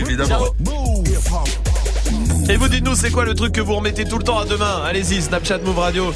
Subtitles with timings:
[0.00, 0.44] évidemment.
[2.48, 4.82] Et vous dites-nous, c'est quoi le truc que vous remettez tout le temps à demain
[4.84, 6.14] Allez-y, Snapchat Move Radio.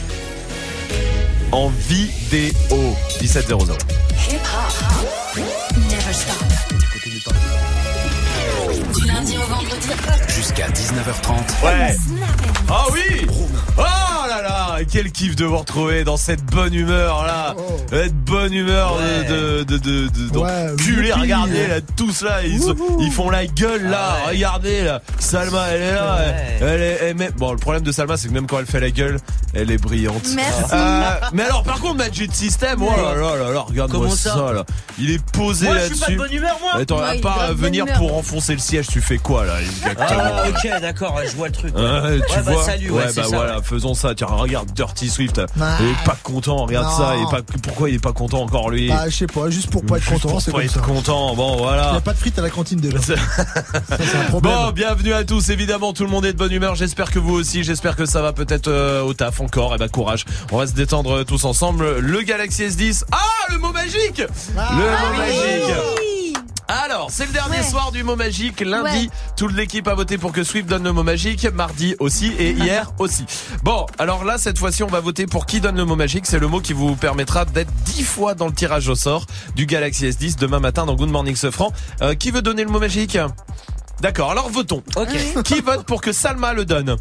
[1.52, 2.52] En vidéo.
[3.20, 3.74] 1700.
[4.30, 5.38] Hip hop.
[5.90, 6.36] Never stop.
[8.94, 9.88] Du lundi au vendredi.
[10.28, 11.64] Jusqu'à 19h30.
[11.64, 11.96] Ouais.
[12.68, 13.26] Ah oui
[13.78, 13.82] Oh
[14.48, 17.54] là Quel kiff de vous retrouver dans cette bonne humeur là
[17.90, 21.12] Cette bonne humeur de de de de, de- Ouais.
[21.18, 25.82] Regardez là tous là ils, sont- ils font la gueule là regardez là Salma elle
[25.82, 26.18] est là
[26.60, 28.66] elle, elle est elle met- bon le problème de Salma c'est que même quand elle
[28.66, 29.18] fait la gueule
[29.54, 30.62] elle est brillante Merci.
[30.72, 31.02] Euh,
[31.32, 34.34] mais alors par contre Magic System oh là là là là regarde-moi ça?
[34.34, 34.64] ça là
[34.98, 36.80] il est posé Moi, je suis pas de là-dessus bonne humeur, moi.
[36.80, 40.08] Attends, Ouais, à part venir pour enfoncer le siège tu fais quoi là exactement?
[40.08, 41.74] Ah, ok, d'accord, je vois le truc.
[41.76, 43.62] Ouais, tu Ouais, bah, vois salut, ouais, bah ça, voilà, ouais.
[43.64, 44.14] faisons ça.
[44.16, 45.38] Tiens, regarde Dirty Swift.
[45.38, 45.66] Ouais.
[45.80, 46.96] Il est pas content, regarde Non.
[46.96, 47.14] ça.
[47.30, 48.88] Pas, pourquoi il est pas content encore lui?
[48.88, 50.80] Bah, je sais pas, juste pour pas être Juste content, pour pas être ça.
[50.80, 51.34] content.
[51.34, 51.92] Bon, Il n'y voilà.
[51.94, 52.98] a pas de frites à la cantine déjà.
[53.00, 53.14] Ça,
[53.98, 54.54] c'est un problème.
[54.54, 55.48] Bon, bienvenue à tous.
[55.50, 56.74] Évidemment, tout le monde est de bonne humeur.
[56.74, 57.64] J'espère que vous aussi.
[57.64, 59.74] J'espère que ça va peut-être euh, au taf encore.
[59.74, 60.24] Et bah courage.
[60.52, 61.98] On va se détendre euh, tous ensemble.
[61.98, 63.04] Le Galaxy S10.
[63.12, 63.18] Ah,
[63.50, 64.22] le mot magique.
[64.56, 65.74] Ah, le mot magique.
[66.70, 67.62] Alors, c'est le dernier Ouais.
[67.62, 68.60] soir du mot magique.
[68.60, 69.10] Lundi, Ouais.
[69.36, 71.46] toute l'équipe a voté pour que Swift donne le mot magique.
[71.54, 73.24] Mardi aussi et hier aussi.
[73.62, 76.26] Bon, alors là, cette fois-ci, on va voter pour qui donne le mot magique.
[76.26, 79.24] C'est le mot qui vous permettra d'être 10 fois dans le tirage au sort
[79.56, 81.72] du Galaxy S10 demain matin dans Good Morning Sofran.
[82.02, 83.16] Euh, qui veut donner le mot magique?
[84.00, 84.82] D'accord, alors votons.
[84.96, 85.42] Ok.
[85.44, 86.96] Qui vote pour que Salma le donne?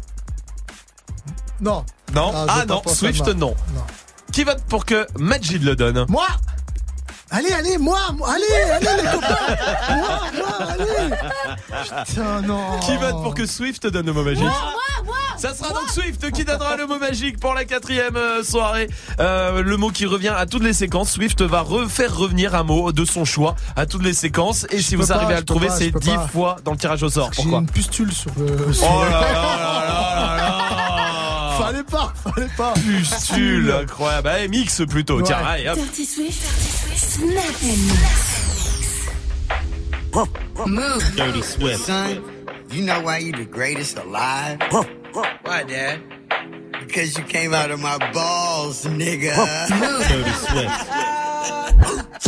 [1.60, 1.84] Non.
[2.14, 2.32] Non?
[2.34, 3.54] Ah, Ah non, Swift non.
[3.74, 3.84] Non.
[4.32, 6.06] Qui vote pour que Majid le donne?
[6.08, 6.26] Moi?
[7.30, 13.22] Allez, allez, moi, moi, allez, allez, les copains Moi, moi, allez Putain, non Qui vote
[13.22, 14.48] pour que Swift donne le mot magique
[15.36, 18.88] Ça sera donc Swift qui donnera le mot magique pour la quatrième euh, soirée.
[19.20, 21.12] Euh, le mot qui revient à toutes les séquences.
[21.12, 24.66] Swift va refaire revenir un mot de son choix à toutes les séquences.
[24.70, 26.28] Et si vous pas, arrivez à le trouver, c'est je peux 10 pas.
[26.28, 27.30] fois dans le tirage au sort.
[27.34, 28.46] J'ai une pustule sur le...
[28.82, 30.77] Oh là là là là là là Fallait
[31.98, 34.28] pas, fallait pas Pustule, incroyable.
[34.28, 35.16] Allez, mix plutôt.
[35.18, 35.24] Ouais.
[35.24, 35.76] Tiens, allez, hop.
[35.76, 36.40] Dirty Swift.
[36.42, 36.98] Dirty Swift.
[36.98, 37.78] Snap and
[40.66, 41.14] Move.
[41.16, 41.84] Dirty Swift.
[41.84, 42.22] Son,
[42.70, 44.58] you know why you the greatest alive?
[45.44, 46.00] Why, Dad?
[46.86, 49.34] Because you came out of my balls, nigga.
[50.08, 50.88] Dirty Swift.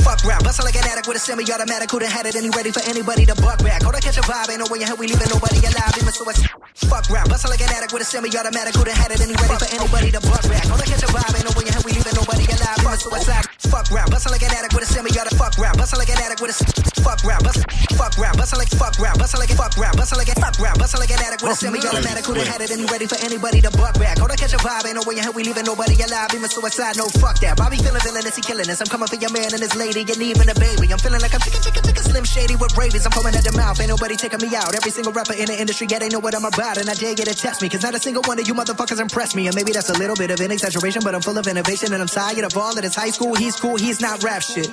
[0.04, 1.90] Fuck rap, bustle like an addict with a semi-automatic.
[1.90, 3.82] Who'da had it and he ready for anybody to buck back?
[3.82, 5.94] Hold on, catch a vibe, ain't no way in hell we leaving nobody alive.
[5.98, 6.42] Even so, it's
[6.88, 8.74] fuck rap, bustle like an addict with a semi-automatic.
[8.74, 10.66] Who'da had it and he ready for anybody to buck back?
[10.66, 12.78] Hold on, catch a vibe, ain't no way in hell we leaving nobody alive.
[12.80, 13.46] Even suicide.
[13.70, 15.38] Fuck rap, bustle like an addict with a semi-automatic.
[15.38, 16.56] Fuck rap, bustle like an addict with a
[17.00, 17.62] fuck rap, bustle,
[17.96, 20.58] fuck rap, bustle like fuck rap, bustle like a fuck rap, bustle like a fuck
[20.58, 22.24] rap, bustle like an addict with a semi-automatic.
[22.26, 24.18] Who'da had it and he ready for anybody to buck back?
[24.18, 26.34] Hold on, catch a vibe, ain't no way in hell we leaving nobody alive.
[26.34, 27.56] Even suicide, no fuck that.
[27.56, 28.80] Bobby feeling villainous, he killing us.
[28.80, 30.86] I'm coming for your man and his lady, and even a baby.
[30.94, 33.04] I'm feeling like I'm chicken, chicken, chicken, slim shady with rabies.
[33.04, 34.70] I'm foaming at the mouth, ain't nobody taking me out.
[34.70, 37.18] Every single rapper in the industry, yeah, they know what I'm about, and I dare
[37.18, 39.50] get to test me, cause not a single one of you motherfuckers impressed me.
[39.50, 42.00] And maybe that's a little bit of an exaggeration, but I'm full of innovation, and
[42.00, 43.34] I'm tired of all of this high school.
[43.34, 44.70] He's cool, he's not rap shit.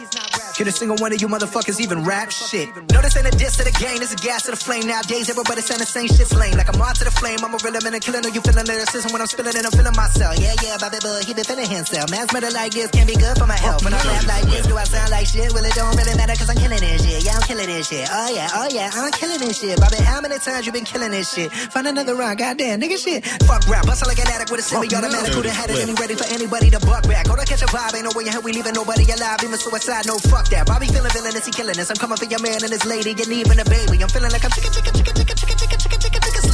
[0.57, 2.69] Can a single one of you motherfuckers even rap shit?
[2.93, 4.87] No, this ain't a diss to the game, this a gas to the flame.
[4.87, 6.57] Nowadays, everybody saying the same shit's lame.
[6.57, 8.25] Like I'm on to the flame, I'm a real man and killing.
[8.25, 9.65] Are you feeling lyricism when I'm spilling it?
[9.65, 10.33] I'm feeling myself.
[10.41, 12.09] Yeah, yeah, Bobby Bud, he been feeling himself.
[12.09, 13.85] Man's better like this, can't be good for my health.
[13.85, 14.67] When I rap like this?
[14.67, 15.51] Do I sound like shit?
[15.53, 17.23] Well, it don't really matter cause I'm killing this shit.
[17.23, 18.07] Yeah, I'm killing this shit.
[18.11, 19.79] Oh yeah, oh yeah, I'm killing this shit.
[19.79, 21.51] Bobby, how many times you been killing this shit?
[21.51, 23.25] Find another rhyme, goddamn, nigga shit.
[23.47, 25.33] Fuck rap, bustle like an addict with a semi-automatic.
[25.33, 27.25] Who the had it and he ready for anybody to buck back?
[27.27, 29.39] Go to catch a vibe, ain't no way in hell we leaving nobody alive.
[29.43, 30.67] Even suicide, no fuck that.
[30.67, 31.89] Bobby feeling villainous, he killing us.
[31.89, 34.03] I'm coming for your man and his lady and even a baby.
[34.03, 35.36] I'm feeling like I'm chicken, chicken, chicken, chicken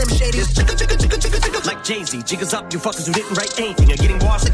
[0.06, 0.44] slim shady.
[0.54, 1.64] Chicken, chicken, chicken, chicken, chicken.
[1.64, 4.54] Like Jay-Z, jiggers up, you fuckers who didn't write anything You're getting washed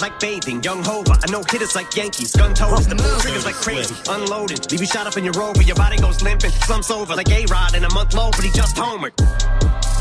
[0.00, 0.62] like bathing.
[0.62, 3.94] Young Hova, I know hitters like Yankees, gun toes, the move triggers like crazy.
[4.08, 7.30] Unloaded, leave you shot up in your rover, your body goes limping, slumps over like
[7.30, 9.12] A-Rod in a month low, but he just homered.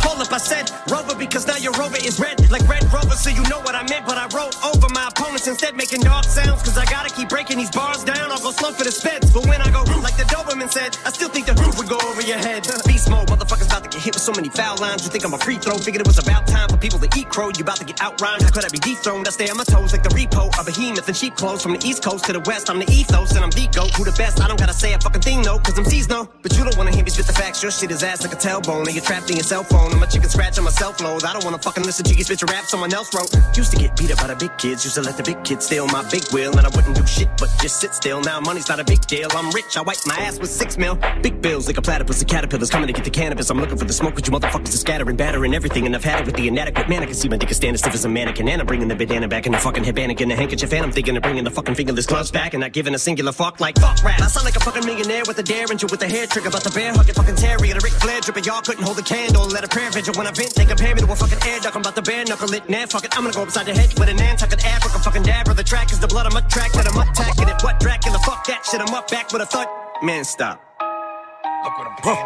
[0.05, 3.29] Hold up, I said Rover because now your Rover is red like Red Rover, so
[3.29, 4.05] you know what I meant.
[4.05, 6.61] But I wrote over my opponents instead, making dog sounds.
[6.61, 8.31] Cause I gotta keep breaking these bars down.
[8.31, 9.33] I'll go slow for the speds.
[9.33, 11.97] But when I go like the Doberman said, I still think the roof would go
[12.05, 12.67] over your head.
[12.85, 15.03] Beast mode, motherfuckers about to get hit with so many foul lines.
[15.03, 15.77] You think I'm a free throw?
[15.77, 17.49] Figured it was about time for people to eat crow.
[17.49, 18.43] You about to get outrhymed.
[18.43, 19.27] How could I be dethroned?
[19.27, 20.53] I stay on my toes like the repo.
[20.61, 22.69] A behemoth and sheep clothes from the east coast to the west.
[22.69, 23.89] I'm the ethos and I'm the goat.
[23.97, 24.39] Who the best?
[24.39, 25.57] I don't gotta say a fucking thing, no.
[25.57, 26.29] Cause I'm no.
[26.43, 27.63] But you don't wanna hear me spit the facts.
[27.63, 28.85] Your shit is ass like a tailbone.
[28.85, 29.94] And you're trapped in your cell phone.
[29.95, 31.23] I'm a chicken scratch on my self load.
[31.23, 33.31] I don't wanna fucking listen to you your rap someone else wrote.
[33.55, 34.83] Used to get beat up by the big kids.
[34.83, 36.51] Used to let the big kids steal my big wheel.
[36.57, 38.19] And I wouldn't do shit but just sit still.
[38.19, 39.29] Now money's not a big deal.
[39.31, 39.77] I'm rich.
[39.77, 40.99] I wipe my ass with six mil.
[41.21, 42.19] Big bills like a platypus.
[42.19, 43.49] The caterpillars coming to get the cannabis.
[43.49, 45.85] I'm looking for the smoke, but you motherfuckers are scattering, battering everything.
[45.85, 47.03] And I've had it with the inadequate man.
[47.03, 48.49] I can see my dick is standing stiff as a mannequin.
[48.49, 50.73] And I'm bringing the bandana back in the fucking headband and the handkerchief.
[50.73, 52.53] And I'm thinking of bringing the fucking fingerless gloves back.
[52.53, 54.19] And not giving a singular fuck like fuck rap.
[54.19, 56.49] I sound like a fucking millionaire with a derringer with a hair trigger.
[56.49, 57.77] But the bear hugging fucking terrier.
[57.77, 59.45] a Ric Flair dripping, y'all couldn't hold a candle.
[59.47, 61.75] Let a prayer vigil when I vent, they compare me to a fucking air duck.
[61.75, 63.15] I'm about to bare knuckle it, nah, fuck it.
[63.17, 65.45] I'm gonna go upside your head with an Nantucket Africa fucking dab.
[65.55, 67.61] The track is the blood, I'm a track that I'm attacking it.
[67.63, 69.67] What Dracula, fuck that shit, I'm up back with a thud.
[70.03, 70.61] Man, stop.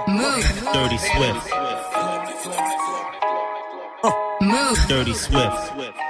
[0.08, 0.44] Move.
[0.74, 1.50] Dirty Swift.
[4.42, 4.88] Move.
[4.88, 6.09] Dirty Swift.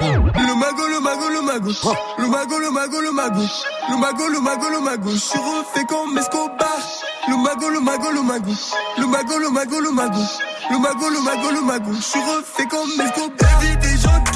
[0.00, 1.70] Le mago, le mago, le mago.
[2.18, 3.42] Le mago, le mago, le mago.
[3.90, 5.10] Le mago, le mago, le mago.
[5.10, 6.78] Je suis refait comme Escobar.
[7.28, 8.52] Le mago, le mago, le mago.
[8.98, 10.20] Le mago, le mago, le mago.
[10.70, 11.92] Le mago, le mago, le mago.
[11.94, 13.60] Je suis refait comme Escobar.
[13.82, 14.30] Des gens de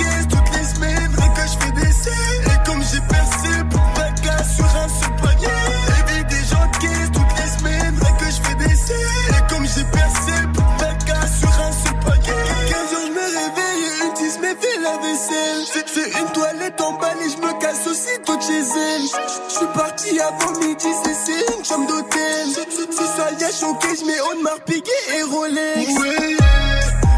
[16.72, 19.02] Balle et je me casse aussitôt de chez elle.
[19.49, 22.46] Je suis parti avant midi, c'est une chambre d'hôtel.
[22.90, 26.00] Si ça y a choqué, je mets Audemars Piguet et Rolex.
[26.00, 26.37] Ouais,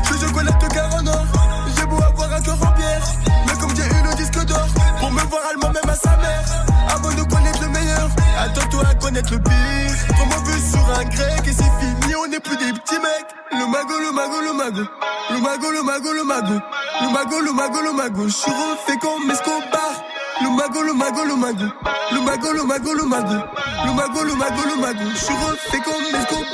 [0.05, 1.27] je chocolate caron or.
[1.77, 3.07] J'ai beau avoir un cœur en pierre.
[3.47, 4.67] Mais comme j'ai eu le disque d'or,
[4.99, 6.66] pour me voir allemand même à sa mère.
[6.89, 10.17] Avant de connaître le meilleur, attends-toi à connaître le pire.
[10.19, 13.31] Comment vu sur un grec et c'est fini, on n'est plus des petits mecs.
[13.53, 14.83] Le mago, le mago, le mago.
[15.31, 16.61] Le mago, le mago, le mago.
[17.03, 18.29] Le mago, le mago, le mago.
[18.29, 19.93] Je suis refait comme Escobar.
[20.43, 21.65] Le mago, le mago, le mago.
[22.13, 23.35] Le mago, le mago, le mago.
[23.87, 25.05] Le mago, le mago, le mago.
[25.15, 26.46] Je suis refait comme Escobar.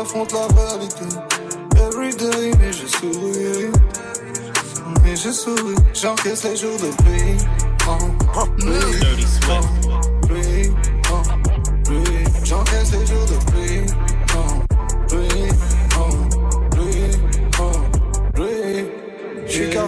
[0.00, 1.04] J'affronte la réalité.
[1.76, 3.70] Everyday, mais je souris.
[5.04, 7.36] Mais je souris, j'encaisse les jours de pluie.
[7.86, 9.68] Oh, pluie, Swift.
[10.26, 10.72] pluie,
[11.12, 11.22] oh,
[11.84, 12.24] pluie.
[12.44, 13.49] J'encaisse les jours de pluie.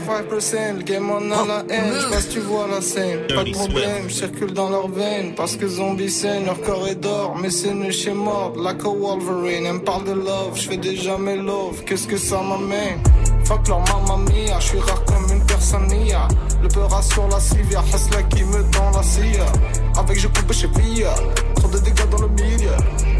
[0.02, 1.94] 5%, le game en a la haine.
[2.00, 3.20] J'passe, tu vois la scène.
[3.28, 5.34] Pas de problème, circule dans leurs veines.
[5.34, 7.36] Parce que zombies saignent, leur corps est d'or.
[7.40, 9.66] Mais c'est nu chez mort, like a Wolverine.
[9.66, 11.84] Elle me parle de love, j'fais déjà mes love.
[11.84, 13.00] Qu'est-ce que ça m'amène?
[13.44, 16.28] Fuck leur mamma mia, j'suis rare comme une personne nia.
[16.62, 19.38] Le peur sur la civière, Hasla qui me tend la scie.
[19.96, 21.14] Avec je coupe chez Via.
[21.56, 22.70] Trop de dégâts dans le milieu.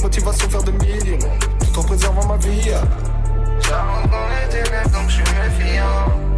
[0.03, 1.19] Motivation faire des millions.
[1.61, 2.71] Tout en préservant ma vie.
[3.61, 6.32] J'avance dans les ténèbres donc j'suis méfiant.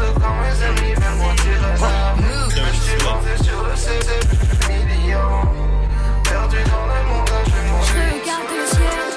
[0.00, 2.20] Surtout quand mes amis viennent moi tirer l'arme.
[2.48, 5.48] Dirty Je suis monté sur le CD, millions.
[6.24, 9.08] Perdu dans le monde, je regarde le ciel,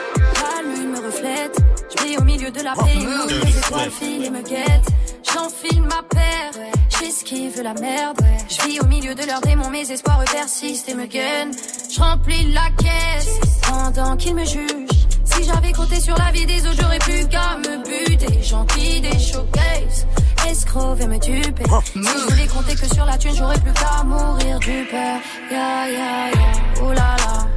[0.41, 1.57] la lune me reflète.
[1.95, 4.89] Je vis au milieu de la pénombre, Dirty les étoiles filent et me guettent.
[5.33, 6.51] J'enfile ma paire,
[6.99, 8.19] j'esquive la merde.
[8.49, 11.53] Je vis au milieu de leurs démons, mes espoirs persistent et me gagnent.
[11.93, 15.07] Je remplis la caisse pendant qu'ils me jugent.
[15.25, 18.39] Si j'avais compté sur la vie des autres, j'aurais plus qu'à me buter.
[18.43, 20.05] J'enquille des showcases,
[20.49, 21.63] escrocs et me duper.
[21.93, 25.19] Si je voulais compter que sur la thune, j'aurais plus qu'à mourir du peur.
[25.51, 27.47] Ya ya ya, oulala,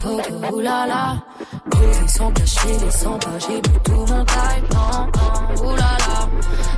[0.00, 1.22] poto oulala.
[1.70, 4.66] Posé sans cacher les 100 pas, j'ai plus tout mon time.
[4.72, 6.28] Non, non, oulala,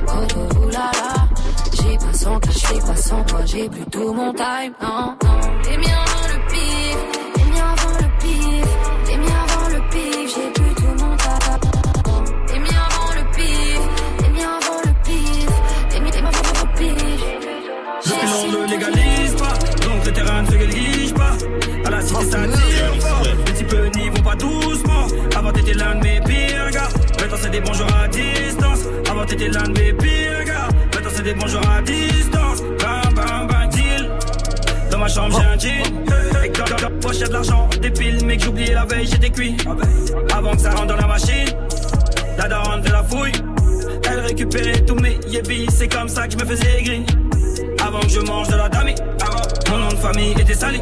[0.05, 1.27] poto oulala.
[1.73, 4.73] J'ai pas sans j'fais pas sans toi, j'ai plus tout mon time.
[4.81, 5.39] Non, non,
[5.69, 6.12] les miens
[27.53, 28.79] des bonjours à distance.
[29.09, 32.61] Avant t'étais l'un de mes pires gars, maintenant c'est des bonjours à distance.
[32.81, 34.09] Bam bam bam deal,
[34.89, 35.83] dans ma chambre j'ai un jean.
[36.43, 39.29] Et quand dans la poche y'a de l'argent, des piles, mec j'oubliais la veille j'étais
[39.29, 39.55] cuit.
[40.35, 41.49] Avant que ça rentre dans la machine,
[42.39, 43.31] la daronne fait la fouille.
[44.09, 47.05] Elle récupérait tous mes yébis, c'est comme ça que je me faisais gris.
[47.85, 48.95] Avant que je mange de la dami,
[49.69, 50.79] mon nom de famille était sali.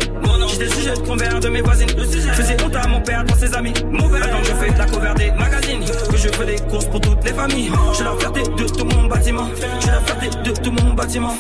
[0.48, 1.90] J'étais le sujet de convers de mes voisines.
[1.90, 3.74] Je faisais honte à mon père devant ses amis.
[3.92, 7.02] Maintenant que je fais de la cover des magazines, que je fais des courses pour
[7.02, 7.72] toutes les familles.
[7.90, 9.48] Je suis la fierté de tout mon bâtiment.
[9.56, 11.36] Je suis la fierté de tout mon bâtiment.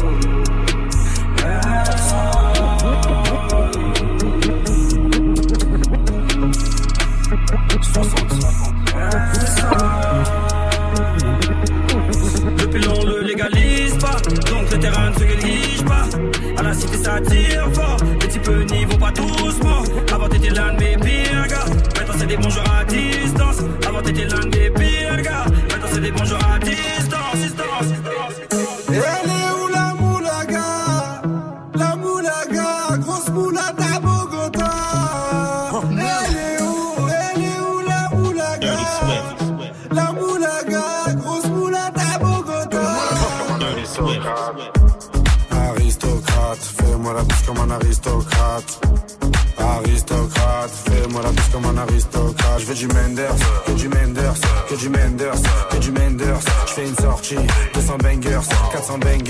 [12.72, 14.16] Depuis l'on le légalise pas,
[14.50, 16.08] donc le terrain ne se rédige pas.
[16.56, 19.82] À la cité ça tire fort, les types n'y vont pas doucement.
[20.10, 21.66] Avant t'étais l'un de mes pires gars,
[21.98, 23.58] maintenant c'est des bonjours à distance.
[23.86, 27.01] Avant t'étais l'un de mes pires gars, maintenant c'est des bonjours à distance.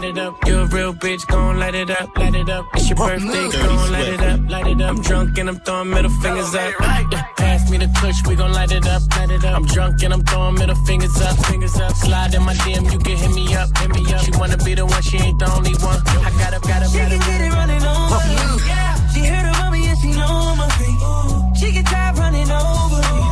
[0.00, 0.48] Light it up, light it up.
[0.48, 2.66] You're a real bitch, gon' light it up, light it up.
[2.74, 4.90] It's your birthday, gon' light it up, light it up.
[4.90, 6.74] I'm drunk and I'm throwing middle fingers up.
[7.36, 9.56] Pass me the kush, we gon' light it up, light it up.
[9.56, 11.92] I'm drunk and I'm throwing middle fingers up, fingers up.
[11.96, 14.20] Slide in my DM, you can hit me up, hit me up.
[14.24, 16.00] She wanna be the one, she ain't the only one.
[16.06, 18.66] I got up, got up, She can get it running over me.
[18.66, 19.08] Yeah.
[19.08, 21.58] She heard about me and she know my feet.
[21.58, 23.25] She get tired running over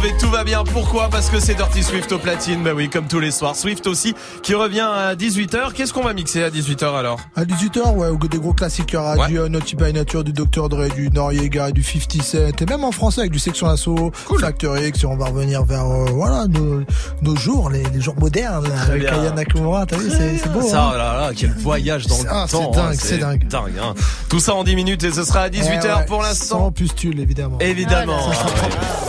[0.00, 0.62] Mauvais, tout va bien.
[0.62, 2.62] Pourquoi Parce que c'est Dirty Swift au platine.
[2.62, 3.56] Bah oui, comme tous les soirs.
[3.56, 4.14] Swift aussi,
[4.44, 5.72] qui revient à 18h.
[5.72, 7.18] Qu'est-ce qu'on va mixer à 18h alors?
[7.34, 9.26] À 18h, ouais, ou des gros classiques, il y aura Ouais.
[9.26, 10.68] du euh, Naughty by Nature, du Dr.
[10.68, 14.78] Dre, du Noriega, du 50 Cent, et même en français avec du Section Assaut, Factor
[14.78, 16.82] X, et on va revenir vers, euh, voilà, nos,
[17.22, 19.08] nos jours, les, les jours modernes, Très avec.
[19.08, 20.90] Aya Nakamura, t'as vu, c'est c'est beau, Ça, hein.
[20.94, 22.70] oh là là, quel voyage dans le Ah, c'est temps.
[22.70, 23.46] dingue, hein, c'est dingue.
[23.82, 23.94] hein.
[24.28, 26.58] Tout ça en 10 minutes et ce sera à 18h Eh ouais, pour l'instant.
[26.58, 27.58] Sans pustule, évidemment.
[27.60, 28.18] Évidemment.
[28.20, 29.07] Ton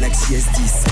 [0.00, 0.86] Galaxy S10.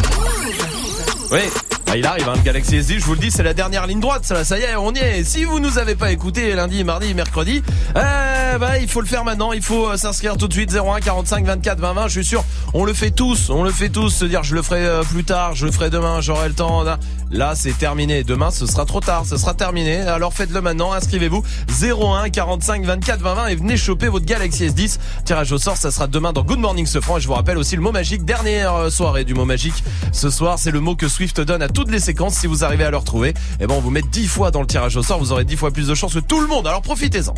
[1.31, 1.39] Oui.
[1.87, 4.01] Bah, il arrive, hein, le Galaxy S10, je vous le dis, c'est la dernière ligne
[4.01, 5.23] droite, ça, ça y est, on y est.
[5.23, 7.63] Si vous nous avez pas écouté lundi, mardi, mercredi,
[7.97, 10.99] euh, bah, il faut le faire maintenant, il faut euh, s'inscrire tout de suite 01
[10.99, 12.45] 45 24 20 20, je suis sûr,
[12.75, 15.23] on le fait tous, on le fait tous, se dire je le ferai euh, plus
[15.23, 16.83] tard, je le ferai demain, j'aurai le temps.
[17.31, 19.99] Là, c'est terminé, demain ce sera trop tard, ce sera terminé.
[19.99, 21.43] Alors faites-le maintenant, inscrivez-vous
[21.83, 24.99] 01 45 24 20 20 et venez choper votre Galaxy S10.
[25.25, 27.75] Tirage au sort, ça sera demain dans Good Morning Sofran et je vous rappelle aussi
[27.77, 29.83] le mot magique, dernière euh, soirée du mot magique.
[30.13, 32.35] Ce soir, c'est le mot que Swift donne à toutes les séquences.
[32.35, 34.67] Si vous arrivez à le retrouver, eh ben on vous met 10 fois dans le
[34.67, 36.67] tirage au sort, vous aurez 10 fois plus de chance que tout le monde.
[36.67, 37.35] Alors profitez-en.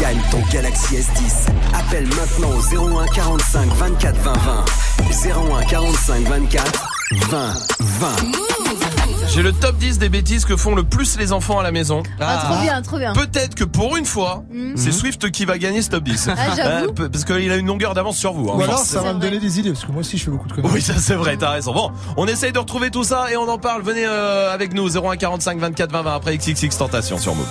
[0.00, 1.48] Gagne ton Galaxy S10.
[1.74, 4.64] Appelle maintenant au 01 45 24 20 20.
[5.60, 8.08] 01 45 24 20 20.
[9.28, 12.02] J'ai le top 10 des bêtises que font le plus les enfants à la maison.
[12.20, 13.12] Ah, trop bien, trop bien.
[13.12, 14.76] Peut-être que pour une fois, Mhm.
[14.76, 16.28] c'est Swift qui va gagner ce top 10.
[16.30, 16.92] Ah, j'avoue.
[17.00, 18.50] Euh, parce qu'il a une longueur d'avance sur vous.
[18.50, 20.30] hein, Ou alors ça va me donner des idées, parce que moi aussi je fais
[20.30, 20.72] beaucoup de conneries.
[20.74, 21.72] Oui, ça c'est vrai, t'as raison.
[21.72, 23.82] Bon, on essaye de retrouver tout ça et on en parle.
[23.82, 27.46] Venez euh, avec nous 01 45 24 20 20 après XXX Tentation sur Move.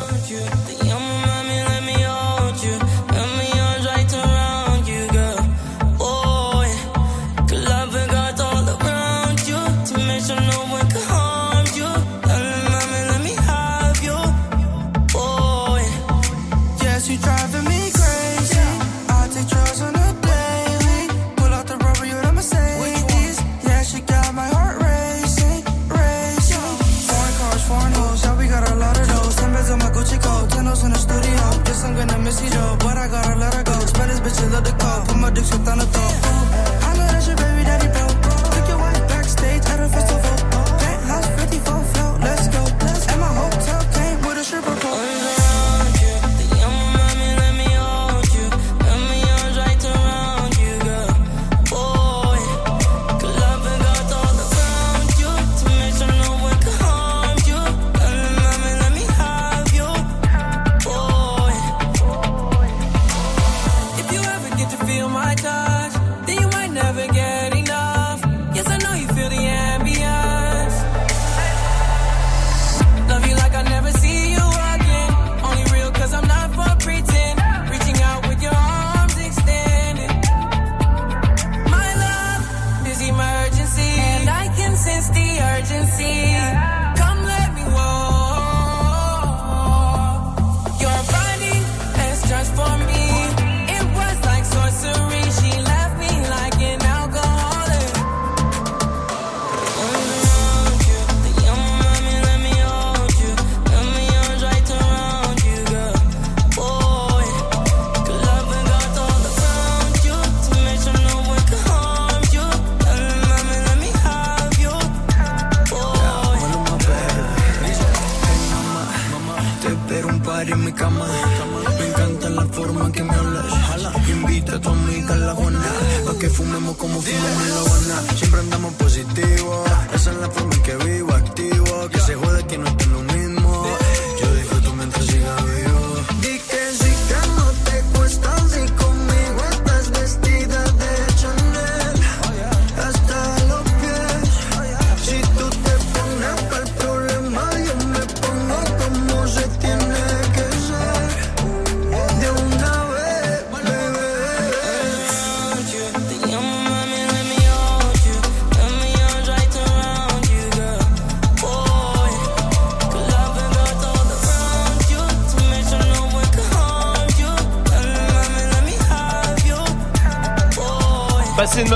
[34.44, 36.45] Love the call, put my dick shit on the throat.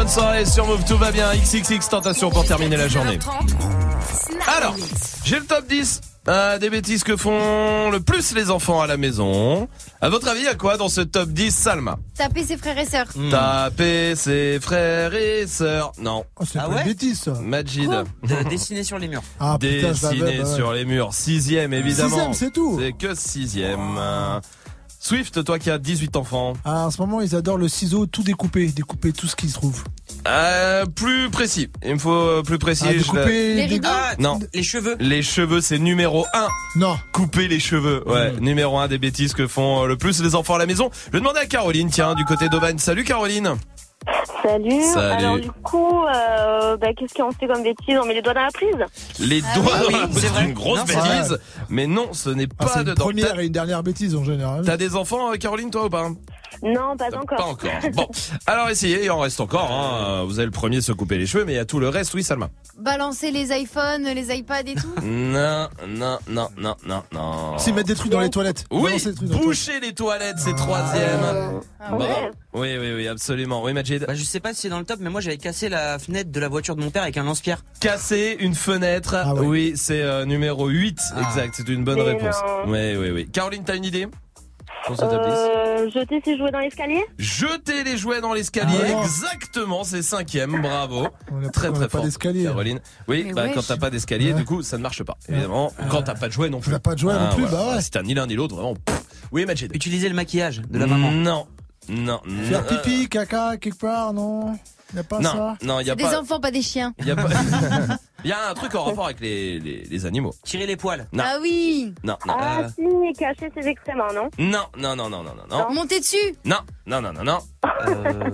[0.09, 1.29] Bonne soirée sur Move, tout va bien.
[1.35, 3.19] XXX Tentation pour terminer la journée.
[4.57, 4.75] Alors,
[5.23, 8.97] j'ai le top 10 euh, des bêtises que font le plus les enfants à la
[8.97, 9.67] maison.
[10.01, 13.07] À votre avis, a quoi dans ce top 10, Salma Taper ses frères et sœurs.
[13.29, 15.91] Taper ses frères et sœurs.
[15.99, 16.25] Non.
[16.43, 17.33] c'est pas une bêtise, ça.
[17.33, 17.89] Majid.
[17.89, 19.23] De dessiner sur les murs.
[19.39, 20.55] Ah, putain, Dessiner bah ouais.
[20.55, 21.13] sur les murs.
[21.13, 22.09] Sixième, évidemment.
[22.09, 22.79] Sixième, c'est tout.
[22.79, 23.99] C'est que sixième.
[25.01, 26.53] Swift, toi qui as 18 enfants.
[26.65, 29.53] Ah, en ce moment, ils adorent le ciseau tout découpé, découper tout ce qui se
[29.53, 29.83] trouve.
[30.27, 31.69] Euh, plus précis.
[31.85, 32.83] Il me faut euh, plus précis.
[32.85, 34.39] Ah, découper Les rideaux Ah, Non.
[34.53, 34.97] Les cheveux.
[34.99, 36.47] Les cheveux, c'est numéro 1.
[36.75, 36.97] Non.
[37.13, 38.03] Couper les cheveux.
[38.09, 40.89] Ouais, numéro 1 des bêtises que font euh, le plus les enfants à la maison.
[41.07, 42.77] Je vais demander à Caroline, tiens, du côté d'Aubagne.
[42.77, 43.55] Salut Caroline.
[44.43, 44.81] Salut.
[44.93, 45.25] Salut.
[45.25, 48.43] Alors du coup, euh, bah, qu'est-ce qu'on fait comme bêtise On met les doigts dans
[48.43, 48.75] la prise
[49.19, 51.39] Les Ah doigts oui, dans la bouche, c'est une grosse Non, bêtise.
[51.69, 53.03] Mais non, ce n'est Ah, pas c'est une dedans.
[53.03, 54.63] première T'as- et une dernière bêtise en général.
[54.65, 56.07] T'as des enfants, euh, Caroline, toi ou pas?
[56.63, 57.37] Non, pas encore.
[57.37, 57.71] Pas encore.
[57.93, 58.07] Bon,
[58.47, 59.71] alors essayez, il en reste encore.
[59.71, 60.23] Hein.
[60.25, 62.13] Vous avez le premier se couper les cheveux, mais il y a tout le reste.
[62.13, 62.49] Oui, Salma.
[62.77, 64.93] Balancer les iPhones, les iPads et tout.
[65.03, 67.57] Non, non, non, non, non, non.
[67.57, 68.65] Si, mettre des trucs dans les toilettes.
[68.71, 71.19] Oui, trucs dans boucher les toilettes, c'est troisième.
[71.79, 71.97] Ah Bon.
[71.99, 72.31] ouais.
[72.53, 73.63] Oui, oui, oui, absolument.
[73.63, 74.05] Oui, Majid.
[74.07, 76.31] Bah, je sais pas si c'est dans le top, mais moi j'avais cassé la fenêtre
[76.31, 77.63] de la voiture de mon père avec un lance-pierre.
[77.79, 79.15] Casser une fenêtre.
[79.37, 80.99] Oui, c'est euh, numéro 8.
[81.27, 82.35] Exact, c'est une bonne réponse.
[82.65, 82.71] non.
[82.71, 83.29] Oui, oui, oui.
[83.31, 84.07] Caroline, t'as une idée?
[84.85, 88.77] Pour ce top 10 Euh, jeter ses jouets dans l'escalier Jeter les jouets dans l'escalier,
[88.95, 91.05] Ah exactement, c'est cinquième, bravo.
[91.05, 92.03] a- très on a très pas fort.
[92.03, 92.43] d'escalier.
[92.45, 92.79] Caroline.
[93.07, 93.55] Oui, Mais bah, wesh.
[93.55, 94.39] quand t'as pas d'escalier, Ouais.
[94.39, 95.17] du coup, ça ne marche pas.
[95.27, 96.71] Évidemment, quand t'as pas de jouets non plus.
[96.71, 97.81] T'as pas de jouets non plus, bah ouais.
[97.81, 98.73] Si t'as ni l'un ni l'autre, vraiment.
[98.75, 99.03] pff.
[99.31, 99.75] Oui, Majid.
[99.75, 101.11] Utiliser le maquillage de la maman.
[101.11, 101.47] Non,
[101.87, 102.43] non, non.
[102.45, 104.57] Faire pipi, caca, quelque part, non?
[104.95, 105.57] Y a pas Non, ça?
[105.61, 106.19] Non, y a C'est des pas.
[106.19, 106.95] enfants, pas des chiens.
[107.05, 107.27] Y a pas,
[108.25, 110.33] Il y a un truc en rapport avec les, les, les animaux.
[110.43, 111.07] Tirer les poils.
[111.13, 111.23] Non.
[111.25, 111.93] Ah oui.
[112.03, 112.33] Non, non.
[112.37, 112.67] Ah, Euh.
[112.75, 115.73] si, cacher ses excréments, non Non, non, non, non, non, non, non.
[115.73, 116.35] Monter dessus.
[116.43, 117.39] Non, non, non, non, non.
[117.87, 118.29] Euh,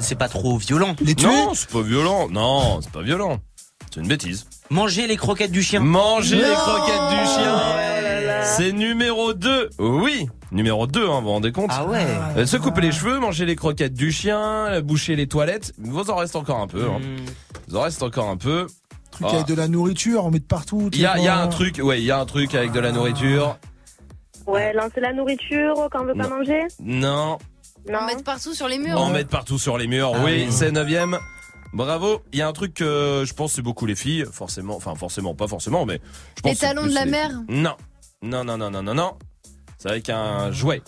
[0.00, 0.94] c'est pas trop violent.
[1.00, 2.28] Les tuer Non, c'est pas violent.
[2.30, 3.38] Non, c'est pas violent.
[3.92, 4.46] C'est une bêtise.
[4.70, 5.80] Manger les croquettes du chien.
[5.80, 7.58] Manger les croquettes du chien.
[8.44, 9.70] C'est numéro 2.
[9.78, 12.06] Oui, numéro 2, hein, vous vous rendez compte Ah ouais.
[12.36, 15.72] Euh, Se couper les cheveux, manger les croquettes du chien, euh, boucher les toilettes.
[15.78, 16.84] Vous en reste encore un peu.
[16.84, 16.98] Hein.
[17.00, 17.24] Hmm.
[17.68, 18.66] Vous en reste encore un peu.
[19.18, 19.34] Truc Ah.
[19.36, 20.90] avec de la nourriture, on met de partout.
[20.92, 21.34] Il y a, y pas.
[21.42, 23.58] un truc, ouais, il y a un truc avec de la nourriture.
[24.46, 26.36] Ouais, lancer la nourriture quand on veut pas Non.
[26.38, 27.38] manger Non,
[27.88, 27.98] Non.
[27.98, 28.98] En mettre partout sur les murs.
[29.00, 30.12] en mettre partout sur les murs.
[30.14, 30.52] Ah oui, oui.
[30.52, 31.18] c'est neuvième.
[31.74, 32.22] Bravo.
[32.32, 35.34] Il y a un truc que je pense c'est beaucoup les filles, forcément, enfin forcément,
[35.34, 36.00] pas forcément, mais
[36.36, 37.30] je pense Les que c'est talons plus de la les- mer.
[37.48, 37.74] Non,
[38.22, 39.12] non, non, non, non, non, non.
[39.78, 40.80] C'est avec un jouet.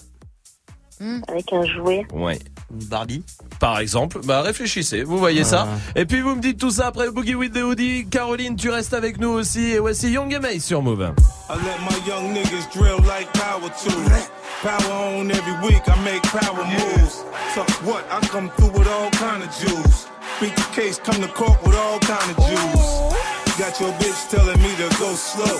[1.28, 2.06] Avec un jouet.
[2.12, 2.38] Ouais.
[2.70, 3.22] Barbie.
[3.58, 5.68] Par exemple, bah réfléchissez, vous voyez ça.
[5.96, 8.06] Et puis vous me dites tout ça après Boogie with the Hoodie.
[8.10, 9.72] Caroline, tu restes avec nous aussi.
[9.72, 11.12] Et voici Young May sur Move.
[11.48, 14.30] I let my young niggas drill like power tools.
[14.62, 17.24] Power on every week, I make power moves.
[17.54, 18.04] So what?
[18.10, 20.06] I come through with all kind of jewels.
[20.40, 23.14] Beat the case, come to court with all kind of jewels.
[23.58, 25.58] Got your bitch telling me to go slow.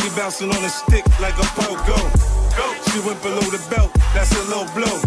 [0.00, 1.98] She bouncing on a stick like a pogo.
[2.90, 5.00] She went below the belt, that's a low blow.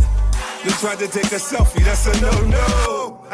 [0.65, 3.19] You tried to take a selfie, that's a no-no.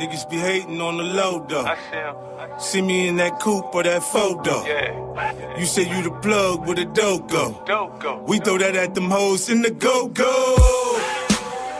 [0.00, 1.66] Niggas be hating on the low though.
[1.66, 4.64] I See me in that coupe or that photo.
[4.64, 5.58] Yeah.
[5.58, 8.24] You say you the plug with a dope go.
[8.26, 10.56] We throw that at them hoes in the go-go.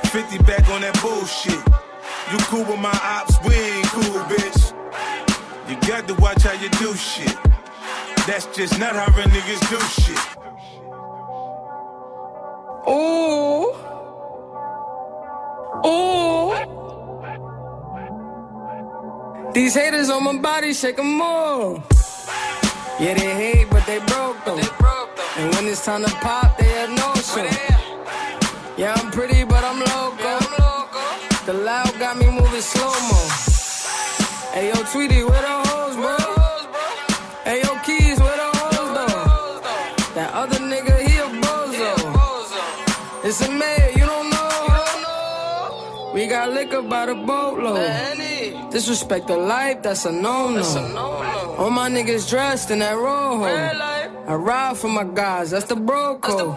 [0.04, 1.54] 50 back on that bullshit.
[2.30, 4.72] You cool with my ops, we ain't cool, bitch.
[5.70, 7.36] You got to watch how you do shit.
[8.26, 10.18] That's just not how real niggas do shit.
[12.86, 13.89] Ooh.
[15.86, 16.52] Ooh.
[19.52, 21.82] These haters on my body shake 'em all.
[22.98, 24.60] Yeah, they hate, but they broke though.
[25.38, 27.48] And when it's time to pop, they have no show.
[28.76, 30.40] Yeah, I'm pretty, but I'm local.
[31.46, 33.20] The loud got me moving slow mo.
[34.52, 36.16] Hey, yo, Tweety, where the hoes, bro?
[37.44, 40.14] Hey, yo, Keys, where the hoes, though?
[40.14, 41.92] That other nigga, he a bozo.
[43.24, 43.48] It's a
[46.40, 48.70] got liquor by the boatload.
[48.70, 50.62] Disrespect the life, that's a no-no.
[51.58, 53.44] All my niggas dressed in that rojo.
[53.44, 56.56] I ride for my guys, that's the bro code.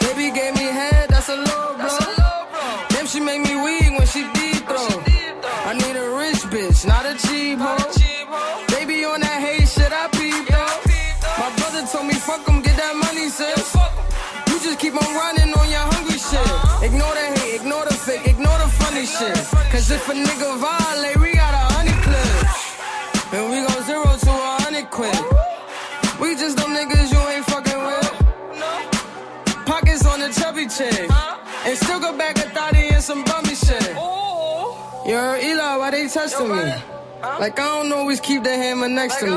[0.00, 1.98] Baby gave me head, that's a low blow.
[2.90, 4.88] Damn, she make me weak when she deep throw.
[5.68, 7.78] I need a rich bitch, not a cheap hoe.
[8.74, 10.74] Baby on that hate shit, I peep though.
[11.42, 13.74] My brother told me fuck 'em, get that money, sis.
[14.48, 15.37] You just keep on running
[20.10, 23.32] if a nigga violate, we got a honey clip.
[23.34, 25.14] And we go zero to a hundred quick.
[26.20, 29.66] We just them niggas you ain't fucking with.
[29.66, 31.10] Pockets on the chubby chick.
[31.64, 33.94] And still go back a thotty and some bummy shit.
[35.06, 36.72] Yo, Eli, why they testing me?
[37.22, 39.32] Like I don't always keep the hammer next to me.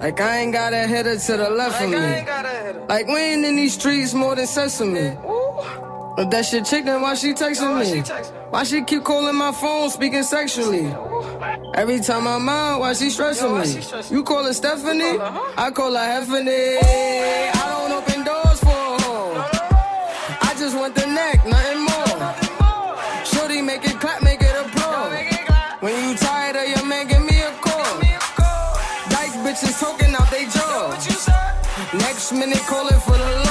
[0.00, 2.86] Like I ain't got a header to the left of me.
[2.88, 5.16] Like we ain't in these streets more than sesame.
[6.16, 8.37] But that shit chick, then why she texting me?
[8.50, 10.86] Why she keep calling my phone, speaking sexually?
[11.74, 13.82] Every time I'm out, why she stressing me?
[14.10, 15.18] You call her Stephanie?
[15.56, 16.78] I call her Heffany.
[16.82, 19.34] I don't open doors for a hoe.
[20.40, 23.24] I just want the neck, nothing more.
[23.24, 25.12] Shorty, make it clap, make it a applaud.
[25.80, 28.00] When you tired of your man, give me a call.
[29.10, 30.96] Dyke bitches talking out they jaw.
[31.98, 33.47] Next minute calling for the law.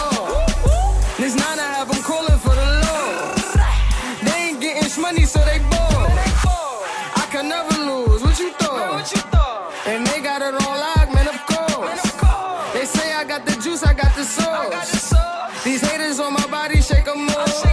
[14.84, 15.63] Sauce.
[15.63, 17.63] These haters on my body shake 'em off.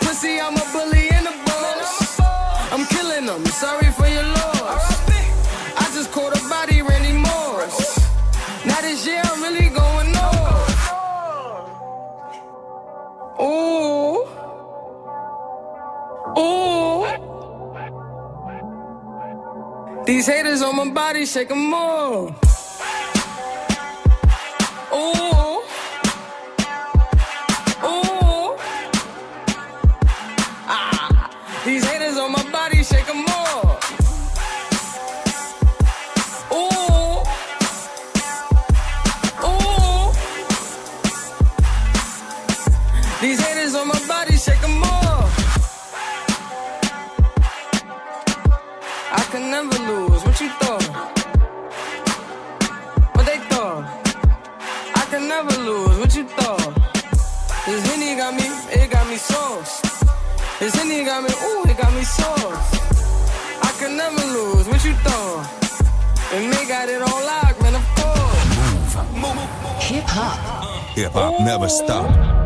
[0.00, 2.18] Pussy, I'm a bully in the boss.
[2.72, 3.44] I'm killing them.
[3.46, 4.84] Sorry for your loss.
[5.82, 7.76] I just caught a body, Randy Moss.
[8.64, 10.70] Now this year I'm really going off.
[13.40, 14.26] Ooh.
[16.38, 17.06] Ooh.
[20.04, 22.30] These haters on my body shake 'em off.
[24.94, 25.62] Ooh.
[32.68, 33.78] body, shake them all.
[36.52, 37.22] Ooh.
[39.46, 40.12] Ooh.
[43.20, 45.30] These haters on my body, shake them all.
[49.12, 50.24] I can never lose.
[50.24, 50.86] What you thought?
[53.14, 53.84] What they thought?
[54.96, 55.98] I can never lose.
[55.98, 56.72] What you thought?
[57.66, 59.85] This Henny got me, it got me sauce.
[60.58, 62.40] This Henny got me, ooh, it got me sauce.
[63.62, 64.66] I can never lose.
[64.66, 65.46] What you thought?
[66.32, 68.94] And me got it on lock, man, of course.
[69.84, 70.96] Hip hop.
[70.96, 72.45] Hip hop never stop.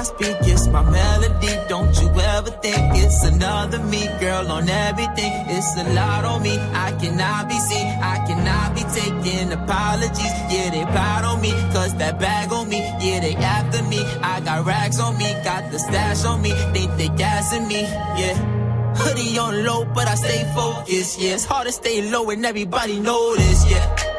[0.00, 1.52] I speak it's my melody.
[1.68, 5.32] Don't you ever think it's another me, girl, on everything.
[5.54, 6.58] It's a lot on me.
[6.72, 7.86] I cannot be seen.
[8.00, 10.34] I cannot be taking apologies.
[10.48, 11.50] Yeah, they proud on me.
[11.74, 12.78] Cause that bag on me.
[12.98, 14.00] Yeah, they after me.
[14.22, 15.34] I got rags on me.
[15.44, 16.52] Got the stash on me.
[16.72, 17.82] They think they gassing me.
[17.82, 18.36] Yeah.
[18.96, 21.20] Hoodie on low, but I stay focused.
[21.20, 23.70] Yeah, it's hard to stay low and everybody this.
[23.70, 24.10] Yeah.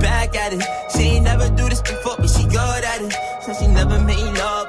[0.00, 0.62] Back at it.
[0.92, 3.12] She ain't never do this before, but she good at it.
[3.42, 4.68] Said she never made love,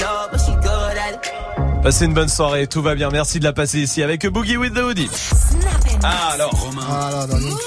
[1.83, 3.09] Passez une bonne soirée, tout va bien.
[3.09, 5.09] Merci de la passer ici avec Boogie with the Hoodie.
[6.03, 6.51] Ah alors
[6.87, 7.57] Ah, non, non, non.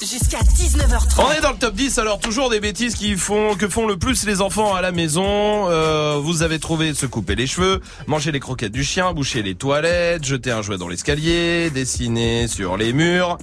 [0.00, 1.20] Jusqu'à 19h30.
[1.20, 3.96] On est dans le top 10, alors toujours des bêtises qui font que font le
[3.96, 5.68] plus les enfants à la maison.
[5.70, 9.54] Euh, vous avez trouvé se couper les cheveux, manger les croquettes du chien, boucher les
[9.54, 13.38] toilettes, jeter un jouet dans l'escalier, dessiner sur les murs.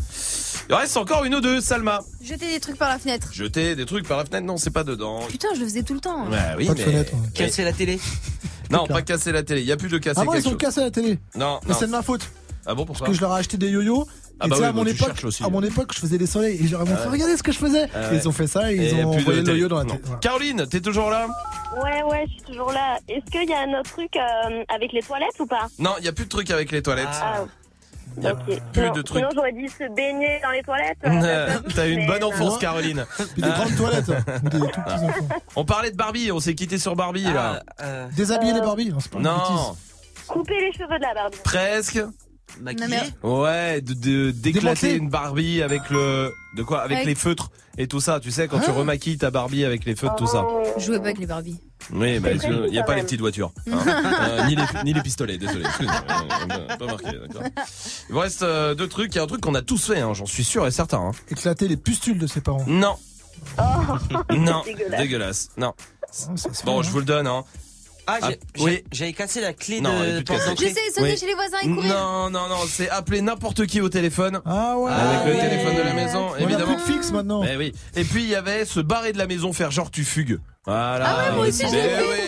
[0.69, 2.01] Il reste encore une ou deux, Salma.
[2.21, 3.29] Jeter des trucs par la fenêtre.
[3.31, 5.21] Jeter des trucs par la fenêtre, non, c'est pas dedans.
[5.29, 6.27] Putain, je le faisais tout le temps.
[6.29, 7.29] Ouais, oui, Pas de mais- fenêtre, ouais.
[7.33, 7.97] Casser la télé.
[8.71, 9.61] Non, pas casser la télé.
[9.61, 10.57] Il y a plus de casser Ah, moi, ils ont chose.
[10.59, 11.19] cassé la télé.
[11.35, 12.29] Non, Mais c'est de ma faute.
[12.65, 14.05] Ah bon, pourquoi Parce que je leur ai acheté des yo-yo.
[14.39, 15.43] Ah bah oui, à mon tu époque, aussi.
[15.43, 17.13] à mon époque, je faisais des soleils et j'aurais montré, Ah ouais.
[17.13, 17.87] regardez ce que je faisais.
[17.95, 18.17] Ah ouais.
[18.21, 20.01] ils ont fait ça et Et ils ont envoyé le yo-yo dans la tête.
[20.03, 20.19] Voilà.
[20.19, 21.27] Caroline, t'es toujours là?
[21.81, 22.99] Ouais, ouais, je suis toujours là.
[23.07, 25.67] Est-ce qu'il y a un autre truc euh, avec les toilettes ou pas?
[25.79, 27.07] Non, il y a plus de trucs avec les toilettes.
[27.19, 27.45] Ah,
[28.23, 28.39] y a ok.
[28.45, 29.17] plus sinon, de trucs.
[29.17, 30.97] sinon, j'aurais dit se baigner dans les toilettes.
[31.05, 32.27] euh, ça T'as eu une bonne non.
[32.27, 33.05] enfance, Caroline.
[33.33, 33.55] Puis des Ah.
[33.55, 34.09] grandes toilettes.
[34.43, 35.27] Ou des tout petits enfants.
[35.55, 37.61] On parlait de Barbie, on s'est quitté sur Barbie là.
[37.77, 38.89] Ah, euh, Déshabiller les Barbie.
[38.91, 39.37] Non, c'est pas une bêtise.
[39.51, 39.75] Non,
[40.27, 41.37] Couper les cheveux de la Barbie.
[41.43, 41.99] presque.
[42.61, 42.87] maquillé.
[43.23, 44.93] mais- Ouais, de de- d'éclater Démanteler.
[44.95, 46.81] une Barbie avec le de quoi?
[46.81, 49.63] Avec Avec- les feutres et tout ça, tu sais quand tu Hein remaquilles ta Barbie
[49.65, 50.43] avec les feutres tout ça.
[50.47, 50.63] Oh.
[50.79, 51.59] Jouais pas avec les Barbie.
[51.93, 53.77] Oui, bah, il y a pas les petites voitures, hein.
[53.87, 55.63] Euh, ni les ni les pistolets, désolé.
[55.65, 56.01] excusez-moi,
[56.77, 57.43] pas marqué, d'accord.
[58.09, 59.99] Il vous reste euh, deux trucs, il y a un truc qu'on a tous fait
[60.01, 60.97] hein, j'en suis sûr et certain.
[60.99, 61.11] hein.
[61.29, 62.63] Éclater les pustules de ses parents.
[62.67, 62.95] Non,
[64.35, 64.99] non, Dégueulasse.
[64.99, 65.49] dégueulasse.
[65.57, 65.73] Non.
[66.27, 66.33] Ah,
[66.65, 67.43] Bon, je vous le donne hein.
[68.09, 68.71] Ah, Ah, j'ai- oui.
[68.71, 70.55] j'ai- j'avais cassé la clé Non, elle est de plus porte cassée.
[70.57, 70.81] Je d'entrée.
[70.85, 71.17] sais, sonner Oui.
[71.17, 71.93] chez les voisins et courir.
[71.93, 74.39] Non, non, non, c'est appeler n'importe qui au téléphone.
[74.45, 74.91] Ah ouais.
[74.91, 75.49] Avec le oui.
[75.49, 76.75] téléphone de la maison, On a évidemment.
[76.75, 77.43] plus de fixe maintenant.
[77.43, 77.73] Eh oui.
[77.95, 80.39] Et puis il y avait se barrer de la maison, faire genre tu fugues.
[80.65, 81.05] Voilà.
[81.05, 81.81] Ah ouais, moi aussi, je l'ai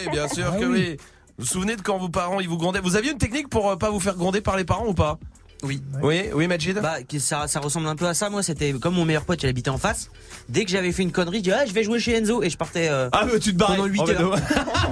[0.04, 0.86] oui, bien sûr Ah que oui.
[0.90, 0.98] oui.
[1.38, 2.82] Vous vous souvenez de quand vos parents ils vous grondaient?
[2.82, 5.18] Vous aviez une technique pour euh, pas vous faire gronder par les parents ou pas?
[5.64, 5.82] Oui.
[6.02, 8.30] Oui, oui, Majid Bah, ça, ça ressemble un peu à ça.
[8.30, 10.10] Moi, c'était comme mon meilleur pote, il habitait en face.
[10.48, 12.42] Dès que j'avais fait une connerie, je dis, ah, je vais jouer chez Enzo.
[12.44, 13.76] Et je partais euh, Ah, mais tu te barrais.
[13.78, 14.36] pendant 8 Oh, heures.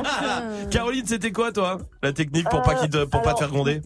[0.71, 3.49] Caroline, c'était quoi, toi La technique pour, pas, Euh, qu'il te- pour pas te faire
[3.49, 3.81] gronder?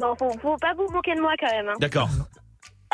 [0.00, 1.68] Non, faut, faut pas vous moquer de moi quand même.
[1.68, 1.74] hein.
[1.80, 2.08] D'accord.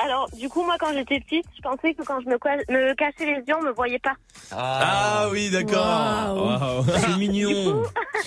[0.05, 3.25] Alors, du coup, moi, quand j'étais petite, je pensais que quand je me, me cachais
[3.27, 4.15] les yeux, on me voyait pas.
[4.51, 6.85] Ah, oui, d'accord.
[6.97, 7.83] C'est mignon.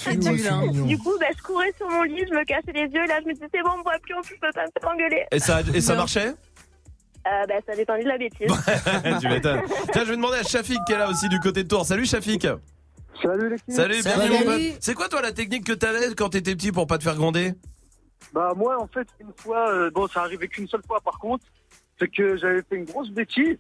[0.08, 0.68] Hein.
[0.86, 3.20] Du coup, bah, je courais sur mon lit, je me cachais les yeux, et là,
[3.22, 4.72] je me disais, c'est bon, on me voit plus, en plus, je peux pas me
[4.80, 5.26] faire engueuler.
[5.32, 6.30] Et ça, et ça marchait?
[6.30, 8.48] Euh, bah, ça dépendait de la bêtise.
[9.22, 9.62] Tu m'étonnes.
[9.92, 11.86] Tiens, je vais demander à Shafik qui est là aussi du côté de Tours.
[11.86, 12.48] Salut Shafik.
[13.22, 13.72] Salut l'équipe.
[13.72, 14.16] Salut, Salut.
[14.18, 14.70] bienvenue mon Salut.
[14.72, 14.78] pote.
[14.80, 17.54] C'est quoi toi la technique que t'avais quand t'étais petit pour pas te faire gronder?
[18.34, 21.46] Bah moi en fait une fois, euh, bon ça arrivait qu'une seule fois par contre,
[21.99, 23.58] c'est que j'avais fait une grosse bêtise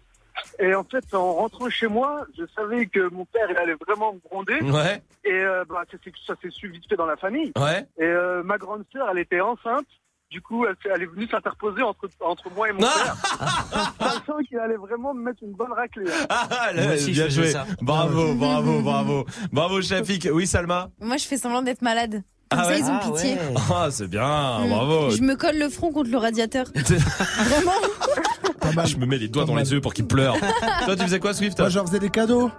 [0.59, 4.13] et en fait en rentrant chez moi, je savais que mon père il allait vraiment
[4.13, 7.15] me gronder Ouais, et euh, bah ça s'est ça s'est su vite fait dans la
[7.15, 7.85] famille ouais.
[7.97, 9.85] et euh, ma grande sœur elle était enceinte.
[10.31, 13.93] Du coup, elle, est venue s'interposer entre, entre moi et mon Ah père.
[14.25, 16.11] Sachant qu'il allait vraiment me mettre une bonne raclée.
[16.11, 16.25] hein.
[16.29, 17.53] Ah, là, Moi aussi, bien joué.
[17.81, 19.25] Bravo, bravo, bravo.
[19.53, 20.27] Bravo Shafik.
[20.33, 20.89] Oui, Salma.
[20.99, 22.23] Moi, je fais semblant d'être malade.
[22.49, 23.33] Comme Ah ça, ouais ils ont Ah pitié.
[23.35, 23.39] ouais.
[23.73, 24.69] Ah, c'est bien, Mm.
[24.69, 25.09] bravo.
[25.11, 26.65] Je me colle le front contre le radiateur.
[26.75, 27.71] Vraiment
[28.69, 28.87] Pas mal.
[28.87, 29.63] Je me mets les doigts Pas dans mal.
[29.63, 30.37] les yeux pour qu'ils pleurent.
[30.85, 32.51] Toi, tu faisais quoi, Swift Moi, je leur faisais des cadeaux.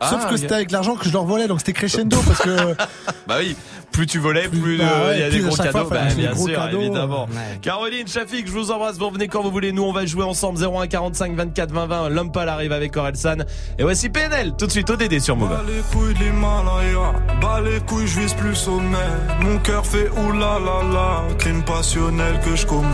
[0.00, 0.38] Ah, Sauf que ok.
[0.38, 2.74] c'était avec l'argent que je leur volais, donc c'était crescendo parce que
[3.28, 3.54] Bah oui,
[3.92, 5.70] plus tu volais, plus Bah euh, ouais, il y a plus des gros cadeaux.
[5.86, 6.80] fois, Bah, bien gros sûr, cadeaux.
[6.80, 7.24] évidemment.
[7.26, 7.58] Ouais.
[7.60, 8.96] Caroline, Shafik, je vous embrasse.
[8.98, 9.72] Vous revenez quand vous voulez.
[9.72, 12.08] Nous, on va jouer ensemble 01 45 24 20 20.
[12.08, 13.36] L'homme pâle arrive avec Orelsan.
[13.78, 15.50] Et voici PNL, tout de suite au DD sur Move.
[15.50, 18.96] Bas les couilles de l'Himalaya, bas les couilles, je vise plus sommet.
[19.42, 22.88] Mon cœur fait oulala, crime passionnel que je commets.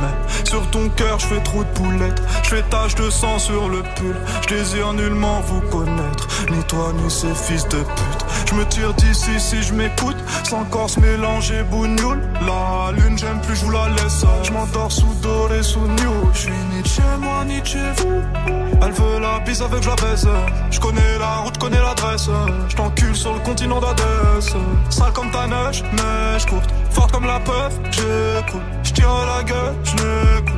[0.44, 3.82] Sur ton cœur, je fais trop de poulettes, je fais tache de sang sur le
[3.96, 4.16] pull.
[4.48, 8.24] Je désire nullement vous connaître, ni toi ni ces fils de pute.
[8.50, 12.20] Je me tire d'ici si je m'écoute, sans corps se mélanger bougnoule.
[12.40, 14.24] La lune, j'aime plus, je vous la laisse.
[14.42, 16.32] Je m'endors sous doré, sous new.
[16.32, 18.22] Je suis ni chez moi, ni chez vous.
[18.82, 20.28] Elle veut la bise avec je la baise.
[20.70, 22.28] Je connais la route, connais l'adresse.
[22.68, 24.56] Je t'encule sur le continent d'Adès.
[24.88, 26.70] Sale comme ta neige, neige courte.
[26.90, 28.62] Forte comme la peur, j'écoute.
[28.82, 30.57] Je tire la gueule, je.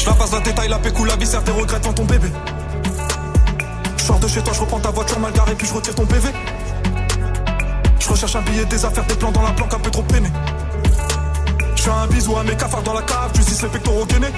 [0.00, 2.28] Je la passe la détail, la pécou, la viscère, tes regrets devant ton bébé.
[3.98, 6.06] Je sors de chez toi, je reprends ta voiture mal garée, puis je retire ton
[6.06, 6.30] PV.
[7.98, 10.30] Je recherche un billet, des affaires, des plans dans la planque, un peu trop peiné.
[11.76, 14.32] Je fais un bisou à mes cafards dans la cave, tu dis les pectoraux gainés.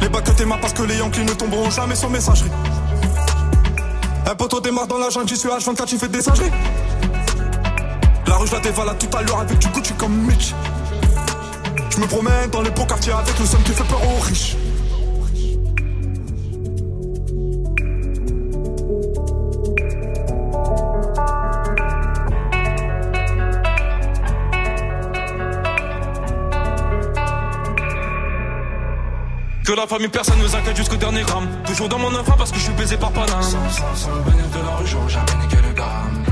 [0.00, 2.50] Les bacs que t'es parce que les Yankees ne tomberont jamais sans messagerie.
[4.26, 6.50] Un poteau démarre dans la jungle, j'y suis H24, tu fais des singeries.
[8.26, 10.54] La rue, je la dévalade tout à l'heure avec du Gucci comme Mitch.
[11.98, 14.56] Je me promène dans les beaux quartiers avec le seum qui fait peur aux riches.
[29.66, 31.48] Que la famille, personne ne nous inquiète jusqu'au dernier gramme.
[31.66, 33.42] Toujours dans mon enfant parce que je suis baisé par Paname.
[33.42, 36.24] Sans, sans, sans le bénéfice de la rue, j'aurais jamais niqué le gramme.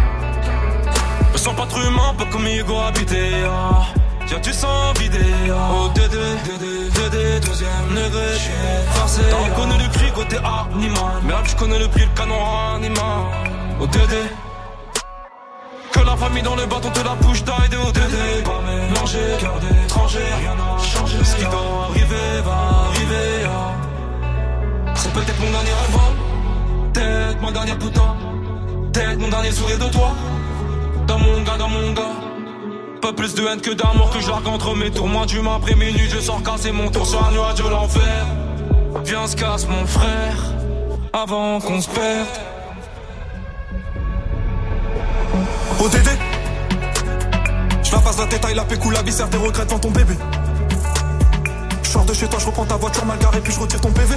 [1.32, 3.30] Me sens pas trop humain, pas comme Hugo habité.
[3.50, 3.82] Ah.
[4.30, 5.20] Y'a du sang vidé.
[5.50, 8.26] Oh, Dédé, Dédé, Dédé, deuxième degré.
[8.34, 8.52] J'suis
[8.98, 9.22] forcé.
[9.30, 11.22] T'en connais le cri côté animal.
[11.24, 13.20] Merde, je connais le prix, le canon animal.
[13.80, 14.22] Oh, Dédé.
[15.92, 18.42] Que la famille dans le bâton te la bouche d'aide au Dédé.
[18.44, 21.18] Pas mélanger, cœur d'étranger, rien n'a changé.
[21.22, 22.58] Ce qui doit arriver va
[22.88, 23.46] arriver.
[23.46, 24.92] ah.
[24.96, 26.92] C'est peut-être mon dernier album.
[26.92, 28.16] Peut-être mon dernier putain.
[28.92, 30.10] Peut-être mon dernier sourire de toi.
[31.06, 32.35] Dans mon gars, dans mon gars.
[33.06, 35.06] Pas plus de haine que d'amour que je entre mes tours.
[35.06, 38.26] Moins d'humain après minuit, je sors casser mon tour sur un nuage de l'enfer.
[39.04, 40.36] Viens, se casse mon frère.
[41.12, 42.26] Avant qu'on se perde.
[45.78, 46.08] ODD
[47.84, 50.14] Je la passe la détail, la pécou, la viscère, tes regrets devant ton bébé.
[51.84, 53.92] Je sors de chez toi, je reprends ta voiture mal garée, puis je retire ton
[53.92, 54.16] PV.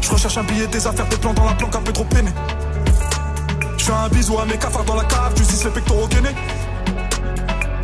[0.00, 2.32] Je recherche un billet, des affaires, des plans dans la planque, un peu trop peiné.
[3.78, 6.34] Je fais un bisou à mes cafards dans la cave, tu dis les pectoraux gainés.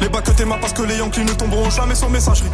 [0.01, 2.51] Les bacs que t'es parce que les Yankees ne tomberont jamais sans messagerie.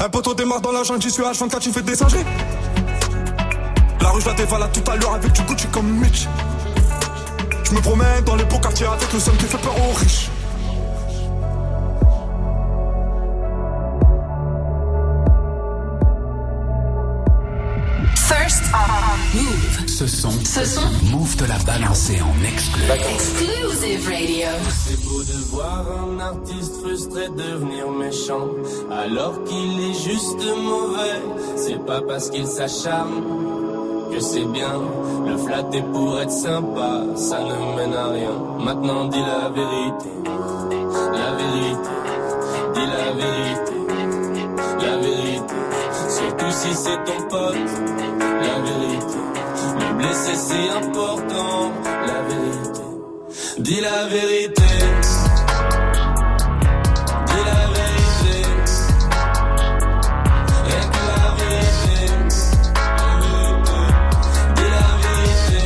[0.00, 2.24] Un poteau démarre dans la jungle, j'y suis H24, tu fais des singeries.
[4.00, 6.26] La rue, je la dévalade tout à l'heure avec du Gucci comme Mitch.
[7.62, 10.31] Je me promène dans les beaux quartiers avec le seum qui fait peur aux riches.
[19.98, 20.80] Ce son, Ce son.
[21.10, 22.82] Move te l'a balancé en exclu.
[23.12, 24.48] Exclusive Radio.
[24.86, 28.48] C'est beau de voir un artiste frustré devenir méchant,
[28.90, 31.20] alors qu'il est juste mauvais.
[31.56, 33.22] C'est pas parce qu'il s'acharne
[34.10, 34.80] que c'est bien.
[35.26, 38.32] Le flatter pour être sympa, ça ne mène à rien.
[38.64, 40.10] Maintenant dis la vérité,
[41.12, 41.94] la vérité,
[42.74, 43.76] dis la vérité,
[44.80, 45.54] la vérité.
[46.08, 47.56] Surtout si c'est ton pote,
[48.18, 49.18] la vérité.
[49.78, 51.72] Le blesser c'est important,
[52.06, 52.80] la vérité.
[53.58, 54.62] Dis la vérité.
[57.26, 58.36] Dis la vérité.
[60.64, 60.74] Que
[61.08, 61.96] la vérité.
[64.56, 65.60] Dis la vérité.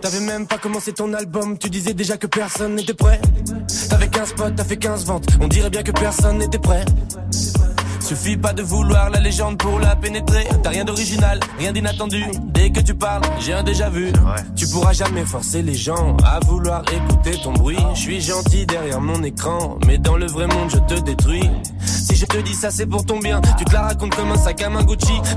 [0.00, 3.20] T'avais même pas commencé ton album, tu disais déjà que personne n'était prêt.
[3.88, 6.84] T'avais 15 potes, t'as fait 15 ventes, on dirait bien que personne n'était prêt.
[8.10, 10.44] Suffit pas de vouloir la légende pour la pénétrer.
[10.64, 12.24] T'as rien d'original, rien d'inattendu.
[12.42, 14.10] Dès que tu parles, j'ai un déjà vu.
[14.56, 17.78] Tu pourras jamais forcer les gens à vouloir écouter ton bruit.
[17.94, 21.48] Je suis gentil derrière mon écran, mais dans le vrai monde je te détruis.
[22.20, 24.60] Je te dis ça c'est pour ton bien, tu te la racontes comme un sac
[24.60, 24.84] à main.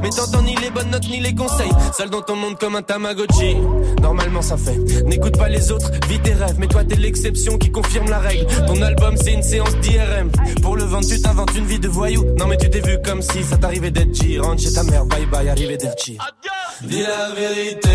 [0.02, 1.72] Mais t'entends ni les bonnes notes ni les conseils.
[1.98, 3.56] Seul dans ton monde comme un Tamagotchi.
[4.02, 4.78] Normalement ça fait.
[5.06, 6.58] N'écoute pas les autres, vis tes rêves.
[6.60, 8.48] Mais toi t'es l'exception qui confirme la règle.
[8.68, 10.30] Ton album c'est une séance d'IRM.
[10.62, 12.26] Pour le vendre tu t'inventes une vie de voyou.
[12.38, 14.40] Non mais tu t'es vu comme si ça t'arrivait d'être G.
[14.40, 16.04] Rentre chez ta mère, bye bye, arrivé d'être.
[16.04, 17.90] Dis la vérité.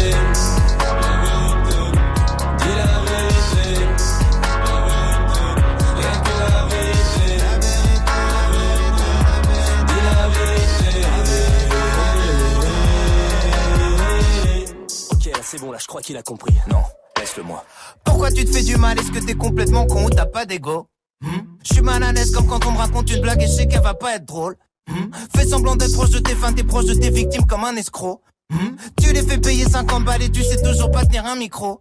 [15.48, 16.54] C'est bon, là je crois qu'il a compris.
[16.70, 16.82] Non,
[17.18, 17.64] laisse-le moi.
[18.04, 18.98] Pourquoi tu te fais du mal?
[18.98, 20.88] Est-ce que t'es complètement con ou t'as pas d'ego?
[21.22, 21.40] Hmm?
[21.64, 23.66] Je suis mal à l'aise comme quand on me raconte une blague et je sais
[23.66, 24.56] qu'elle va pas être drôle.
[24.88, 25.10] Hmm?
[25.34, 28.20] Fais semblant d'être proche de tes fans, t'es proche de tes victimes comme un escroc.
[28.50, 28.76] Hmm?
[29.00, 31.80] Tu les fais payer 50 balles et tu sais toujours pas tenir un micro.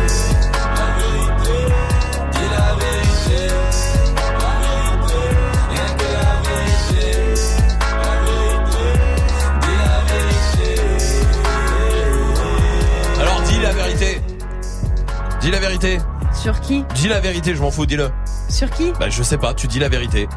[15.41, 15.97] Dis la vérité.
[16.33, 18.09] Sur qui Dis la vérité, je m'en fous, dis-le.
[18.49, 20.27] Sur qui Bah je sais pas, tu dis la vérité.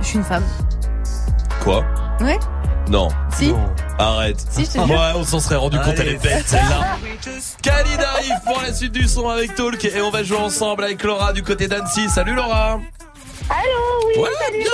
[0.00, 0.44] Je suis une femme.
[1.62, 1.84] Quoi
[2.20, 2.38] Ouais
[2.88, 3.08] Non.
[3.34, 3.52] Si
[3.98, 4.44] Arrête.
[4.50, 4.90] Si, je te jure.
[4.90, 6.96] Ouais, on s'en serait rendu compte, elle est bête celle-là.
[7.62, 11.02] Khalid arrive pour la suite du son avec Talk et on va jouer ensemble avec
[11.02, 12.08] Laura du côté d'Annecy.
[12.08, 12.80] Salut Laura.
[13.48, 14.64] Allô, oui, Ouais, salut,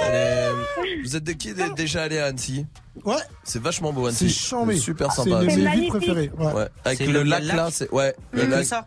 [0.00, 1.02] Salut.
[1.02, 2.66] Vous êtes de qui déjà allé à Annecy?
[3.04, 3.16] Ouais.
[3.42, 4.28] C'est vachement beau Annecy.
[4.30, 4.76] C'est chambé.
[4.76, 5.42] Super C'est sympa.
[5.42, 6.30] une de C'est mes villes préférées.
[6.38, 6.52] Ouais.
[6.52, 8.64] Ouais, avec le, lac là, c'est ouais, le lac.
[8.64, 8.86] ça.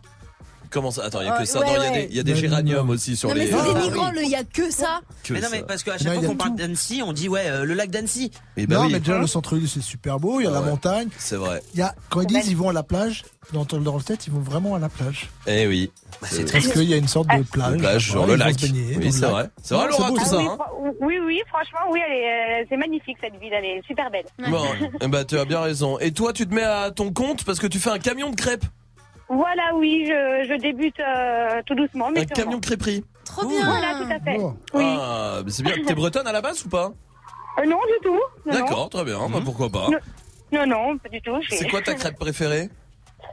[0.70, 1.04] Comment ça?
[1.04, 1.60] Attends, il y a que Euh, ça.
[1.60, 2.00] ouais, non, il y a ouais.
[2.02, 2.92] des il y a des géraniums non.
[2.94, 5.00] aussi sur Non mais les c'est Ah, dénigrant, le y a que ça.
[5.24, 5.56] que Mais non, ça.
[5.56, 6.56] mais parce qu'à chaque il fois a qu'on parle tout.
[6.56, 8.30] d'Annecy, on dit ouais, euh, le lac d'Annecy.
[8.56, 10.40] Eh ben non, oui, mais déjà, le centre-ville, c'est super beau.
[10.40, 10.70] Il y a Ah la ouais.
[10.70, 11.08] montagne.
[11.18, 11.62] c'est vrai.
[11.74, 14.26] Il y a, quand ils disent ils vont à la plage, dans, dans le tête,
[14.26, 15.30] ils vont vraiment à la plage.
[15.46, 15.90] Eh oui.
[16.22, 17.72] c'est Parce qu'il y a une sorte de plage.
[17.72, 18.60] Le plage sur Voilà, le ils vont lac.
[18.60, 19.30] se baigner dans Oui, le c'est lac.
[19.30, 19.50] vrai.
[19.62, 20.30] C'est vrai Laura beau, tout ça.
[20.30, 23.52] ça oui, hein fr- oui, oui, franchement, oui, elle est, euh, c'est magnifique cette ville,
[23.52, 24.26] elle est super belle.
[24.50, 24.64] Bon,
[25.00, 25.98] eh ben tu as bien raison.
[25.98, 28.36] Et toi, tu te mets à ton compte parce que tu fais un camion de
[28.36, 28.64] crêpes.
[29.28, 32.34] Voilà, oui, je, je débute euh, tout doucement, mais Un sûrement.
[32.50, 33.04] camion crêperie.
[33.24, 33.64] Trop bien.
[33.64, 34.38] Voilà, tout à fait.
[34.40, 34.54] Oh.
[34.74, 34.84] Oui.
[34.98, 35.74] Ah, mais c'est bien.
[35.86, 36.92] T'es bretonne à la base ou pas?
[37.58, 38.14] Euh, non, du tout.
[38.14, 38.52] Non, non.
[38.52, 39.18] D'accord, très bien.
[39.28, 39.98] Bah, pourquoi pas Non.
[40.50, 41.36] Non, non, pas du tout.
[41.42, 42.70] je C'est quoi ta crêpe préférée?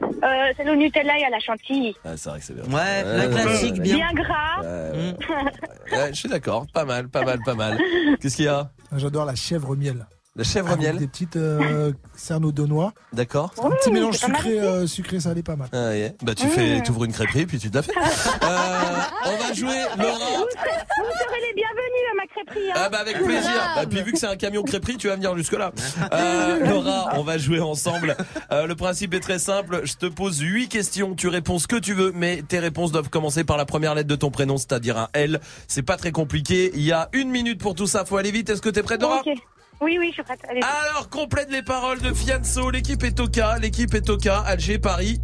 [0.02, 1.96] Euh, C'est le Nutella et à la chantilly.
[2.04, 2.64] ah, C'est vrai que c'est bien.
[2.64, 3.94] Ouais, la ouais, classique, bien.
[3.96, 4.60] Bien gras.
[4.60, 5.96] Ouais, ouais.
[5.98, 6.66] Ouais, je suis d'accord.
[6.74, 7.78] Pas mal, pas mal, pas mal.
[8.20, 8.70] Qu'est-ce qu'il y a?
[8.96, 10.06] J'adore la chèvre miel.
[10.36, 12.92] La chèvre Avec miel Des petites euh, cerneaux de noix.
[13.12, 13.52] D'accord.
[13.62, 15.68] Un petit mélange sucré, euh, sucré salé, pas mal.
[15.72, 16.10] Ah, yeah.
[16.22, 17.92] Bah tu fais, t'ouvres une crêperie puis tu te la fais.
[18.42, 20.18] Euh, on va jouer Laura.
[20.18, 22.70] Vous serez, vous serez les bienvenus à ma crêperie.
[22.70, 22.74] Hein.
[22.76, 23.78] Ah bah avec plaisir.
[23.82, 25.72] Et puis vu que c'est un camion crêperie, tu vas venir jusque là.
[26.12, 28.16] Euh, Laura, on va jouer ensemble.
[28.52, 29.80] Euh, le principe est très simple.
[29.84, 31.14] Je te pose huit questions.
[31.14, 34.08] Tu réponds ce que tu veux, mais tes réponses doivent commencer par la première lettre
[34.08, 35.40] de ton prénom, c'est-à-dire un L.
[35.66, 36.70] C'est pas très compliqué.
[36.74, 38.04] Il y a une minute pour tout ça.
[38.04, 38.50] Faut aller vite.
[38.50, 39.22] Est-ce que t'es prête, Laura?
[39.26, 39.34] Ok.
[39.80, 40.40] Oui, oui, je suis prête.
[40.48, 40.60] Allez.
[40.62, 42.70] Alors complète les paroles de Fianso.
[42.70, 43.58] L'équipe est au cas.
[43.58, 44.42] L'équipe est au cas.
[44.46, 45.20] Alger, Paris.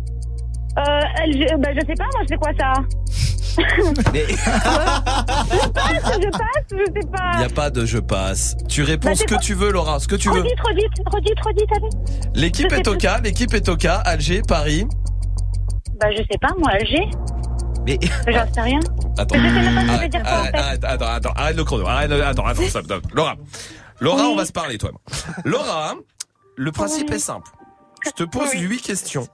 [0.78, 0.82] Euh,
[1.26, 2.72] je, bah, je sais pas, moi, je sais quoi ça?
[4.14, 7.40] Mais Je passe, je passe, je sais il pas.
[7.40, 8.56] y a pas de je passe.
[8.68, 10.00] Tu réponds Bah, ce c'est que pas- tu veux, Laura.
[10.00, 10.40] Ce que tu veux.
[10.40, 10.58] Redites,
[11.12, 11.88] redites, redites, allez.
[12.34, 13.20] L'équipe est cas.
[13.22, 13.96] L'équipe est au cas.
[14.06, 14.86] Alger, Paris.
[16.00, 17.04] Bah, je sais pas, moi, Alger.
[17.86, 17.98] Mais
[18.28, 18.80] J'en sais rien.
[19.18, 19.36] Attends.
[19.38, 20.58] Mais je sais même pas ce que je vais Arrête, dire quoi, en arrête, fait.
[20.62, 21.86] arrête, attends, attends, arrête le chrono.
[21.86, 23.02] Arrête, attends, attends, stop, stop.
[23.12, 23.34] Laura.
[24.02, 24.90] Laura, on va se parler, toi.
[24.90, 25.00] et moi.
[25.44, 25.94] Laura,
[26.56, 27.50] le principe est simple.
[28.04, 29.28] Je te pose huit questions.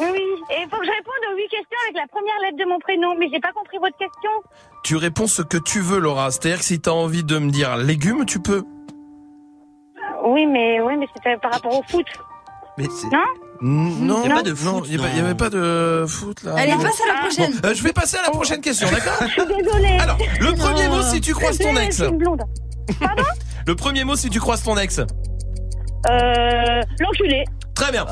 [0.00, 0.06] Oui.
[0.50, 2.78] Et il faut que je réponde aux huit questions avec la première lettre de mon
[2.78, 3.16] prénom.
[3.18, 4.30] Mais j'ai pas compris votre question.
[4.84, 6.30] Tu réponds ce que tu veux, Laura.
[6.30, 8.62] C'est-à-dire que si t'as envie de me dire légumes, tu peux.
[10.24, 12.06] Oui, mais, oui, mais c'était par rapport au foot.
[12.78, 13.24] Mais Non
[13.60, 16.42] Non, Y a pas de non, foot, il y a pas- avait pas de foot
[16.44, 16.54] là.
[16.58, 17.52] Allez, passe à la prochaine.
[17.60, 19.98] Bon, euh, je vais passer à la prochaine question, d'accord Je suis désolée.
[20.00, 21.96] Alors, le premier mot si tu croises ton Je ex.
[21.96, 22.42] suis une blonde.
[23.00, 23.24] Pardon
[23.66, 24.98] Le premier mot si tu croises ton ex.
[24.98, 25.04] Euh,
[26.98, 27.44] l'enculé.
[27.74, 28.06] Très bien.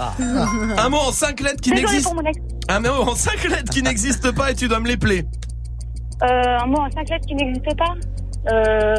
[0.79, 2.05] Un mot en cinq lettres qui Désolée n'existe.
[2.07, 2.39] pour mon ex.
[2.69, 5.23] Un mot en cinq lettres qui n'existe pas et tu dois me les plaire.
[6.23, 7.95] Euh, un mot en cinq lettres qui n'existe pas.
[8.53, 8.95] Euh,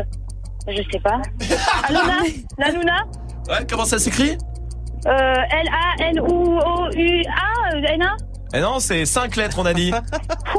[0.67, 1.21] je sais pas.
[1.87, 2.23] Aluna
[2.57, 3.03] La Luna
[3.49, 4.37] Ouais, comment ça s'écrit?
[5.07, 5.33] Euh,
[6.39, 8.15] L-A-N-O-U-A N-A
[8.53, 9.91] Eh non, c'est cinq lettres, on a dit.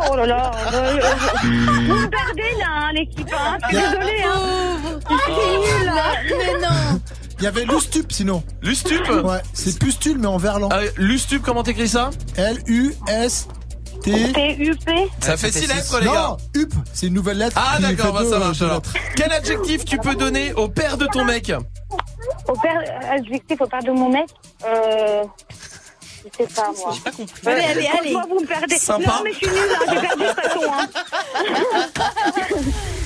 [0.08, 0.50] Oh là là.
[0.72, 1.00] euh, euh,
[1.44, 3.28] vous me perdez là, hein, l'équipe.
[3.32, 3.58] Hein.
[3.70, 4.22] Je suis désolée.
[4.24, 5.00] Hein.
[5.04, 6.04] Ah, nul là.
[6.38, 7.00] Mais non.
[7.38, 8.42] Il y avait Lustup sinon.
[8.62, 10.68] Lustup Ouais, c'est pustule mais en verlan.
[10.72, 12.10] Ah, Lustup, comment t'écris ça?
[12.36, 14.10] L-U-S-T.
[14.32, 15.08] P-U-P.
[15.20, 16.36] Ça fait six lettres, les gars.
[16.54, 17.56] Non, UP, c'est une nouvelle lettre.
[17.60, 18.82] Ah d'accord, bah, ça euh, marche alors.
[19.16, 21.52] Quel adjectif tu peux donner au père de ton mec?
[22.48, 22.80] Au père,
[23.10, 24.28] adjectif au père de mon mec.
[24.64, 25.24] Euh,
[26.24, 26.90] je sais pas moi.
[26.94, 27.40] J'ai pas compris.
[27.46, 28.12] Allez, allez, allez.
[28.28, 28.76] Vous me perdez.
[28.76, 29.06] Sympa.
[29.06, 30.60] Non, mais je suis nulle, hein, j'ai perdu de toute façon.
[30.72, 30.86] Hein.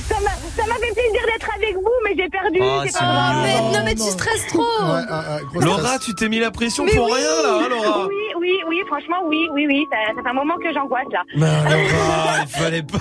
[0.08, 2.58] ça m'a ça m'a fait plaisir d'être avec vous, mais j'ai perdu.
[2.62, 3.36] Oh, c'est pas grave.
[3.42, 4.62] Mais, non, non, mais tu stresses trop.
[4.62, 6.00] Ouais, ouais, gros Laura, stress.
[6.00, 7.12] tu t'es mis la pression Mais pour oui.
[7.14, 8.06] rien là, hein, Laura?
[8.06, 9.86] Oui, oui, oui, franchement, oui, oui, oui.
[9.90, 11.22] Ça, ça fait un moment que j'angoisse là.
[11.36, 12.98] Mais Laura, il fallait pas.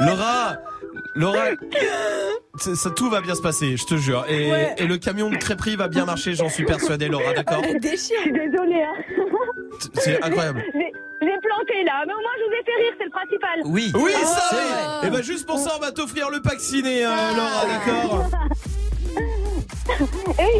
[0.06, 0.56] Laura,
[1.14, 1.44] Laura,
[2.58, 4.24] c'est- ça, tout va bien se passer, je te jure.
[4.28, 4.74] Et, Ouais.
[4.78, 7.78] et le camion de crêperie va bien marcher, j'en suis persuadé, Laura, d'accord Elle Je
[7.90, 8.20] déchire.
[8.22, 8.82] suis désolée.
[8.82, 9.18] Hein.
[9.94, 10.62] C'est incroyable.
[10.72, 13.60] J'ai planté là, mais au moins je vous ai fait rire, c'est le principal.
[13.66, 13.92] Oui.
[13.94, 14.26] Oui, Oh.
[14.26, 14.62] ça, C'est oui.
[14.62, 15.08] vrai.
[15.08, 18.30] Et ben juste pour ça, on va t'offrir le pack ciné, euh, Laura, d'accord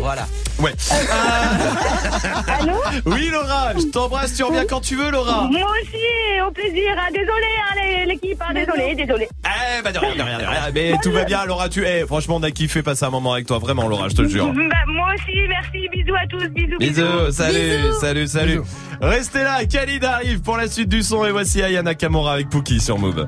[0.00, 0.26] Voilà.
[0.60, 0.72] Ouais.
[2.60, 2.74] Allô
[3.06, 5.48] Oui, Laura, je t'embrasse, tu reviens quand tu veux, Laura.
[5.50, 6.90] Moi aussi, au plaisir.
[6.98, 7.08] Hein.
[7.12, 8.40] Désolée, hein, les- l'équipe.
[8.40, 8.52] Hein.
[8.54, 9.28] Désolée, désolée.
[9.44, 10.60] Eh, bah de rien, de rien, de rien.
[10.74, 12.06] Mais tout va bien, Laura, tu es.
[12.06, 14.46] franchement, on a kiffé passer un moment avec toi, vraiment, Laura, je te le jure.
[14.52, 15.88] Bah, moi aussi, merci.
[15.92, 16.48] Bisous à tous.
[16.48, 17.02] Bisous, bisous.
[17.02, 18.00] Bisous, salut, Bisous.
[18.00, 18.60] salut, salut.
[19.00, 22.80] Restez là, Khalid arrive pour la suite du son et voici Ayana Kamora avec Pookie
[22.80, 23.26] sur Move.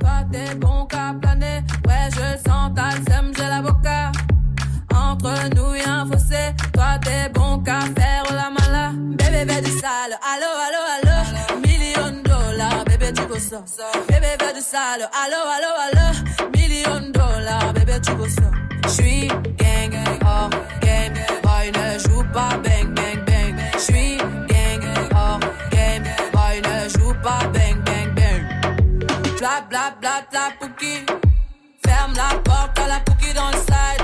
[1.87, 3.33] Ouais je sens ta sème,
[7.31, 8.93] bon qu'à faire la mala.
[9.45, 11.61] Bébé du sale, allo allo allo.
[11.61, 13.63] Million dollars, bébé tu go ça.
[14.09, 16.51] Bébé fais du sale, allo allo allo.
[16.55, 18.49] Million dollars, bébé tu go ça.
[18.89, 19.95] J'suis gang,
[20.25, 20.51] hors
[20.81, 23.55] game, boy ne joue pas bang bang bang.
[23.79, 24.17] J'suis
[24.49, 24.83] gang,
[25.15, 28.43] hors game, boy ne joue pas bang bang bang.
[29.39, 31.05] Bla bla bla bla pouki.
[31.85, 34.04] Ferme la porte à la pouki dans le side.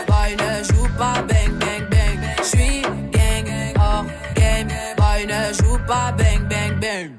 [0.21, 2.19] Boy ne joue pas bang bang bang.
[2.43, 3.47] J'suis gang,
[3.79, 4.05] hors
[4.35, 4.67] game.
[4.95, 7.11] Boy ne joue pas bang bang bang.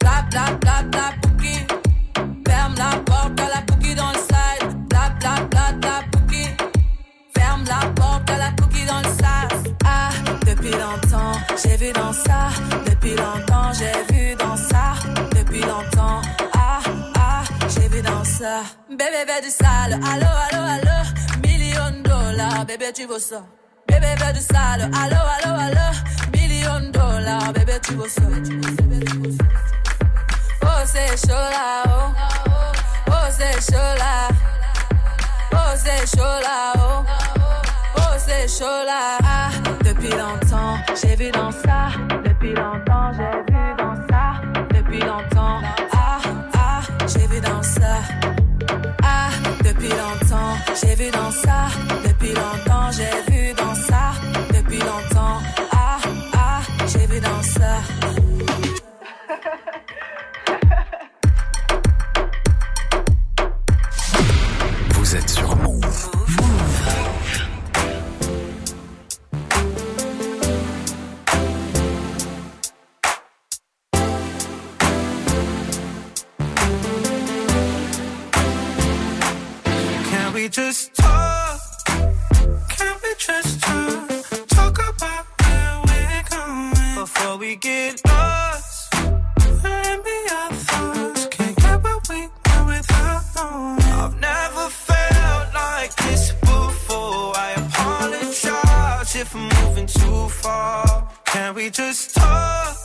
[0.00, 1.54] Bla bla bla bla pouki.
[2.44, 4.66] Ferme la porte à la pouki dans le side.
[4.88, 6.44] Bla bla bla bla pouki.
[7.36, 9.72] Ferme la porte à la pouki dans le sas.
[9.84, 10.10] Ah,
[10.44, 12.48] depuis longtemps, j'ai vu dans ça.
[12.84, 14.94] Depuis longtemps, j'ai vu dans ça.
[15.38, 16.20] Depuis longtemps,
[16.52, 16.80] ah,
[17.14, 18.62] ah, j'ai vu dans ça.
[18.90, 20.87] Bébé, Bébé du sale, allo, allo, allo.
[22.66, 23.44] Bébé, tu veux ça.
[23.86, 25.88] Bébé veut du sale, allo, allo, allo.
[26.32, 28.22] Million de dollars, bébé, tu veux ça.
[30.62, 32.12] Oh, c'est chaud là, oh.
[33.08, 34.28] Oh, c'est chaud là.
[35.52, 37.04] Oh, c'est chaud là, oh.
[37.96, 39.18] Oh, c'est chaud là.
[39.22, 39.50] Ah,
[39.84, 41.90] depuis longtemps, j'ai vu dans ça.
[42.24, 44.40] Depuis longtemps, j'ai vu dans ça.
[44.74, 45.60] Depuis longtemps,
[45.92, 46.18] ah,
[46.54, 48.27] ah, j'ai vu dans ça.
[49.78, 51.68] Depuis longtemps, j'ai vu dans ça.
[52.04, 54.10] Depuis longtemps, j'ai vu dans ça.
[54.52, 55.38] Depuis longtemps,
[55.70, 55.98] ah,
[56.32, 58.17] ah, j'ai vu dans ça.
[80.38, 81.60] We just talk?
[82.68, 84.08] Can we just talk?
[84.46, 88.94] Talk about where we're going before we get lost.
[89.64, 91.26] Let me our thoughts.
[91.26, 93.82] Can't get what we want without knowing.
[94.02, 97.36] I've never felt like this before.
[97.36, 101.10] I apologize if I'm moving too far.
[101.24, 102.76] Can we just talk?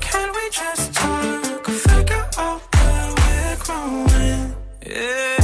[0.00, 1.66] Can we just talk?
[1.66, 4.54] Figure out where we're growing.
[4.86, 5.43] Yeah.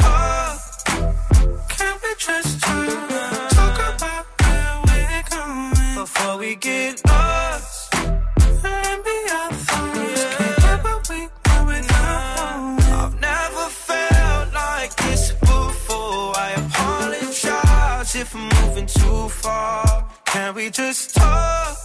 [6.51, 7.95] we get lost.
[7.95, 10.23] And be our thoughts.
[10.37, 12.83] Can't get what we want.
[13.01, 16.33] I've never felt like this before.
[16.45, 20.09] I apologize if I'm moving too far.
[20.25, 21.77] Can we just talk?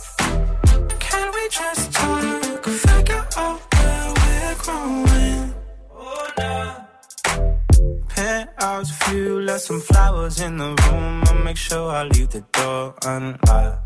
[0.98, 2.64] Can we just talk?
[2.86, 5.54] Figure out where we're growing.
[5.94, 6.58] Oh, no.
[8.08, 11.22] Penthouse view, left some flowers in the room.
[11.28, 13.85] I'll make sure I leave the door unlocked.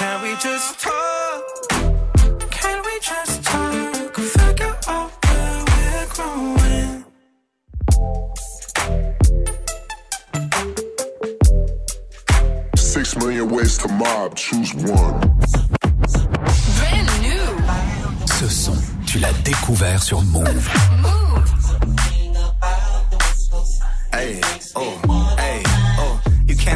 [0.00, 1.42] Can we just talk?
[2.50, 4.14] Can we just talk?
[4.14, 7.04] Figure out where we're growing.
[12.76, 15.20] Six million ways to mob, choose one.
[16.78, 17.46] Brand new.
[18.24, 20.66] Ce son, tu l'as découvert sur Move.
[24.14, 24.40] Hey,
[24.76, 25.19] oh.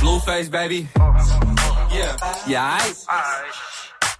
[0.00, 0.88] Blueface, baby.
[1.90, 2.16] Yeah.
[2.46, 3.75] Yeah, I.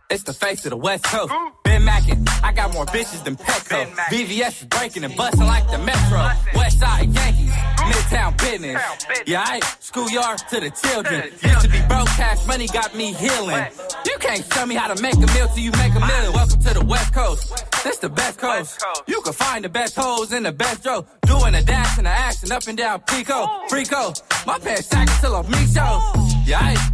[0.09, 1.33] It's the face of the West Coast.
[1.65, 3.87] Ben Mackin, I got more bitches than Petco.
[4.07, 6.31] VVS is breaking and busting like the Metro.
[6.55, 8.81] West Side Yankees, Midtown business.
[9.27, 11.25] Yeah, I schoolyard to the children.
[11.43, 13.67] Used to be broke, cash money got me healing.
[14.05, 16.33] You can't tell me how to make a meal till you make a million.
[16.33, 17.83] Welcome to the West Coast.
[17.83, 18.85] This the best coast.
[19.09, 21.05] You can find the best hoes in the best row.
[21.23, 23.47] Doing a dash and a action up and down Pico.
[23.69, 24.15] Frico.
[24.47, 26.13] My pants sagging till I'm me show.
[26.47, 26.93] Yeah, aight.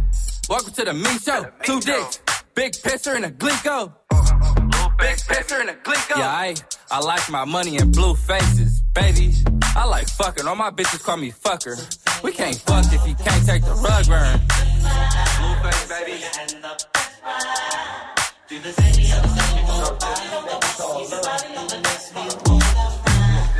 [0.49, 1.45] Welcome to the me show.
[1.63, 2.19] Two dicks.
[2.55, 3.91] Big pisser and a glico.
[4.99, 6.17] Big pisser and a glico.
[6.17, 6.53] Yeah, I,
[6.91, 9.33] I like my money in blue faces, baby.
[9.75, 10.45] I like fucking.
[10.45, 11.75] All my bitches call me fucker.
[12.23, 14.39] We can't fuck if you can't take the rug burn.
[15.39, 16.23] Blue face, baby.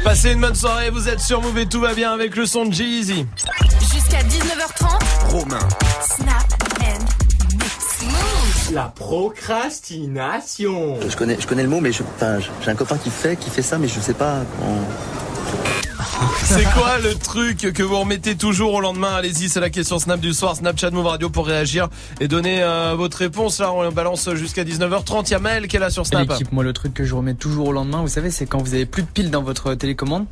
[0.04, 2.66] Passez une bonne soirée, vous êtes sur Move et tout va bien avec le son
[2.66, 3.26] de Jeezy.
[3.92, 5.32] Jusqu'à 19h30.
[5.32, 5.68] Romain.
[6.02, 6.46] Snap
[6.82, 7.23] and.
[8.74, 10.98] La procrastination.
[11.08, 12.02] Je connais, je connais le mot, mais je-
[12.64, 14.38] j'ai un copain qui fait, qui fait ça, mais je sais pas.
[14.60, 14.80] comment-
[16.44, 19.14] C'est quoi le truc que vous remettez toujours au lendemain?
[19.16, 21.90] Allez-y, c'est la question Snap du soir, Snapchat Move Radio pour réagir
[22.20, 23.60] et donner euh, votre réponse.
[23.60, 25.28] Là, on balance jusqu'à 19h30.
[25.28, 26.30] Il y a Maël qui est là sur Snap.
[26.30, 28.74] L'équipe, moi, le truc que je remets toujours au lendemain, vous savez, c'est quand vous
[28.74, 30.26] avez plus de piles dans votre télécommande,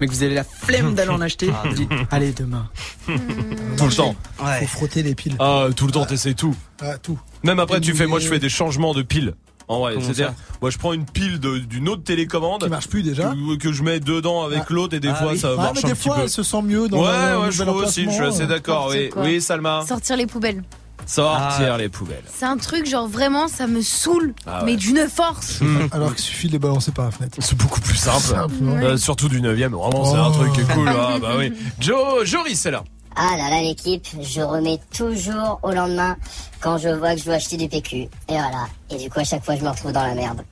[0.00, 1.68] mais que vous avez la flemme d'aller en acheter, Ah.
[1.68, 2.68] vous dites, allez, demain.
[3.06, 4.14] Tout le temps.
[4.38, 5.36] Faut frotter les piles.
[5.38, 6.54] Ah, tout le temps, t'essaies tout.
[6.80, 7.18] Ah, tout.
[7.42, 9.34] Même après, tu fais, moi, je fais des changements de piles.
[9.68, 12.62] En vrai, c'est-à-dire, moi, je prends une pile d'une autre télécommande.
[12.62, 13.32] Qui marche plus déjà.
[13.34, 14.66] Que, que je mets dedans avec Ah.
[14.70, 15.38] l'autre et des Ah fois, oui.
[15.38, 16.22] ça Ah, marche mais un des petit fois, peu.
[16.22, 18.88] elle se sent mieux dans ouais, ouais, je trouve aussi, je suis assez d'accord.
[18.90, 19.84] Oui, oui, Salma.
[19.86, 20.62] Sortir les poubelles.
[21.04, 22.24] Sortir les poubelles.
[22.32, 24.66] C'est un truc, genre vraiment, ça me saoule, Ah ouais.
[24.66, 25.60] mais d'une force.
[25.92, 27.36] Alors qu'il suffit de les balancer par la fenêtre.
[27.40, 28.18] C'est beaucoup plus simple.
[28.22, 28.84] Simple, ouais.
[28.84, 30.32] Euh, surtout du 9 vraiment, c'est un Oh.
[30.32, 30.88] truc qui est cool.
[30.88, 31.52] Ah, bah oui.
[31.80, 32.82] Joe, Joris, c'est là.
[33.16, 36.16] Ah là là l'équipe, je remets toujours au lendemain
[36.60, 37.96] quand je vois que je dois acheter du PQ.
[37.96, 38.66] Et voilà.
[38.90, 40.42] Et du coup à chaque fois je me retrouve dans la merde.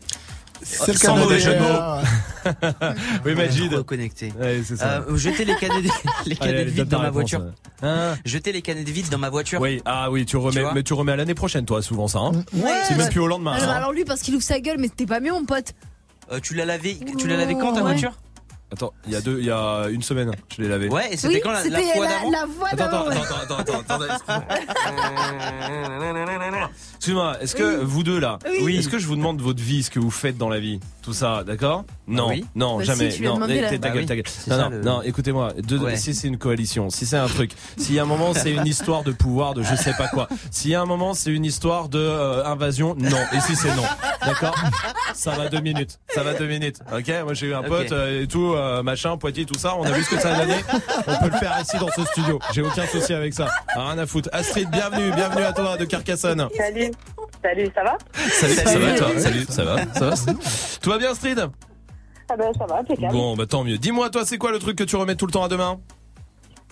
[0.63, 2.89] C'est le Sans mauvais de jeu de mots.
[3.27, 3.75] oui, Majid.
[3.75, 4.33] Reconnecté.
[4.41, 4.63] Ouais.
[4.83, 5.91] Euh, jeter les canettes,
[6.27, 7.41] les canettes allez, vides dans ma réponse, voiture.
[7.41, 7.53] ouais.
[7.83, 9.61] Hein Jeter les canettes vides dans ma voiture.
[9.61, 12.21] Oui, ah oui, tu remets, mais tu remets à l'année prochaine, toi, souvent ça.
[12.21, 12.71] Hein Ouais.
[12.89, 13.53] c'est même plus au lendemain.
[13.53, 13.73] Alors, hein.
[13.75, 15.75] alors lui, parce qu'il ouvre sa gueule, mais c'était pas mieux, mon pote.
[16.33, 17.93] Euh, tu l'as lavé, tu l'as lavé quand ta Ouais.
[17.93, 18.13] voiture
[18.75, 20.89] Attends, il y a deux, il y a une semaine, je l'ai lavé.
[20.89, 23.09] Ouais, et c'était Oui, quand la, la fois la, d'avant la voix Attends, d'avant.
[23.09, 24.05] attends, attends, attends, attends,
[24.35, 24.45] attends.
[26.97, 27.85] Excuse-moi, est-ce que Oui.
[27.85, 28.77] vous deux là, Oui.
[28.79, 31.13] est-ce que je vous demande votre vie, ce que vous faites dans la vie, tout
[31.13, 31.85] ça, d'accord?
[32.09, 32.45] Non, oui.
[32.57, 33.11] non, Bah jamais.
[33.11, 33.47] si, non, là.
[33.47, 33.91] ta Bah
[34.49, 35.53] Non, non, le- non, écoutez-moi.
[35.71, 35.97] Ouais.
[35.97, 38.67] Si c'est une coalition, si c'est un truc, s'il y a un moment c'est une
[38.67, 40.29] histoire de pouvoir, de je sais pas quoi.
[40.51, 43.19] S'il y a un moment c'est une histoire de euh, invasion, non.
[43.33, 43.85] Et si c'est non,
[44.27, 44.55] d'accord?
[45.15, 46.01] Ça va deux minutes.
[46.09, 46.79] Ça va deux minutes.
[46.93, 47.11] Ok?
[47.25, 49.77] Moi j'ai eu un pote euh, et tout, euh, machin, Poitiers, tout ça.
[49.77, 50.57] On a vu ce que ça a donné.
[51.07, 52.39] On peut le faire ici dans ce studio.
[52.53, 53.49] J'ai aucun souci avec ça.
[53.75, 54.29] Ah, Rien à foutre.
[54.33, 56.49] Astrid, bienvenue, bienvenue à toi de Carcassonne.
[56.57, 56.91] Salut.
[57.43, 57.99] Salut, ça va
[58.31, 60.15] Salut, ça va toi Salut, ça va Ça va
[60.81, 61.47] Tout va bien Astrid
[62.31, 63.13] Ah ben ça va, impeccable.
[63.13, 63.77] Bon, bah tant mieux.
[63.77, 65.79] Dis-moi toi, c'est quoi le truc que tu remets tout le temps à demain?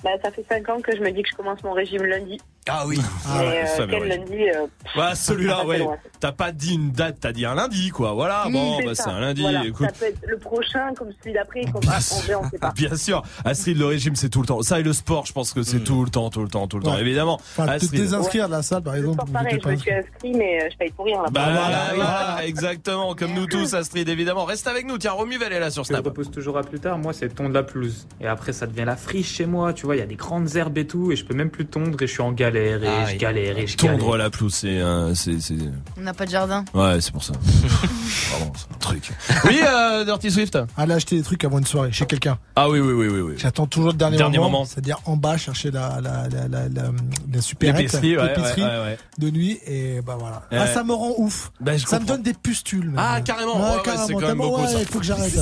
[0.03, 2.41] Bah ça fait 5 ans que je me dis que je commence mon régime lundi.
[2.69, 2.97] Ah oui.
[3.41, 4.21] Mais euh, fameux quel régime.
[4.21, 5.99] lundi euh, Bah celui-là, Ça fait ouais.
[6.21, 8.13] T'as pas dit une date, t'as dit un lundi, quoi.
[8.13, 9.05] Voilà, bon, bah ça.
[9.05, 9.43] c'est un lundi.
[9.43, 9.65] Voilà.
[9.65, 9.89] Écoute.
[9.89, 11.93] Ça peut être le prochain, comme celui d'après, comme sûr.
[11.93, 12.73] congé, on sait pas.
[12.77, 14.63] Bien sûr, Astrid, le régime c'est tout le temps.
[14.63, 16.77] Ça et le sport, je pense que c'est tout le temps, tout le temps, tout
[16.79, 16.95] le temps.
[16.95, 17.01] Ouais.
[17.01, 17.35] Évidemment.
[17.41, 18.01] Enfin, te Astrid.
[18.01, 19.15] désinscrire de la salle, par exemple.
[19.15, 21.29] Sport pareil, je me suis inscrit, mais euh, je paye pour rien là.
[21.33, 24.45] Bah voilà, voilà, exactement, comme nous tous, Astrid, évidemment.
[24.45, 26.05] Reste avec nous, tiens, Romuvel est là sur que je Snap.
[26.05, 28.07] repousse toujours à plus tard, moi, c'est tondre la pelouse.
[28.21, 30.55] Et après, ça devient la friche chez moi, tu vois, il y a des grandes
[30.55, 32.75] herbes et tout, et je peux même plus tondre, et je suis en galère, et
[32.87, 33.57] Ah je et je galère.
[33.77, 35.55] Tondre la pelouse, c'est un, c'est, c'est,
[35.99, 36.65] On n'a pas de jardin.
[36.75, 37.33] ouais, c'est pour ça.
[38.31, 39.11] Pardon, c'est un truc.
[39.45, 40.59] Oui, euh, Dirty Swift.
[40.77, 42.39] Aller acheter des trucs avant une soirée chez quelqu'un.
[42.57, 43.35] Ah oui, oui, oui, oui, oui.
[43.39, 44.65] J'attends toujours le dernier, Dernier moment, moment.
[44.65, 46.91] c'est-à-dire en bas chercher la la la la, la,
[47.33, 48.99] la supérette, L'épicerie, ouais, l'épicerie ouais, ouais, ouais.
[49.19, 50.43] de nuit et bah voilà.
[50.53, 50.59] Ouais.
[50.61, 51.53] Ah, ça me rend ouf.
[51.61, 52.87] Bah, ça me donne des pustules.
[52.87, 52.97] même.
[52.99, 53.57] Ah, carrément.
[53.57, 54.81] Ouais, ouais, c'est quand même beaucoup, ouais, ça.
[54.81, 55.33] Il faut que j'arrête.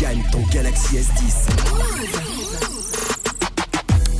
[0.00, 2.53] Gagne ton Galaxy S10.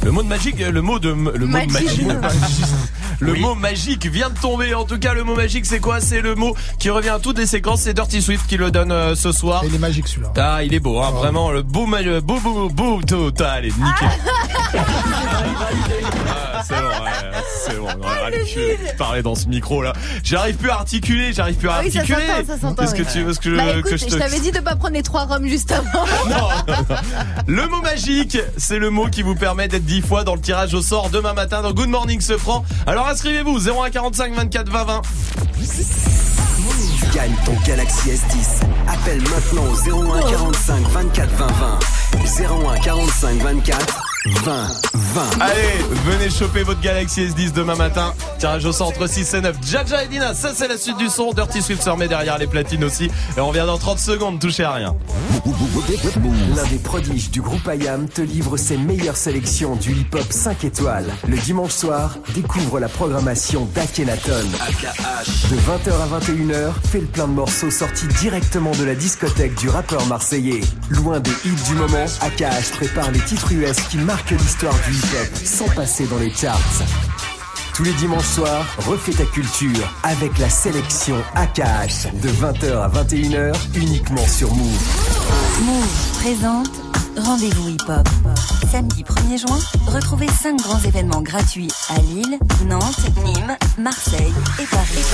[0.05, 2.03] Le mot de magique, le mot de, le mot de Magique.
[3.37, 3.55] mot
[4.11, 4.75] vient de tomber.
[4.75, 6.01] En tout cas, le mot magique, c'est quoi?
[6.01, 7.83] C'est le mot qui revient à toutes les séquences.
[7.83, 9.63] C'est Dirty Swift qui le donne euh, ce soir.
[9.65, 10.33] Il est magique celui-là.
[10.37, 11.87] Ah, il est beau, hein, vraiment le beau,
[12.21, 14.09] beau, beau, beau, total, est nickel.
[14.75, 17.31] Ah, c'est bon, ouais,
[17.67, 17.87] c'est bon.
[18.05, 19.93] Ah, Ouais, je, je parlais dans ce micro là.
[20.23, 22.27] J'arrive plus à articuler, j'arrive plus à Ah oui, ça articuler.
[22.27, 22.83] s'entend, ça s'entend.
[22.83, 24.61] Est-ce que tu veux que je, Bah écoute, que je te je t'avais dit de
[24.61, 26.07] pas prendre les trois rhums juste avant.
[26.29, 26.37] non,
[26.69, 26.97] non, non.
[27.47, 30.73] Le mot magique, c'est le mot qui vous permet d'être 10 fois dans le tirage
[30.75, 32.65] au sort demain matin dans Good Morning Sofran.
[32.87, 35.03] Alors inscrivez-vous 0145 24 20 20.
[37.15, 38.63] Gagne ton Galaxy S10.
[38.89, 41.79] Appelle maintenant au 01 45 24 20 20.
[42.75, 45.23] 01 45 24 20 20.
[45.41, 48.15] Allez, venez choper votre Galaxy S10 demain matin.
[48.39, 49.57] Tirage au sort entre 6 et 9.
[49.63, 51.33] Jaja et Dina, ça c'est la suite du son.
[51.33, 53.11] Dirty Swift se remet derrière les platines aussi.
[53.37, 54.97] Et on revient dans 30 secondes, touchez à rien.
[56.57, 61.13] L'un des prodiges du groupe IAM te livre ses meilleures sélections du hip-hop 5 étoiles.
[61.29, 64.47] Le dimanche soir, découvre la programmation d'Akhenaton.
[65.51, 69.69] De 20h à 21h, fais le plein de morceaux sortis directement de la discothèque du
[69.69, 70.63] rappeur marseillais.
[70.89, 75.37] Loin des hits du moment, AKH prépare les titres US qui marquent l'histoire du hip-hop
[75.45, 76.59] sans passer dans les charts.
[77.75, 83.55] Tous les dimanches soirs, refais ta culture avec la sélection AKH de 20h à 21h
[83.75, 85.65] uniquement sur Move.
[85.65, 86.84] Move présente
[87.17, 88.09] Rendez-vous Hip Hop.
[88.71, 95.05] Samedi 1er juin, retrouvez 5 grands événements gratuits à Lille, Nantes, Nîmes, Marseille et Paris.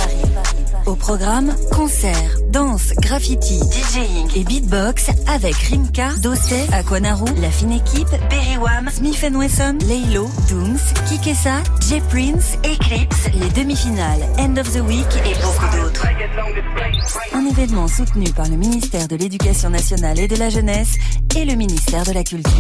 [0.87, 8.09] Au programme, concerts, danse, graffiti, DJing et beatbox avec Rimka, Dossé, Aquanaru, La Fine Équipe,
[8.29, 10.79] Perry Wam, Smith Wesson, Laylo, Dooms,
[11.09, 16.07] Kikessa, J Prince, Eclipse, les demi-finales, End of the Week et beaucoup d'autres.
[17.35, 20.95] Un événement soutenu par le ministère de l'Éducation nationale et de la jeunesse
[21.37, 22.51] et le ministère de la Culture.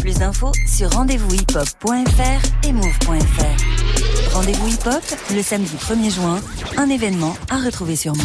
[0.00, 4.34] Plus d'infos sur rendez-vous-hip-hop.fr et move.fr.
[4.34, 5.02] Rendez-vous hip-hop
[5.34, 6.40] le samedi 1er juin,
[6.76, 8.24] un événement à retrouver sur Move.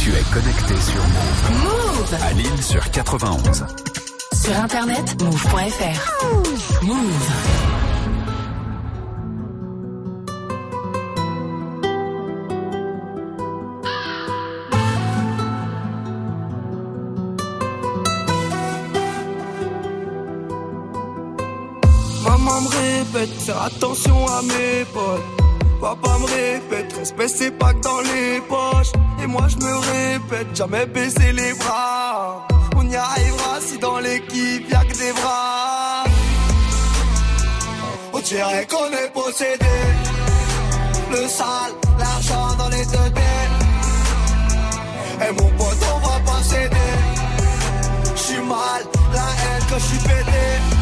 [0.00, 1.64] Tu es connecté sur Move.
[1.64, 3.64] Move À Lille sur 91.
[4.40, 6.84] Sur internet, move.fr.
[6.84, 6.94] Move.
[6.96, 7.73] Maman
[23.14, 25.22] répète, faire attention à mes potes.
[25.80, 28.92] Papa me répète, respect c'est pas que dans les poches.
[29.22, 32.46] Et moi je me répète, jamais baisser les bras.
[32.76, 36.04] On y arrivera si dans l'équipe y'a que des bras.
[38.12, 39.76] On dirait qu'on est possédé.
[41.10, 43.54] Le sale, l'argent dans les deux têtes.
[45.20, 46.92] Et mon pote, on va pas céder.
[48.16, 50.73] J'suis mal, la haine quand j'suis pété.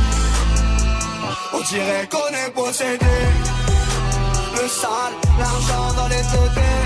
[1.69, 3.07] Dirait qu'on est possédé.
[4.53, 6.83] Le sale, l'argent dans les côtés.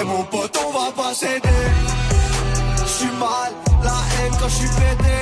[0.00, 1.64] Et mon pote, on va pas céder.
[2.86, 5.18] J'suis mal, la haine quand j'suis pété.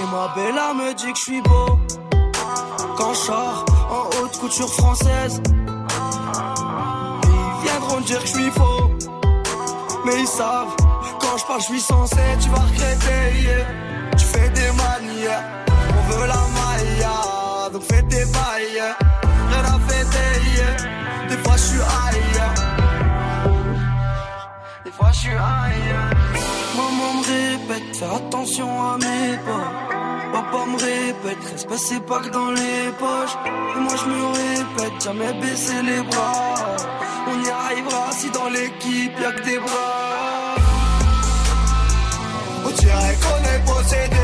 [0.00, 1.78] Et ma bella me dit que j'suis beau.
[2.96, 5.40] Quand j'sors en haute couture française.
[7.22, 8.90] Ils viendront dire que j'suis faux.
[10.06, 10.74] Mais ils savent,
[11.20, 13.42] quand je parle, je suis censé, tu vas regretter.
[13.42, 13.84] yeah.
[14.16, 15.42] Tu fais des manières,
[16.20, 17.06] la maille,
[17.72, 18.84] donc fais tes bails.
[19.50, 20.34] Rien à fêter,
[21.28, 22.54] des fois je suis ailleurs.
[24.84, 26.10] Des fois je suis ailleurs.
[26.76, 29.68] Maman me répète, faire attention à mes pas.
[30.32, 33.36] Papa me répète, respect c'est pas que dans les poches.
[33.76, 36.54] Et moi je me répète, jamais baisser les bras.
[37.28, 40.54] On y arrivera si dans l'équipe y'a que des bras.
[42.66, 44.23] On dirait qu'on est possédé.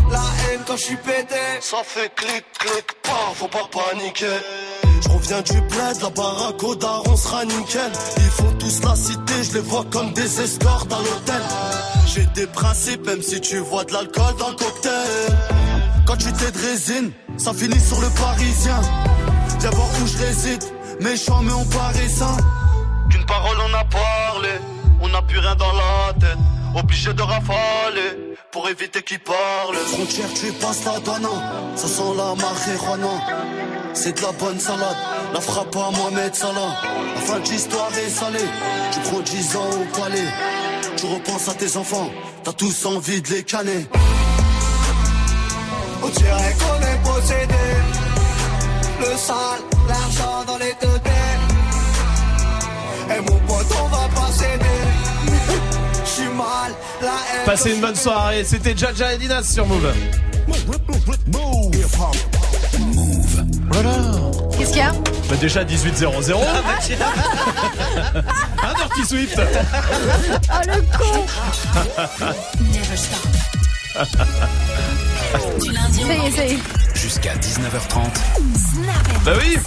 [0.11, 1.35] la haine quand j'suis pété.
[1.61, 4.37] Ça fait clic, clic, pas, faut pas paniquer.
[5.01, 7.91] Je reviens du bled, la baraque au daron sera nickel.
[8.17, 11.41] Ils font tous la cité, je les vois comme des escortes à l'hôtel.
[12.05, 15.37] J'ai des principes, même si tu vois de l'alcool dans le cocktail.
[16.05, 18.81] Quand tu t'es de résine, ça finit sur le parisien.
[19.59, 20.63] Viens voir où je réside,
[20.99, 22.37] méchant mais on paraît sain.
[23.09, 24.49] Qu'une parole on a parlé,
[25.01, 26.37] on n'a plus rien dans la tête.
[26.73, 29.75] Obligé de rafaler pour éviter qu'ils parlent.
[29.93, 31.27] Frontière, tu passes la douane,
[31.75, 33.15] ça sent la marijuana.
[33.93, 34.95] C'est de la bonne salade,
[35.33, 36.77] la frappe à Mohamed Salah.
[37.15, 38.49] La fin de l'histoire est salée,
[38.93, 40.27] tu prends 10 ans au palais.
[40.95, 42.09] Tu repenses à tes enfants,
[42.43, 43.85] t'as tous envie de les canner.
[46.03, 47.65] On dirait qu'on est possédé.
[49.01, 51.47] Le sale, l'argent dans les deux têtes.
[53.17, 54.80] Et mon pote, on va pas céder.
[57.01, 57.45] La haine.
[57.45, 59.93] Passez une bonne soirée, c'était Jaja et Dinas sur Move.
[63.71, 63.91] Voilà.
[64.57, 64.91] Qu'est-ce qu'il y a
[65.29, 66.33] Bah déjà 18-0-0.
[68.63, 69.39] Un Dirty Swift.
[69.39, 71.25] Oh le con
[72.59, 73.27] Never stop.
[75.59, 76.97] Du lundi au.
[76.97, 77.95] Jusqu'à 19h30.
[78.55, 79.57] Snap Bah oui,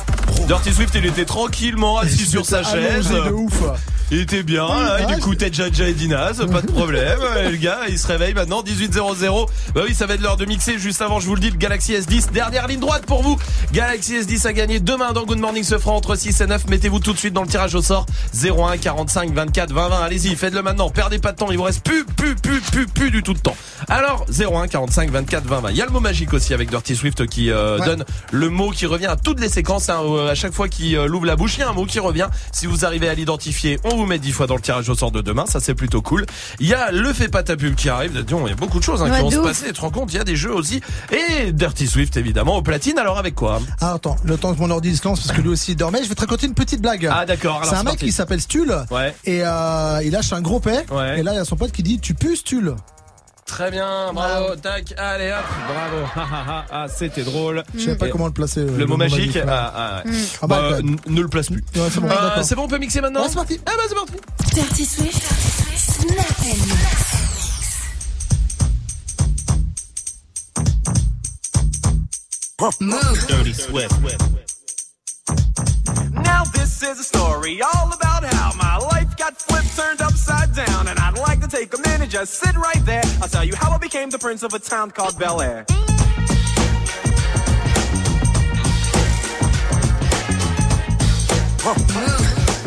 [0.47, 3.09] Dirty Swift, il était tranquillement assis sur sa chaise.
[3.09, 3.63] de ouf.
[4.11, 7.19] Il était bien, là, il ah, écoutait Jaja et Dinaz, pas de problème.
[7.43, 9.49] Et le gars, il se réveille maintenant, 18.00.
[9.75, 10.79] Bah oui, ça va être l'heure de mixer.
[10.79, 13.39] Juste avant, je vous le dis, le Galaxy S10, dernière ligne droite pour vous.
[13.73, 16.67] Galaxy S10 à gagner demain dans Good Morning se fera entre 6 et 9.
[16.69, 18.05] Mettez-vous tout de suite dans le tirage au sort.
[18.35, 20.03] 01 45 24 20 20.
[20.03, 20.91] Allez-y, faites-le maintenant.
[20.91, 23.41] Perdez pas de temps, il vous reste plus, plus, plus, plus, plus du tout de
[23.41, 23.57] temps.
[23.89, 25.71] Alors, 01 45 24 20 20.
[25.71, 27.87] Il y a le mot magique aussi avec Dirty Swift qui euh, Ouais.
[27.87, 29.89] donne le mot qui revient à toutes les séquences.
[29.89, 31.99] hein, à chaque fois qu'il euh, l'ouvre la bouche, il y a un mot qui
[32.01, 32.29] revient.
[32.53, 35.11] Si vous arrivez à l'identifier, on vous met 10 fois dans le tirage au sort
[35.11, 35.47] de demain.
[35.47, 36.27] Ça, c'est plutôt cool.
[36.61, 38.13] Il y a le fait pas ta pub qui arrive.
[38.15, 39.67] Il y a beaucoup de choses hein, Ouais, qui vont se passer.
[39.67, 40.81] Tu te rends compte, il y a des jeux aussi.
[41.13, 42.99] Et Dirty Swift, évidemment, au platine.
[42.99, 43.61] Alors, avec quoi?
[43.81, 46.03] Ah, attends, le temps que mon ordi se lance parce que lui aussi il dormait,
[46.03, 47.09] je vais te raconter une petite blague.
[47.13, 47.61] Ah, d'accord.
[47.65, 48.07] C'est un mec parti.
[48.07, 49.15] qui s'appelle Stul Ouais.
[49.25, 50.85] et euh, il lâche un gros paix.
[50.91, 51.21] Ouais.
[51.21, 52.75] Et là il y a son pote qui dit Tu pues Stul
[53.47, 57.63] Très bien, bravo, tac, allez hop, bravo, ah, ah, ah, ah, c'était drôle.
[57.75, 58.61] Je savais pas Et comment le placer.
[58.61, 59.45] euh, Le, mot magique, ouais.
[59.47, 60.11] ah, ah, ouais.
[60.11, 60.25] Mm.
[60.43, 61.63] Ah Bah, bah, euh, ne le place plus.
[61.77, 63.61] Ouais, c'est bon, Euh, bon, on peut mixer maintenant Ouais, c'est parti.
[63.67, 64.13] Ah bah c'est parti.
[64.55, 65.23] Dirty Swift,
[65.77, 66.25] Snap.
[72.81, 73.27] Move.
[73.29, 73.93] Dirty Swift.
[76.13, 77.84] Now this is a story all
[81.55, 83.03] take a minute, just sit right there.
[83.23, 85.65] I'll tell you how I became the prince of a town called Bel Air.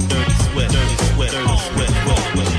[0.08, 0.72] Dirty Swift.
[0.72, 1.34] Dirty Swift.
[1.34, 1.94] Dirty Swift.
[2.36, 2.57] That's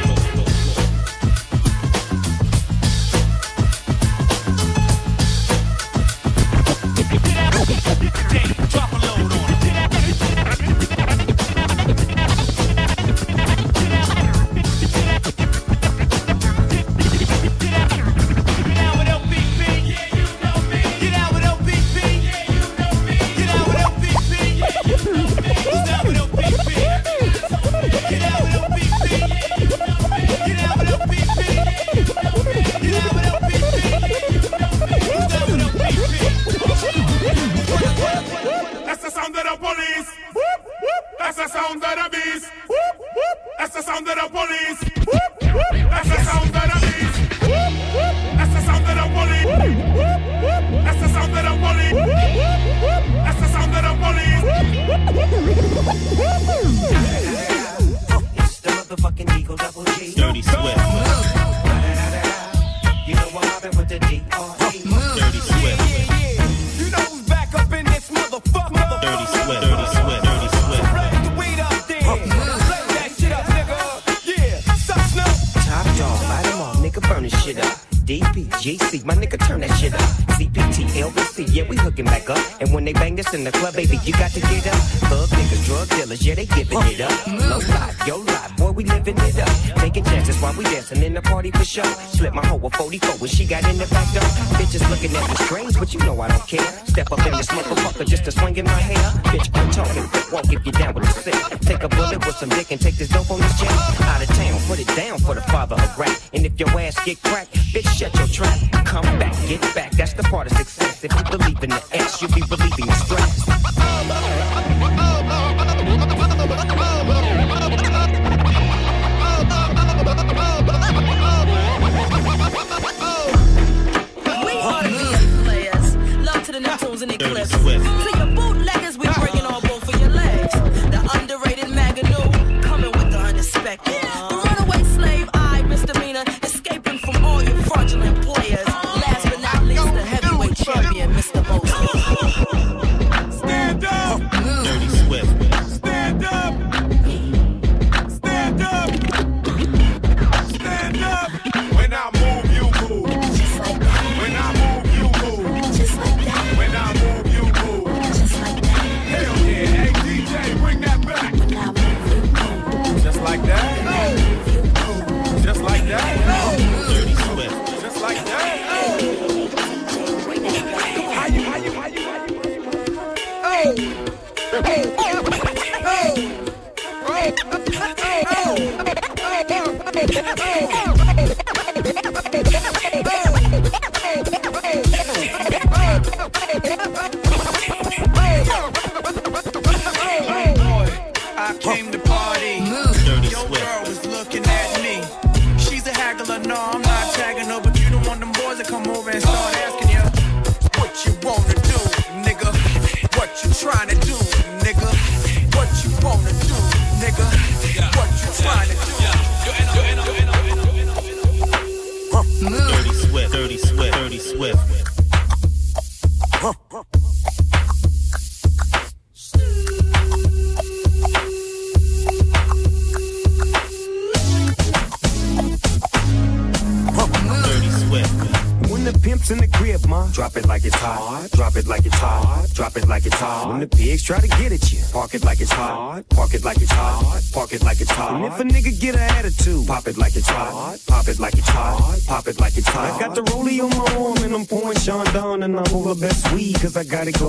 [246.91, 247.28] weed cause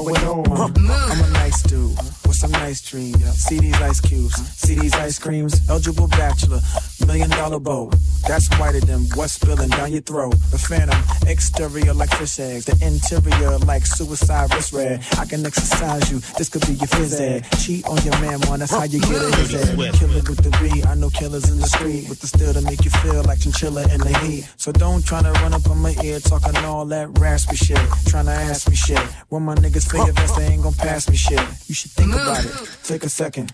[5.39, 5.69] creams.
[5.69, 6.59] Eligible bachelor,
[7.05, 7.91] million dollar bow.
[8.27, 10.35] That's whiter than what's spilling down your throat.
[10.51, 15.05] The phantom, exterior like fish eggs, the interior like suicide wrist red.
[15.17, 17.45] I can exercise you, this could be your phys ed.
[17.59, 19.35] Cheat on your man, man, that's how you get it.
[19.35, 19.93] his head.
[19.95, 22.83] Killer with the B, I know killers in the street with the steel to make
[22.83, 24.49] you feel like chinchilla in the heat.
[24.57, 28.25] So don't try to run up on my ear talking all that raspy shit, trying
[28.25, 28.99] to ask me shit.
[29.29, 31.39] When my niggas figure vest, they ain't gonna pass me shit.
[31.67, 32.51] You should think about it.
[32.83, 33.53] Take a second.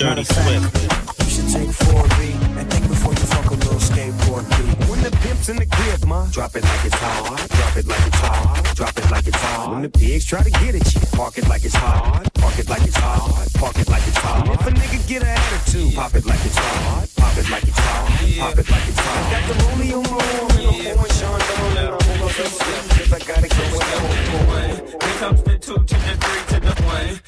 [0.00, 4.48] Matter of fact, You should take 4B and think before you fuck a little skateboard
[4.48, 4.88] beat.
[4.88, 7.36] When the pimp's in the crib, ma, drop it like it's hot.
[7.50, 8.76] Drop it like it's hot.
[8.76, 9.70] Drop it like it's hot.
[9.72, 12.32] When the pigs try to get at you, park it like it's hot.
[12.32, 13.52] Park it like it's hot.
[13.60, 14.48] Park it like it's hot.
[14.48, 17.06] If a nigga get an attitude, pop it like it's hot.
[17.16, 18.08] Pop it like it's hot.
[18.40, 19.20] Pop it like it's hot.
[19.20, 23.18] I got the rollie on my arm and I'm pouring Sean down and I'm I
[23.26, 24.76] got it going on.
[24.86, 27.18] Here comes the two to to the one.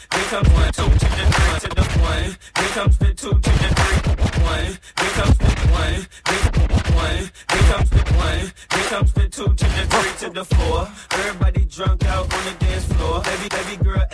[0.53, 1.75] One, to the three to
[4.15, 4.79] the one.
[4.95, 5.27] To the.
[5.73, 6.07] One.
[6.15, 6.47] One.
[6.95, 7.27] One.
[8.17, 8.53] One.
[9.33, 10.89] To the three to the four.
[11.11, 13.23] Everybody drunk out on the dance floor.
[13.83, 14.07] Girl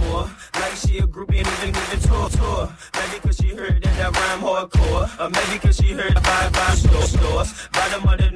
[0.00, 0.30] more.
[0.54, 2.00] Like she a groupie even
[2.30, 2.70] tour.
[2.94, 5.10] Maybe cause she heard that rhyme hardcore.
[5.18, 6.16] Or maybe cause she heard
[6.76, 7.44] store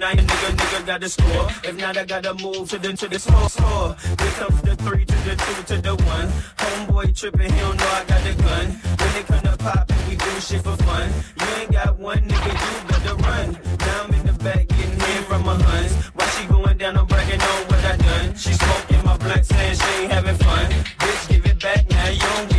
[0.01, 1.47] night, nigga nigga got the score.
[1.71, 3.97] If not, I gotta move to the to the small score.
[4.21, 6.29] Here comes the three to the two to the one.
[6.63, 8.67] Homeboy tripping, he don't know I got the gun.
[9.01, 11.09] When it come to poppin', we do shit for fun.
[11.41, 13.59] You ain't got one nigga, you better run.
[13.79, 15.93] Now I'm in the back getting hit from my huns.
[16.17, 18.35] While she going down, I'm bragging on what I done.
[18.35, 20.67] She smoking my blunt, saying she ain't having fun.
[21.01, 22.50] Bitch, give it back now, you don't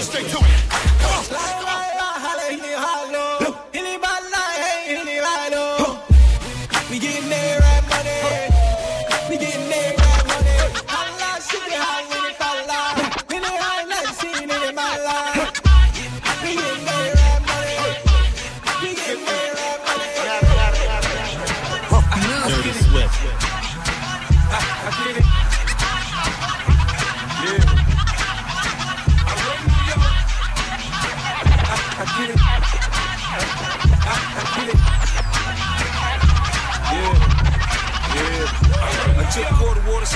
[0.00, 0.47] Stay tuned.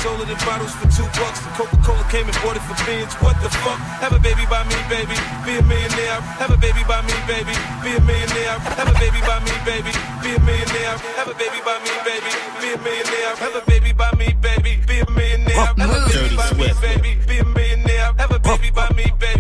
[0.03, 1.39] Sold it in bottles for two bucks.
[1.47, 3.15] The Coca-Cola came and bought it for beans.
[3.23, 3.79] What the fuck?
[4.03, 5.15] Have a baby by me, baby.
[5.47, 6.19] Be a millionaire.
[6.43, 7.55] Have a baby by me, baby.
[7.87, 8.59] Be a millionaire.
[8.75, 9.95] Have a baby by me, baby.
[10.23, 10.99] Be a millionaire.
[11.19, 12.33] Have a baby by me, baby.
[12.59, 13.35] Be a millionaire.
[13.39, 14.75] Have a baby by me, baby.
[14.91, 15.71] Be a millionaire.
[15.79, 17.11] Have a baby by me, baby.
[17.31, 18.11] Be a millionaire.
[18.19, 19.32] Have a baby by me, baby.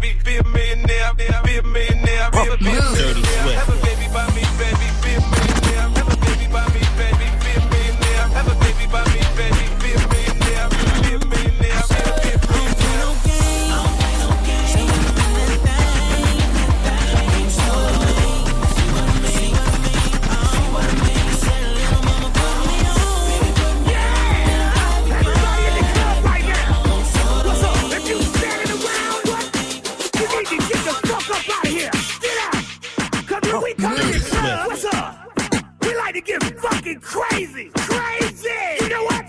[36.51, 37.71] fucking, crazy.
[37.75, 38.49] Crazy!
[38.81, 39.25] You know what?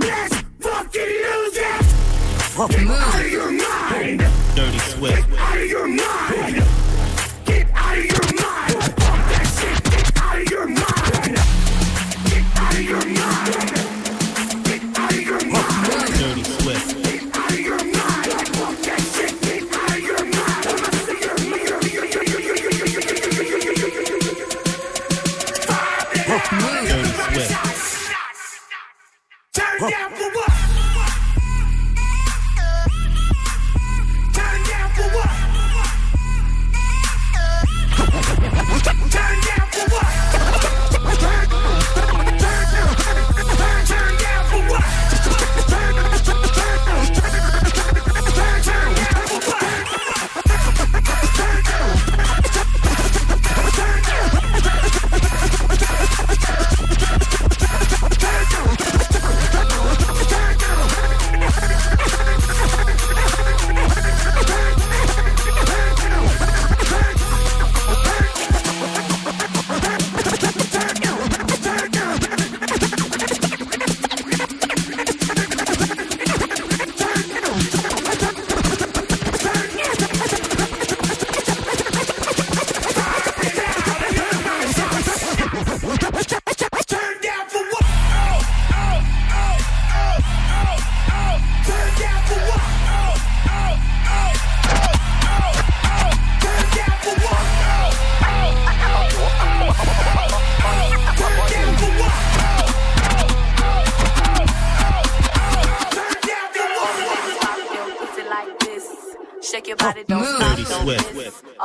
[0.00, 1.84] Let's fucking use it!
[2.54, 4.20] Fucking out of your mind!
[4.54, 5.28] Dirty Swift.
[5.38, 6.53] Out of your mind!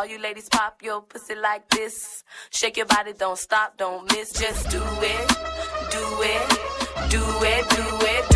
[0.09, 2.23] You ladies pop your pussy like this.
[2.49, 4.31] Shake your body, don't stop, don't miss.
[4.31, 5.27] Just do it,
[5.91, 6.49] do it,
[7.09, 8.28] do it, do it,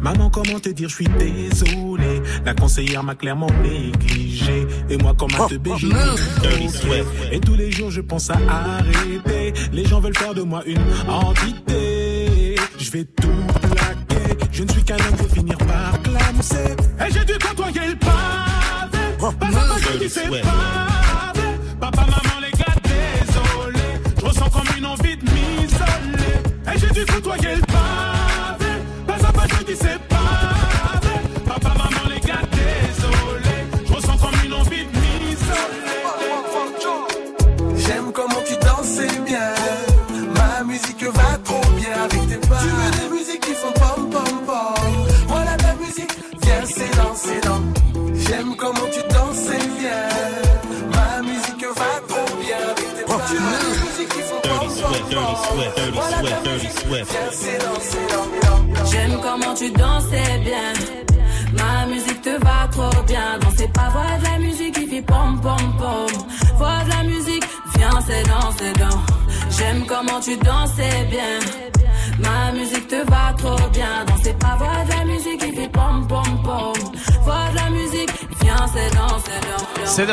[0.00, 2.22] Maman, comment te dire, je suis désolé.
[2.44, 4.66] La conseillère m'a clairement négligé.
[4.90, 7.06] Et moi, comme un teubé, Swift.
[7.30, 9.52] Et tous les jours, je pense à arrêter.
[9.72, 12.56] Les gens veulent faire de moi une entité.
[12.78, 13.28] Je vais tout
[13.60, 14.36] plaquer.
[14.50, 16.74] Je ne suis qu'un homme, je vais finir par clamser.
[16.98, 18.12] Et j'ai dû côtoyer le pavé.
[19.20, 19.46] Pas à pas,
[19.88, 20.61] je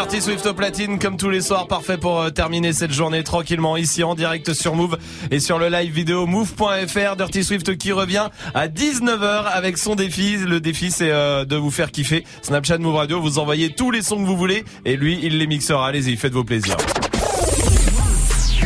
[0.09, 3.77] Dirty Swift au platine comme tous les soirs, parfait pour euh, terminer cette journée tranquillement
[3.77, 4.97] ici en direct sur Move
[5.29, 7.15] et sur le live vidéo move.fr.
[7.15, 10.37] Dirty Swift qui revient à 19h avec son défi.
[10.37, 12.23] Le défi c'est euh, de vous faire kiffer.
[12.41, 15.45] Snapchat Move Radio, vous envoyez tous les sons que vous voulez et lui il les
[15.45, 15.87] mixera.
[15.87, 16.77] Allez-y, faites vos plaisirs.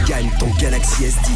[0.07, 1.32] Gagne ton Galaxy S10.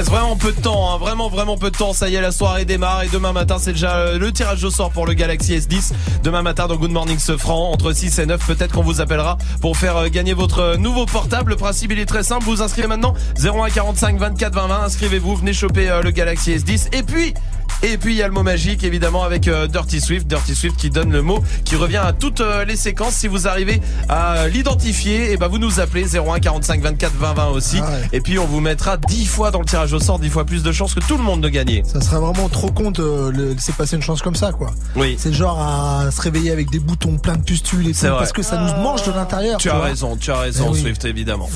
[0.00, 1.92] Reste vraiment peu de temps, hein, vraiment vraiment peu de temps.
[1.92, 4.70] Ça y est, la soirée démarre et demain matin c'est déjà euh, le tirage au
[4.70, 5.92] sort pour le Galaxy S10.
[6.24, 9.76] Demain matin dans Good Morning Sofran entre 6 et 9, peut-être qu'on vous appellera pour
[9.76, 11.50] faire euh, gagner votre euh, nouveau portable.
[11.50, 13.12] Le principe il est très simple, vous inscrivez maintenant
[13.44, 14.84] 01 45 24 20 20.
[14.84, 17.34] Inscrivez-vous, venez choper le Galaxy S10 et puis
[17.82, 20.76] et puis il y a le mot magique évidemment avec euh, Dirty Swift, Dirty Swift
[20.76, 23.14] qui donne le mot qui revient à toutes euh, les séquences.
[23.14, 27.46] Si vous arrivez à l'identifier, et ben vous nous appelez 01 45 24 20 20
[27.48, 27.80] aussi.
[28.12, 30.62] Et puis on vous mettra 10 fois dans le tirage au sort, 10 fois plus
[30.62, 31.82] de chances que tout le monde de gagner.
[31.84, 34.70] Ça serait vraiment trop con de laisser passer une chance comme ça, quoi.
[34.96, 35.16] Oui.
[35.18, 38.10] C'est le genre à se réveiller avec des boutons plein de pustules et tout, vrai.
[38.10, 39.58] parce que ça nous mange de l'intérieur.
[39.58, 39.84] Tu as vois.
[39.86, 40.80] raison, tu as raison Eh oui.
[40.82, 41.48] Swift évidemment.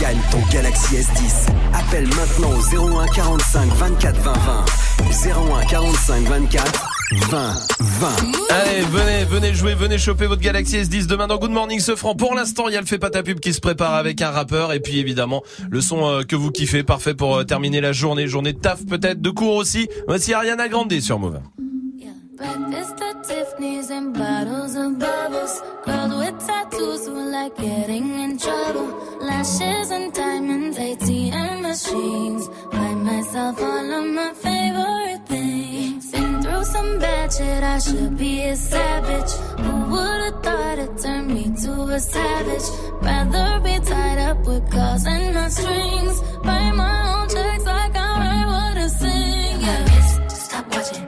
[0.00, 1.48] Gagne ton Galaxy S10.
[1.74, 4.64] Appelle maintenant au 01 45 24 20 20.
[5.60, 6.88] 01 45 24
[7.30, 8.08] 20 20.
[8.50, 12.14] Allez, venez, venez jouer, venez choper votre Galaxy S10 demain dans Good Morning Sofran.
[12.14, 14.30] Pour l'instant, il y a le fait pas ta pub qui se prépare avec un
[14.30, 17.92] rappeur et puis évidemment le son euh, que vous kiffez, parfait pour euh, terminer la
[17.92, 19.88] journée, journée de taf peut-être, de cours aussi.
[20.06, 21.40] Voici Ariana Grande sur Move.
[27.38, 28.88] Like getting in trouble.
[29.28, 32.44] Lashes and diamonds, ATM machines.
[32.72, 36.10] Buy myself all of my favorite things.
[36.12, 39.32] Been through some bad shit, I should be a savage.
[39.64, 42.68] Who would've thought it turned me to a savage?
[43.06, 46.16] Rather be tied up with calls and my strings.
[46.46, 49.60] Write my own checks like I write what I sing.
[49.66, 50.26] Yeah.
[50.28, 51.07] Stop watching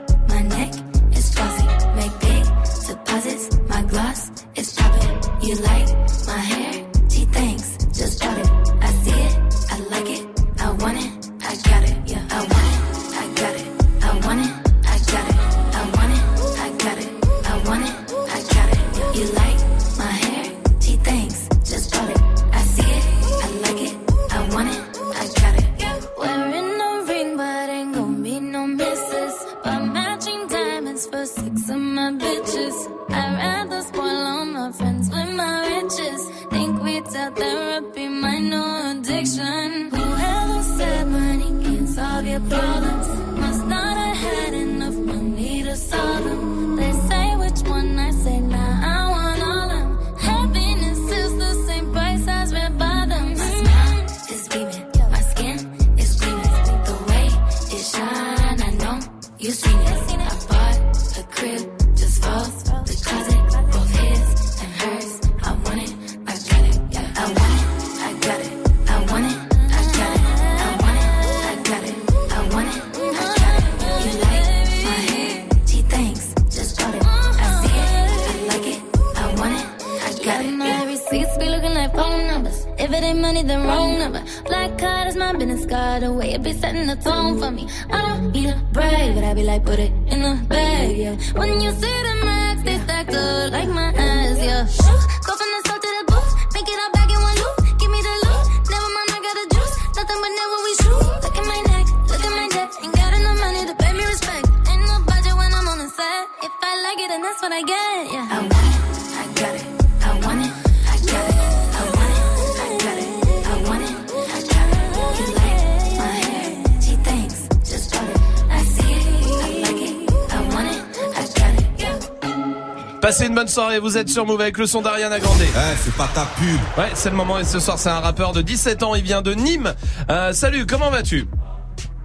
[123.71, 125.37] Soirée, vous êtes sur Move avec le son d'Ariana Grande.
[125.41, 126.59] Eh, c'est pas ta pub.
[126.77, 129.21] Ouais, c'est le moment et ce soir c'est un rappeur de 17 ans, il vient
[129.21, 129.73] de Nîmes.
[130.09, 131.25] Euh, salut, comment vas-tu?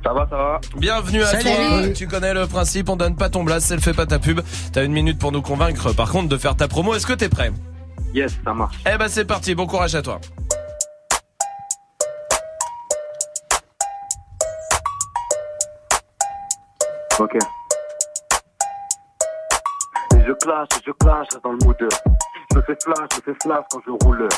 [0.05, 0.60] Ça va, ça va.
[0.76, 1.43] Bienvenue à Salut.
[1.43, 1.88] toi.
[1.93, 4.43] Tu connais le principe, on donne pas ton blast, elle fait pas ta pub.
[4.72, 6.94] T'as une minute pour nous convaincre, par contre, de faire ta promo.
[6.94, 7.51] Est-ce que t'es prêt?
[8.14, 8.76] Yes, ça marche.
[8.86, 10.20] Eh ben c'est parti, bon courage à toi.
[20.47, 21.77] Clash, et je clash dans le mood.
[22.55, 24.28] Je fais flash, je fais flash quand je roule.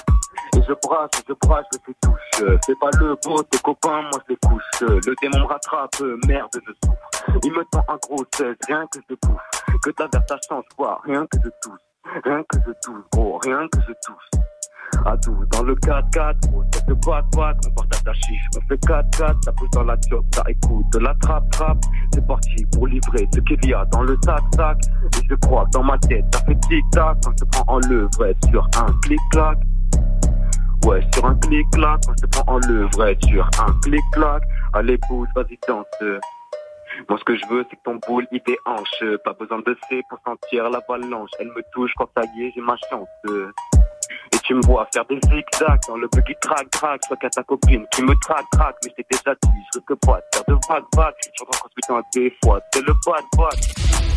[0.56, 2.58] Et je brasse, je brasse, je fais touche.
[2.64, 4.62] C'est pas le beau, tes copains, moi je les couche.
[4.80, 7.40] Le démon me rattrape, merde, je souffre.
[7.44, 9.40] Il me tend un gros 16, rien que je bouffe.
[9.84, 11.80] Que ta verre, ça change pas, rien que je touche.
[12.24, 14.42] Rien que je touche, gros, rien que je touche.
[15.04, 18.46] À 12 dans le 4-4, gros, ça te bat, bat, on partage ta chiche.
[18.56, 21.78] On fait 4-4, ça pousse dans la job, ça écoute de la trappe, trappe.
[22.12, 24.78] C'est parti pour livrer ce qu'il y a dans le sac, sac.
[25.18, 28.36] Et je crois que dans ma tête, ça fait tic-tac je te prends en levrette
[28.50, 29.58] sur un clic-clac.
[30.84, 34.42] Ouais, sur un clic-clac, je te prends en levrette sur un clic-clac.
[34.72, 35.86] Allez, pousse, vas-y, danse.
[37.08, 39.18] Moi, ce que je veux, c'est que ton boule, il déhanche.
[39.24, 41.30] Pas besoin de C pour sentir l'avalanche.
[41.38, 43.06] Elle me touche quand ça y est, j'ai ma chance.
[44.32, 47.00] Et tu me vois faire des zigzags dans le buggy track track.
[47.06, 48.76] Soit qu'à ta copine qui me traque traque.
[48.84, 51.14] Mais je t'ai déjà dit, je risque pas de faire de vague vague.
[51.38, 54.08] J'entends quand putain des fois, c'est le bad bad.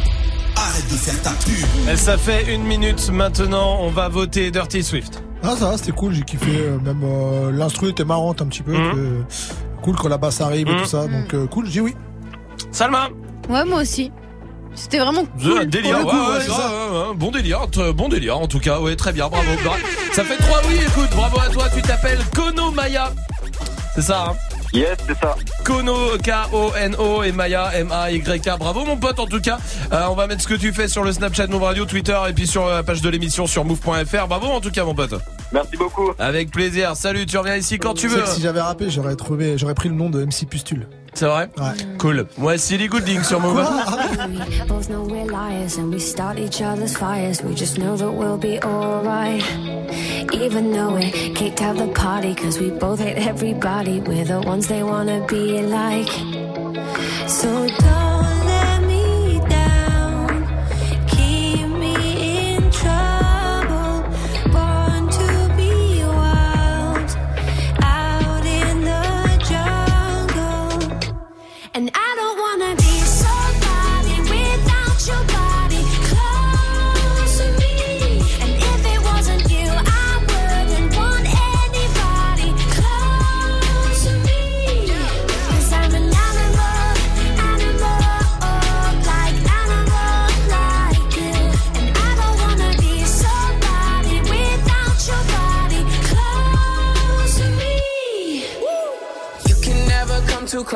[0.57, 1.89] Arrête de faire ta pub.
[1.91, 5.23] Et ça fait une minute maintenant, on va voter Dirty Swift.
[5.43, 6.51] Ah ça va, c'était cool, j'ai kiffé.
[6.59, 8.73] euh, Même euh, l'instru était marrante un petit peu.
[8.73, 9.23] Que-
[9.81, 10.79] cool quand la basse arrive et Mhm.
[10.81, 11.07] tout ça.
[11.07, 11.95] Donc euh, cool, j'ai oui.
[12.71, 13.09] Salma
[13.49, 14.11] Ouais, moi aussi.
[14.75, 15.59] C'était vraiment cool.
[15.59, 16.51] Un délire, Ouais, ouais, ça.
[16.69, 19.45] ouais, ouais, bon délire, t- bon délire en tout cas, ouais, très bien, bravo.
[19.63, 19.75] Bra-
[20.13, 23.11] Ça fait trois oui, écoute, bravo à toi, tu t'appelles Kono Maya.
[23.95, 24.35] C'est ça, hein
[24.73, 25.35] Yes, c'est ça.
[25.65, 25.93] Kono,
[26.23, 28.57] K-O-N-O et Maya, M-A-Y-K.
[28.57, 29.57] Bravo mon pote en tout cas.
[29.91, 32.31] Euh, on va mettre ce que tu fais sur le Snapchat Move Radio, Twitter et
[32.31, 34.27] puis sur la page de l'émission sur move.fr.
[34.29, 35.15] Bravo en tout cas mon pote.
[35.51, 36.11] Merci beaucoup.
[36.17, 36.95] Avec plaisir.
[36.95, 38.21] Salut, tu reviens ici quand tu veux.
[38.21, 40.87] que si j'avais rappé, j'aurais trouvé, j'aurais pris le nom de MC Pustule.
[41.13, 41.97] C'est vrai Ouais.
[41.99, 42.25] Cool.
[42.37, 43.57] Moi, Silly Gooding sur Move.
[43.57, 47.41] We both know we're liars and we start each other's fires.
[47.43, 49.43] We just know that we'll be alright.
[50.33, 53.99] Even though we kicked out the party, cause we both hate everybody.
[53.99, 56.09] We're the ones they wanna be like.
[57.27, 58.10] So don't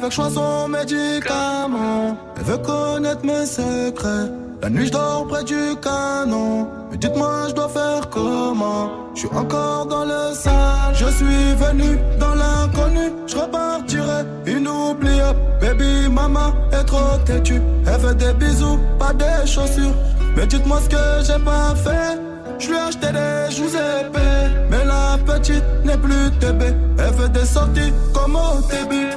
[0.00, 2.16] veut que je son médicament.
[2.36, 4.30] Elle veut connaître mes secrets.
[4.62, 6.68] La nuit je dors près du canon.
[6.90, 8.90] Mais dites-moi je dois faire comment?
[9.14, 10.94] Je suis encore dans le sale.
[10.94, 13.12] Je suis venu dans l'inconnu.
[13.26, 15.38] Je repartirai inoubliable.
[15.60, 17.60] Baby mama est trop têtue.
[17.86, 19.94] Elle fait des bisous, pas des chaussures.
[20.36, 22.18] Mais dites-moi ce que j'ai pas fait.
[22.58, 24.50] Je lui ai acheté des joues épais.
[24.70, 26.62] Mais la petite n'est plus TB.
[26.98, 29.10] Elle fait des sorties comme au début.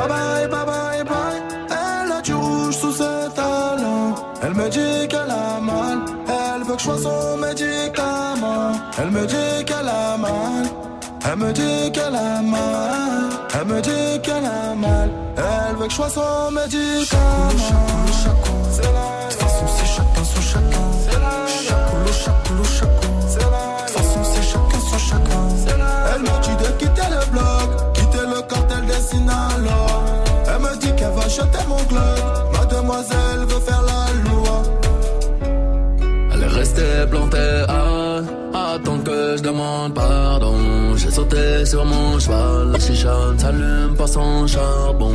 [0.00, 1.42] Bye bye, bye bye, bye.
[1.68, 4.14] Elle a du rouge sous ses talons.
[4.42, 5.98] Elle me dit qu'elle a mal.
[6.26, 8.72] Elle veut que je sois son médicament.
[8.96, 10.64] Elle me dit qu'elle a mal.
[11.30, 13.28] Elle me dit qu'elle a mal.
[13.52, 15.10] Elle me dit qu'elle a mal.
[15.36, 17.90] Elle veut que je sois son médicament.
[31.30, 32.20] Jeter mon club.
[32.52, 34.62] Mademoiselle veut faire la loi.
[36.32, 40.56] Elle est restée plantée à attendre que je demande pardon.
[40.96, 45.14] J'ai sauté sur mon cheval, la chicha ne s'allume pas sans charbon.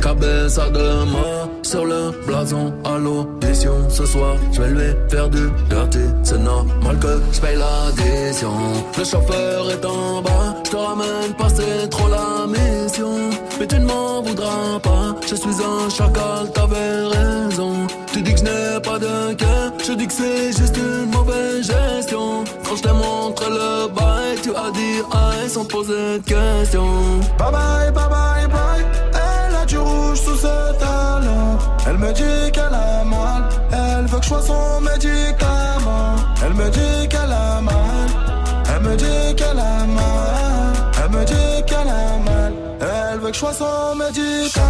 [0.00, 3.88] Cabeza de mort sur le blason à l'audition.
[3.88, 6.06] Ce soir, je vais lui faire du dirty.
[6.22, 8.52] C'est normal que je paye l'addition.
[8.98, 13.31] Le chauffeur est en bas, je te ramène pas, c'est trop la mission.
[13.58, 17.86] Mais tu ne m'en voudras pas, je suis un chacal, t'avais raison.
[18.12, 21.66] Tu dis que je n'ai pas de cœur, je dis que c'est juste une mauvaise
[21.66, 22.44] gestion.
[22.64, 27.20] Quand je t'ai montré le bail, tu as dit aïe sans poser de questions.
[27.38, 28.84] Bye bye, bye bye, bye.
[29.14, 31.58] Elle a du rouge sous ses talons.
[31.86, 33.48] Elle me dit qu'elle a mal.
[33.72, 36.16] Elle veut que je sois son médicament.
[36.44, 38.08] Elle me dit qu'elle a mal.
[38.74, 40.11] Elle me dit qu'elle a mal.
[43.32, 44.66] Elle veut que je sois son médicament.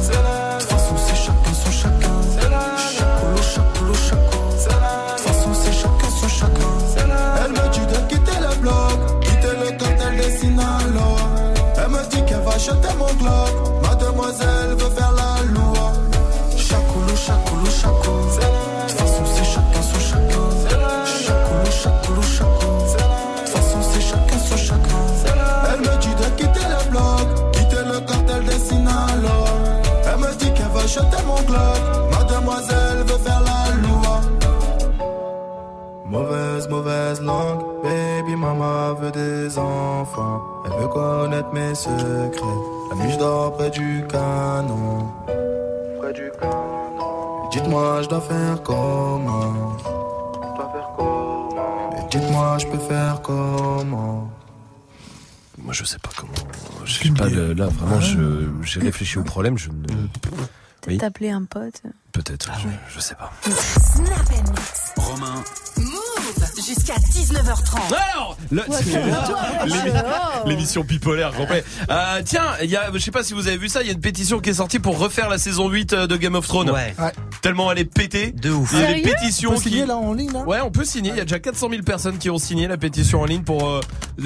[0.00, 2.20] C'est la façon, c'est chacun son chacun.
[2.32, 4.42] C'est la Chacoulou, chacoulou, chacun.
[4.56, 6.72] C'est la façon, c'est chacun son chacun.
[7.44, 9.20] Elle me dit de quitter le bloc.
[9.20, 11.16] Quitter le cartel des Sinaloa.
[11.76, 13.82] Elle me dit qu'elle va jeter mon globe.
[13.82, 14.57] Mademoiselle
[30.88, 32.10] jeter mon globe.
[32.12, 34.20] Mademoiselle veut faire la loi.
[36.06, 40.40] Mauvaise, mauvaise langue, baby mama veut des enfants.
[40.64, 42.60] Elle veut connaître mes secrets.
[42.90, 45.06] La nuit je dors près du canon.
[46.00, 47.48] Près du canon.
[47.52, 49.52] Dites-moi je dois faire comment?
[49.78, 49.84] Je
[50.56, 51.48] dois faire comment?
[52.10, 54.28] Dites-moi je peux faire comment?
[55.60, 56.32] Moi, je sais pas comment.
[56.86, 59.58] Je sais pas, là, vraiment, je- j'ai réfléchi au problème.
[59.58, 59.74] Je ne.
[60.88, 60.98] Peut-être Oui.
[60.98, 61.82] t'appeler un pote.
[62.12, 63.32] Peut-être, je, je sais pas.
[63.44, 64.92] Snap and mix.
[64.96, 65.44] Romain.
[66.56, 67.94] Jusqu'à 19h30.
[67.94, 68.36] Alors,
[70.46, 71.64] l'émission bipolaire complet.
[71.90, 73.90] Euh, tiens, il y a, je sais pas si vous avez vu ça, il y
[73.90, 76.70] a une pétition qui est sortie pour refaire la saison 8 de Game of Thrones.
[76.70, 76.94] Ouais.
[76.98, 77.12] Ouais.
[77.42, 78.32] Tellement elle est pétée.
[78.32, 78.70] De ouf.
[78.74, 79.68] Il y a des pétitions On peut qui.
[79.70, 80.40] signer, là, en ligne, là?
[80.44, 81.10] Ouais, on peut signer.
[81.10, 83.66] Il y a déjà 400 000 personnes qui ont signé la pétition en ligne pour
[83.68, 83.80] euh,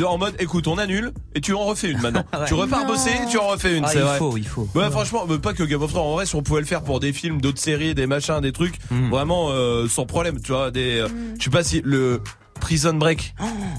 [0.05, 2.24] en mode, écoute, on annule et tu en refais une maintenant.
[2.33, 2.47] Ouais.
[2.49, 2.87] Tu repars Non.
[2.87, 3.85] bosser, tu en refais une.
[3.85, 4.19] Ah, c'est il vrai.
[4.19, 4.66] faut, il faut.
[4.74, 6.03] Ouais, franchement, mais pas que Game of Thrones.
[6.07, 8.53] En vrai, si on pouvait le faire pour des films, d'autres séries, des machins, des
[8.53, 9.11] trucs, Hmm.
[9.11, 10.41] vraiment euh, sans problème.
[10.41, 10.99] Tu vois, des.
[10.99, 11.09] euh,
[11.39, 12.20] Je sais pas si le
[12.60, 13.35] Prison Break.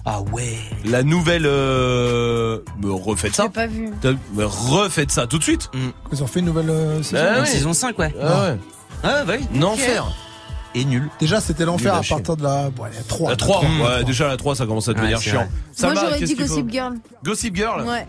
[0.06, 0.58] Ah ouais.
[0.86, 1.46] La nouvelle.
[1.46, 2.60] Euh...
[2.82, 3.44] Me refaites ça.
[3.44, 3.90] J'ai pas vu.
[4.38, 5.70] Refaites ça tout de suite.
[6.12, 7.24] Ils ont fait une nouvelle euh, saison.
[7.26, 7.48] Ah Une oui.
[7.48, 8.14] saison 5, ouais.
[8.22, 8.58] Ah ouais.
[9.04, 9.46] Ah bah oui.
[9.60, 10.06] Un enfer.
[10.76, 11.08] Et nul.
[11.20, 13.30] Déjà, c'était l'enfer à partir de la, bon, la 3.
[13.30, 13.82] La 3, Mmh.
[13.82, 15.42] ouais, déjà la 3 ça commence à devenir Ouais, c'est chiant.
[15.42, 15.50] vrai.
[15.72, 16.96] Salma, Moi j'aurais dit Gossip Girl.
[17.24, 18.08] Gossip Girl Ouais.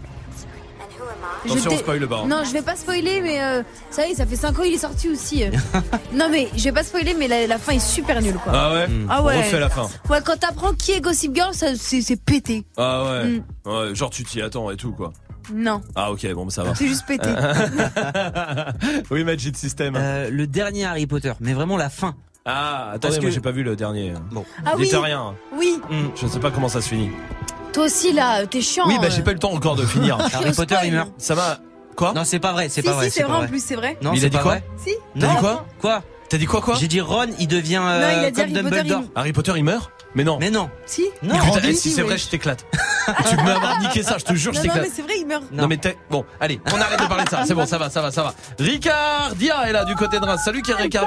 [1.44, 2.08] Attention, on spoil.
[2.26, 4.74] Non, je vais pas spoiler, mais euh, ça y est, ça fait 5 ans, il
[4.74, 5.44] est sorti aussi.
[5.44, 5.50] euh.
[6.14, 8.52] non, mais je vais pas spoiler, mais la, la fin est super nulle, quoi.
[8.54, 9.38] Ah ouais Ah On ouais.
[9.38, 9.88] refait la fin.
[10.08, 12.64] Ouais, quand t'apprends qui est Gossip Girl, ça, c'est, c'est pété.
[12.76, 13.24] Ah ouais.
[13.26, 13.42] Mm.
[13.66, 13.94] ouais.
[13.94, 15.12] Genre tu t'y attends et tout quoi.
[15.52, 16.74] Non, Ah ok, bon bah, ça va.
[16.74, 17.28] c'est juste pété.
[19.10, 19.94] oui, Magic System.
[19.96, 22.14] Euh, le dernier Harry Potter, mais vraiment la fin.
[22.46, 24.12] Ah, attendez, Parce moi que- j'ai pas vu le dernier.
[24.30, 24.44] Bon.
[24.64, 24.98] Ah Dites oui.
[25.02, 25.34] rien.
[25.56, 25.80] Oui,
[26.20, 27.10] Je sais pas comment ça se finit.
[27.74, 28.84] Toi aussi là, t'es chiant.
[28.86, 29.24] oui, bah j'ai euh.
[29.24, 30.16] pas eu le temps encore de finir.
[30.32, 31.10] Harry Potter, il meurt.
[31.18, 31.58] Ça va
[31.96, 33.10] Quoi Non, c'est pas vrai, c'est Si, pas si, vrai.
[33.10, 33.96] c'est vrai en plus, c'est vrai.
[34.02, 34.56] Non, Il a dit quoi.
[34.84, 34.90] Si
[35.20, 35.34] T'as Non.
[35.34, 38.24] dit quoi Quoi T'as dit quoi quoi J'ai dit Ron, il devient euh, Non, il
[38.24, 39.02] a dit comme Harry Potter, Dumbledore.
[39.04, 40.38] il- Harry Potter il meurt Mais non.
[40.40, 40.70] Mais non.
[40.86, 41.36] Si Non.
[41.38, 42.64] Putain, eh, si c'est vrai, je t'éclate.
[43.28, 44.88] tu peux m'avoir niqué ça, je te jure, je Non, non, t'éclate.
[44.88, 45.44] mais c'est vrai, il meurt.
[45.52, 45.96] Non mais t'es...
[46.10, 47.44] Bon, allez, on arrête de parler de ça.
[47.46, 48.34] C'est bon, ça va, ça va, ça va.
[48.58, 50.40] Ricard Dia est là du côté de Reims.
[50.44, 51.06] Salut Ricard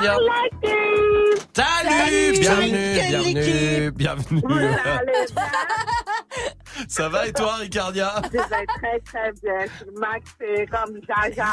[1.55, 4.41] Salut, bienvenue, bienvenue, bienvenue.
[6.87, 9.65] Ça va et toi, Ricardia Je vais très très bien.
[9.65, 11.51] Je suis Max et comme Jaja.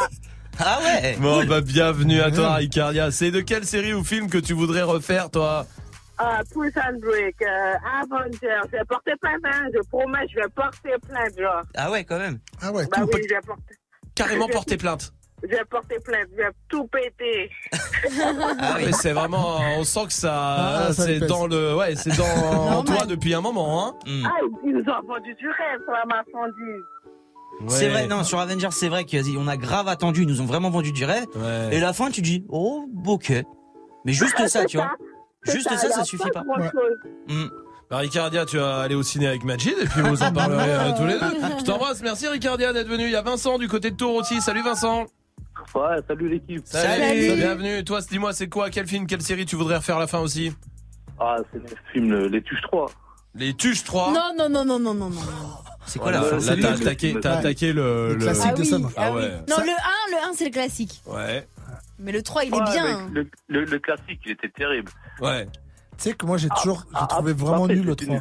[0.59, 3.11] Ah ouais Bon, bah bienvenue à toi, Ricardia.
[3.11, 5.67] C'est de quelle série ou film que tu voudrais refaire, toi
[6.21, 9.67] Euh, Prison Break, euh, Avenger, je vais porter plainte, hein.
[9.75, 11.63] je promets, je vais porter plainte, genre.
[11.75, 12.39] Ah ouais, quand même.
[12.63, 13.75] Ah ouais, Bah oui, je vais porter.
[14.15, 15.13] Carrément porter plainte.
[15.45, 17.51] Je vais porter plainte, je vais tout péter.
[18.61, 22.17] Ah oui, c'est vraiment, on sent que ça, Ah, ça c'est dans le, ouais, c'est
[22.17, 23.95] dans toi depuis un moment, hein.
[24.07, 24.25] Hmm.
[24.27, 26.83] Ah, ils nous ont vendu du rêve sur la marchandise.
[27.69, 30.71] C'est vrai, non, sur Avengers, c'est vrai qu'on a grave attendu, ils nous ont vraiment
[30.71, 31.27] vendu du rêve.
[31.71, 33.33] Et la fin, tu dis, oh, ok.
[34.05, 34.93] Mais juste Ah, ça, tu vois.
[35.45, 36.43] Juste ça, ça, ça suffit pas.
[37.29, 37.49] Hmm.
[37.91, 40.93] Bah Ricardia, tu vas aller au ciné avec Majid et puis vous en parlerez euh,
[40.97, 41.37] tous les deux.
[41.59, 43.05] Je t'embrasse, merci Ricardia d'être venu.
[43.05, 44.41] Il y a Vincent du côté de Tours aussi.
[44.41, 45.05] Salut Vincent.
[45.75, 46.63] Ouais, salut l'équipe.
[46.67, 47.35] Salut.
[47.37, 47.85] Bienvenue.
[47.85, 50.53] Toi, dis-moi, c'est quoi, quel film, quelle série tu voudrais refaire la fin aussi?
[51.19, 52.87] Ah, c'est le film le- Les Tuches 3.
[53.35, 54.13] Les Tuches 3.
[54.13, 55.21] Non, non, non, non, non, non, non.
[55.87, 58.67] C'est quoi la fin Là, t'as attaqué, t'as attaqué le, Le classique Ah de oui,
[58.67, 58.89] Sam.
[58.97, 59.23] Ah oui.
[59.23, 59.31] ouais.
[59.49, 61.03] Non, le 1, le 1, c'est le classique.
[61.07, 61.47] Ouais.
[61.99, 63.09] Mais le 3, il est Ouais, bien.
[63.13, 64.91] Le, le- le classique, il était terrible.
[65.21, 65.47] Ouais.
[65.97, 68.17] Tu sais que moi j'ai toujours j'ai trouvé vraiment nul le 3.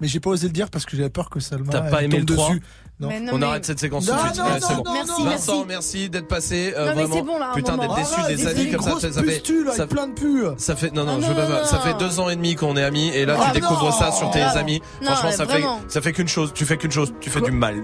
[0.00, 2.18] Mais j'ai pas osé le dire parce que j'avais peur que Salma T'as pas aimé
[2.20, 2.62] le tombe 3 dessus.
[3.02, 3.08] Non.
[3.08, 4.38] Mais non, On mais- arrête cette séquence Non, tout de suite.
[4.38, 4.84] non, Ouais, c'est non, bon.
[4.84, 5.64] non, Merci, Vincent, merci.
[5.68, 6.72] merci d'être passé.
[6.76, 7.22] euh, vraiment.
[7.22, 8.90] bon, là, Putain, d'être déçu Ah, des des- amis comme ça.
[9.10, 9.42] Ça fait,
[9.76, 10.54] ça plein de.
[10.56, 11.64] Ça fait non non, Ah, je veux pas.
[11.64, 13.90] Ça fait deux ans et demi qu'on est amis et là Ah, tu découvres non.
[13.92, 14.80] ça sur tes Ah, amis.
[15.02, 16.52] non, Franchement, ça fait ça fait qu'une chose.
[16.54, 17.12] Tu fais qu'une chose.
[17.20, 17.82] Tu fais du mal.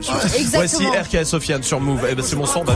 [0.54, 2.06] Voici RKS Sofiane sur Move.
[2.10, 2.62] Eh ben c'est mon son.
[2.64, 2.74] bah,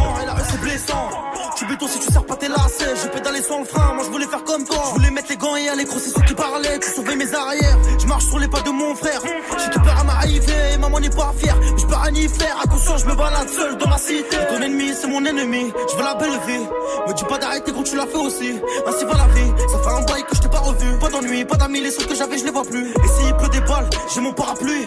[1.62, 2.96] Tu béton si tu sers pas tes lacets.
[3.00, 3.94] J'ai pédalé sans le frein.
[3.94, 4.82] Moi je voulais faire comme toi.
[4.88, 6.80] Je voulais mettre les gants et aller crosser ceux qui parlaient.
[6.80, 7.78] Tu sauvais mes arrières.
[8.00, 9.20] Je marche sur les pas de mon frère.
[9.58, 10.76] J'ai tout peur à m'arriver.
[10.80, 11.56] Maman n'est pas fière.
[11.60, 12.56] Mais je peux rien y faire.
[12.64, 14.36] Attention, je me balade seul dans la cité.
[14.50, 15.72] Ton ennemi, c'est mon ennemi.
[15.88, 16.66] Je veux la belle vie.
[17.06, 18.58] Me dis pas d'arrêter quand tu l'as fait aussi.
[18.84, 19.52] Ainsi va la vie.
[19.70, 20.98] Ça fait un bail que je t'ai pas revu.
[20.98, 21.80] Pas d'ennui, pas d'amis.
[21.80, 22.90] Les seuls que j'avais, je les vois plus.
[22.90, 24.86] Et s'il pleut des balles, j'ai mon parapluie.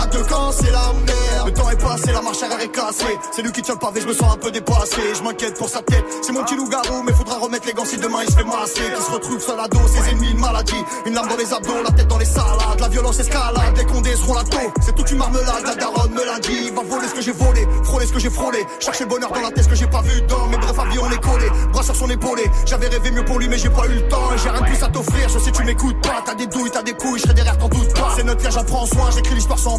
[0.00, 1.46] À deux camps, c'est la merde.
[1.46, 3.18] Le temps est passé, la marche arrière est cassée.
[3.32, 5.02] C'est lui qui tient le pavé, je me sens un peu dépassé.
[5.14, 6.04] Je m'inquiète pour sa tête.
[6.22, 8.80] C'est mon petit loup-garou, mais faudra remettre les gants si demain il se fait masser.
[8.96, 10.82] Qui se retrouve seul à dos, ses ennemis, une maladie.
[11.04, 12.80] Une lame dans les abdos, la tête dans les salades.
[12.80, 14.72] La violence escalade, les condés seront la taux.
[14.80, 16.70] C'est toute une marmelade, la daronne me l'a dit.
[16.70, 18.66] Va voler ce que j'ai volé, frôler ce que j'ai frôlé.
[18.80, 20.46] Chercher le bonheur dans la tête, ce que j'ai pas vu dans.
[20.46, 22.50] Mais bref, avion on est collé, bras sur son épaulé.
[22.64, 24.30] J'avais rêvé mieux pour lui, mais j'ai pas eu le temps.
[24.42, 26.22] J'ai rien de plus à t'offrir, je sais tu m'écoutes pas.
[26.24, 28.14] T'as des douilles, t'as des couilles, je serai derrière, t'en doute pas.
[28.16, 29.78] C'est notre lien, j'en soin, j'écris l'histoire sans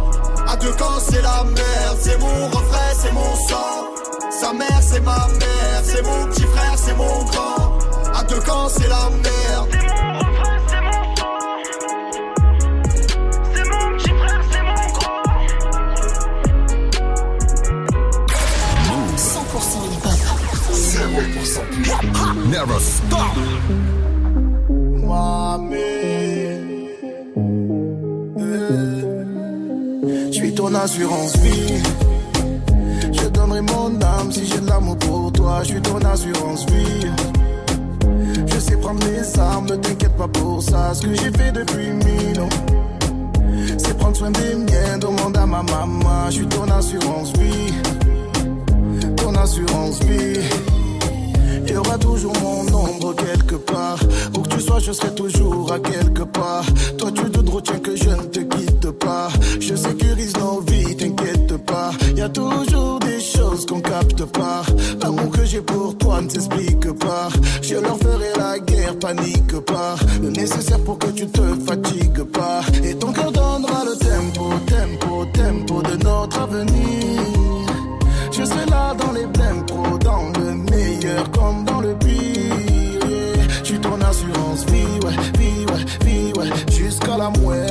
[0.51, 1.97] À deux camps, c'est la merde.
[2.01, 3.87] C'est mon refrain, c'est mon sang.
[4.29, 5.81] Sa mère, c'est ma mère.
[5.81, 7.79] C'est mon petit frère, c'est mon grand.
[8.13, 9.69] À deux camps, c'est la merde.
[9.71, 10.51] C'est mon refrain,
[30.61, 31.81] ton assurance vie.
[33.11, 35.61] Je donnerai mon âme si j'ai de l'amour pour toi.
[35.63, 37.07] Je suis ton assurance vie.
[38.45, 40.93] Je sais prendre mes armes, ne t'inquiète pas pour ça.
[40.93, 42.55] Ce que j'ai fait depuis mille ans,
[43.77, 44.97] c'est prendre soin des miens.
[44.99, 46.25] Demande à ma maman.
[46.27, 47.73] Je suis ton assurance vie.
[49.17, 50.41] Ton assurance vie.
[51.65, 53.97] Il y aura toujours mon ombre quelque part.
[54.35, 56.65] Où que tu sois, je serai toujours à quelque part.
[56.99, 58.41] Toi, tu te retiens que je ne te
[59.59, 61.91] Je sécurise nos vies, t'inquiète pas.
[62.15, 64.63] Y a toujours des choses qu'on capte pas.
[65.01, 67.29] L'amour que j'ai pour toi ne s'explique pas.
[67.61, 69.95] Je leur ferai la guerre, panique pas.
[70.21, 72.61] Le nécessaire pour que tu te fatigues pas.
[72.83, 77.21] Et ton cœur donnera le tempo, tempo, tempo de notre avenir.
[78.31, 83.37] Je serai là dans les blèmes pro, dans le meilleur comme dans le pire.
[83.63, 87.70] Je suis ton assurance vie, ouais, vie, ouais, vie, ouais, jusqu'à la muerte.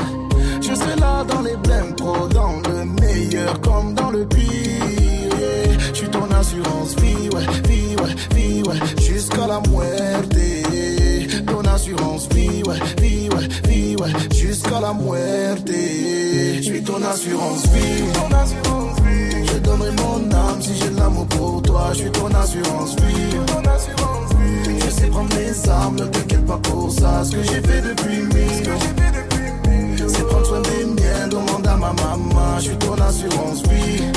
[0.71, 4.47] Je serai là dans les blèmes pro, dans le meilleur comme dans le pire.
[5.91, 10.37] Je suis ton assurance vie, ouais, vie, ouais, vie, ouais, jusqu'à la muerte.
[11.45, 15.67] Ton assurance vie, ouais, vie, ouais, vie, ouais, jusqu'à la muerte.
[15.67, 18.05] Je suis ton assurance vie.
[19.51, 21.89] Je donnerai mon âme si j'ai l'amour pour toi.
[21.91, 24.79] Je suis ton assurance vie.
[24.85, 27.25] Je sais prendre les armes, ne t'inquiète pas pour ça.
[27.25, 28.63] Ce que j'ai fait depuis mille.
[28.63, 29.30] C'est
[31.81, 32.59] ma maman.
[32.59, 34.11] Je suis ton assurance vie.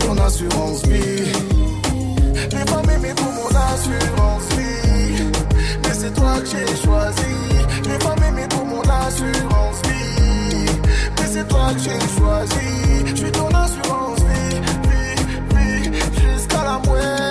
[0.00, 1.32] Ton assurance vie.
[2.52, 5.24] Les femmes aimées pour mon assurance vie.
[5.82, 7.34] Mais c'est toi que j'ai choisi.
[7.88, 10.66] Les femmes aimées pour mon assurance vie.
[11.18, 12.68] Mais c'est toi que j'ai choisi.
[13.10, 14.60] Je suis ton assurance vie.
[14.88, 15.16] Vie,
[15.54, 15.90] vie,
[16.20, 17.23] jusqu'à la muerte.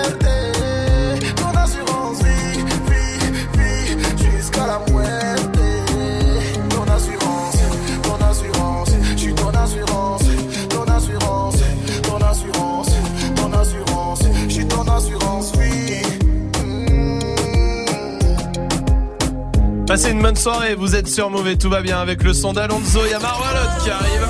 [19.86, 23.00] Passez une bonne soirée, vous êtes sur Mauvais, tout va bien avec le son d'Alonso,
[23.04, 24.28] il y a Marvalotte qui arrive.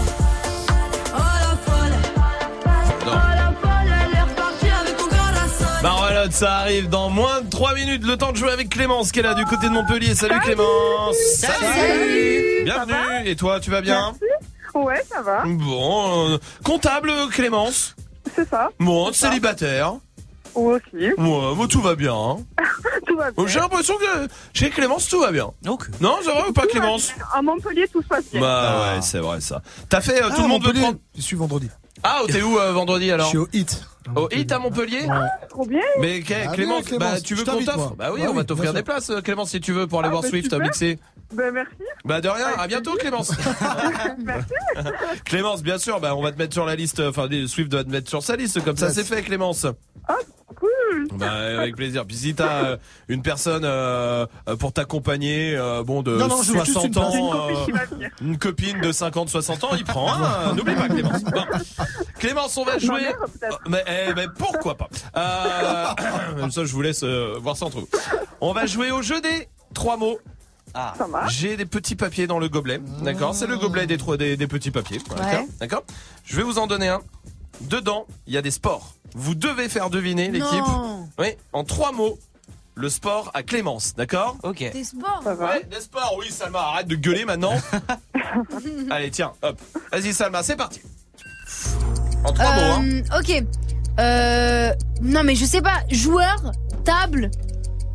[5.80, 9.20] Marvalotte, ça arrive dans moins de 3 minutes, le temps de jouer avec Clémence qui
[9.20, 10.14] est là du côté de Montpellier.
[10.16, 12.64] Salut, Clémence Salut.
[12.64, 14.12] Bienvenue, et toi tu vas bien
[14.74, 15.44] Ouais, ça va.
[15.46, 17.94] Bon, euh, comptable Clémence
[18.34, 18.70] C'est ça.
[18.80, 19.94] Bon, célibataire
[20.56, 21.04] Moi aussi.
[21.06, 22.14] Ouais, bon, tout va bien.
[22.14, 22.36] hein.
[23.06, 23.46] Tout va bien.
[23.46, 25.50] J'ai l'impression que chez Clémence tout va bien.
[25.64, 25.78] Non,
[26.22, 27.12] c'est vrai ou pas Clémence.
[27.32, 28.40] À Montpellier, tout se passe bien.
[28.40, 29.62] Bah ouais, c'est vrai ça.
[29.88, 30.98] T'as fait euh, tout Ah, le monde veut Montpellier, prendre.
[31.16, 31.68] Je suis vendredi.
[32.02, 33.84] Ah, t'es où euh, vendredi alors Je suis au hit.
[34.16, 35.06] Au hit à Montpellier
[35.50, 35.80] Trop bien.
[36.00, 37.92] Mais Ah, Clémence, bien, Clémence, bah, tu veux qu'on t'offre moi.
[37.98, 40.00] Bah oui, Bah on va oui, t'offrir des places, euh, Clémence, si tu veux, pour
[40.00, 40.58] aller Ah, voir bah, Swift super.
[41.32, 41.72] Ben merci.
[42.04, 43.32] Bah de rien, à bientôt Clémence.
[45.24, 47.00] Clémence, bien sûr, bah on va te mettre sur la liste.
[47.00, 49.66] Enfin, Swift va te mettre sur sa liste, comme ça c'est fait, Clémence.
[50.06, 50.16] Ah,
[50.56, 51.08] cool.
[51.14, 52.04] Bah avec plaisir.
[52.06, 52.76] Puis si t'as euh,
[53.08, 56.84] une personne euh, euh, pour t'accompagner, euh, bon de Non, non, je veux juste 60
[56.86, 57.20] une personne.
[57.20, 57.48] ans,
[58.20, 60.52] Une copine euh, une de 50-60 ans, il prend un.
[60.54, 61.24] N'oublie pas Clémence.
[61.24, 61.44] Bon.
[62.18, 63.00] Clémence, on va jouer.
[63.00, 63.58] mère.
[63.68, 65.86] Mais, eh, ben, pourquoi pas euh,
[66.40, 67.88] Comme ça, je vous laisse euh, voir ça entre vous.
[68.40, 70.18] On va jouer au jeu des trois mots.
[70.74, 70.94] Ah.
[71.28, 74.46] J'ai des petits papiers dans le gobelet, d'accord C'est le gobelet des, trois- des, des
[74.48, 75.46] petits papiers, d'accord Ouais.
[75.60, 75.84] D'accord
[76.24, 77.00] Je vais vous en donner un.
[77.60, 78.94] Dedans, il y a des sports.
[79.14, 80.50] Vous devez faire deviner l'équipe.
[80.58, 81.08] Non.
[81.18, 82.18] Oui, en trois mots,
[82.74, 84.58] le sport à Clémence, d'accord Ok.
[84.72, 85.22] Des sports.
[85.24, 87.54] Ouais, des sports, oui, Salma, arrête de gueuler maintenant.
[88.90, 89.56] Allez, tiens, hop.
[89.92, 90.80] Vas-y, Salma, c'est parti.
[92.24, 92.84] En trois mots, hein.
[92.84, 93.44] Euh, ok.
[94.00, 94.72] Euh,
[95.02, 95.82] non mais je sais pas.
[95.90, 96.50] Joueur,
[96.84, 97.30] table.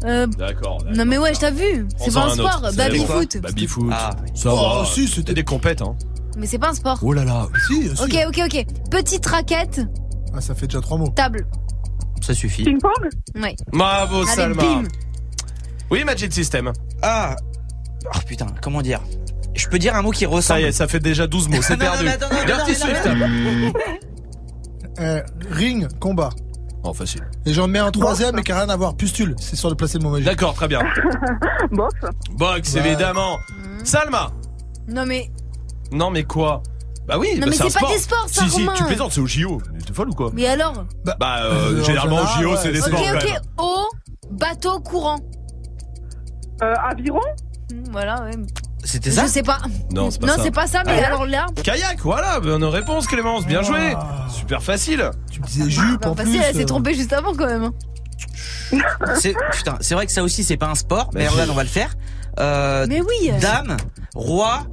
[0.05, 0.81] Euh, D'accord.
[0.95, 1.87] non mais ouais, je t'as vu.
[1.97, 2.61] C'est pas un sport.
[2.75, 3.37] Baby foot.
[3.41, 3.89] Baby foot.
[3.91, 4.85] Ah, Ça Oh, va.
[4.85, 5.95] si, c'était- des compètes, hein.
[6.37, 6.99] Mais c'est pas un sport.
[7.01, 7.47] Oh là là.
[7.67, 8.01] Si, si.
[8.03, 8.65] Ok, ok, ok.
[8.89, 9.81] Petite raquette,
[10.33, 11.09] Ah, ça fait déjà trois mots.
[11.09, 11.45] table.
[12.21, 12.63] ça suffit.
[12.63, 13.09] Ping-pong?
[13.41, 13.55] Ouais.
[13.73, 14.61] Bravo, Allez, Salma.
[14.61, 14.83] bim.
[15.89, 16.71] Oui, Magic System.
[17.01, 17.35] Ah.
[18.05, 19.01] Oh putain, comment dire?
[19.55, 20.59] Je peux dire un mot qui Ça ressemble.
[20.61, 22.05] y est, ça fait déjà 12 mots, c'est perdu.
[22.45, 23.07] Dirty Swift.
[24.99, 25.21] Euh,
[25.51, 26.29] ring, combat.
[26.83, 27.21] Oh, facile.
[27.45, 28.95] Et j'en mets un troisième mais qui n'a rien à voir.
[28.95, 29.35] Pustule.
[29.39, 30.25] C'est sur le placé de mon magique.
[30.27, 30.81] D'accord, très bien.
[31.71, 31.93] Box
[32.37, 32.79] Box, Ouais.
[32.87, 33.37] évidemment.
[33.37, 33.85] Mm.
[33.85, 34.31] Salma.
[34.87, 35.29] Non mais.
[35.91, 36.63] Non, mais quoi?
[37.07, 37.91] Bah oui, Non, bah, mais c'est un c'est pas sport.
[37.91, 38.73] des sports, ça, Si, si, Romain.
[38.77, 39.59] tu plaisantes, c'est au JO.
[39.85, 40.29] T'es folle ou quoi?
[40.33, 40.85] Mais alors?
[41.03, 43.23] Bah, euh, en généralement, au général, JO, ouais, c'est des Ok, sports quand ok.
[43.25, 43.41] même.
[43.57, 43.89] Eau,
[44.31, 45.19] bateau, courant.
[46.61, 47.19] Euh, aviron?
[47.91, 48.31] Voilà, ouais.
[48.83, 49.59] C'était ça Je sais pas.
[49.91, 50.43] Non, c'est pas non, ça.
[50.43, 51.07] c'est pas ça, mais Ah.
[51.07, 51.47] alors là.
[51.63, 53.93] Kayak, voilà, bonne réponse Clémence, bien joué.
[54.29, 55.11] Super facile.
[55.31, 57.63] Tu me disais jupe Bah, facile, elle s'est trompée juste avant quand même.
[57.63, 57.73] hein.
[59.15, 61.63] C'est putain, c'est vrai que ça aussi c'est pas un sport, mais regarde, on va
[61.63, 61.93] le faire.
[62.39, 63.31] Euh, Mais oui.
[63.41, 63.75] Dame,
[64.15, 64.63] roi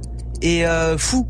[0.41, 1.27] et euh, fou.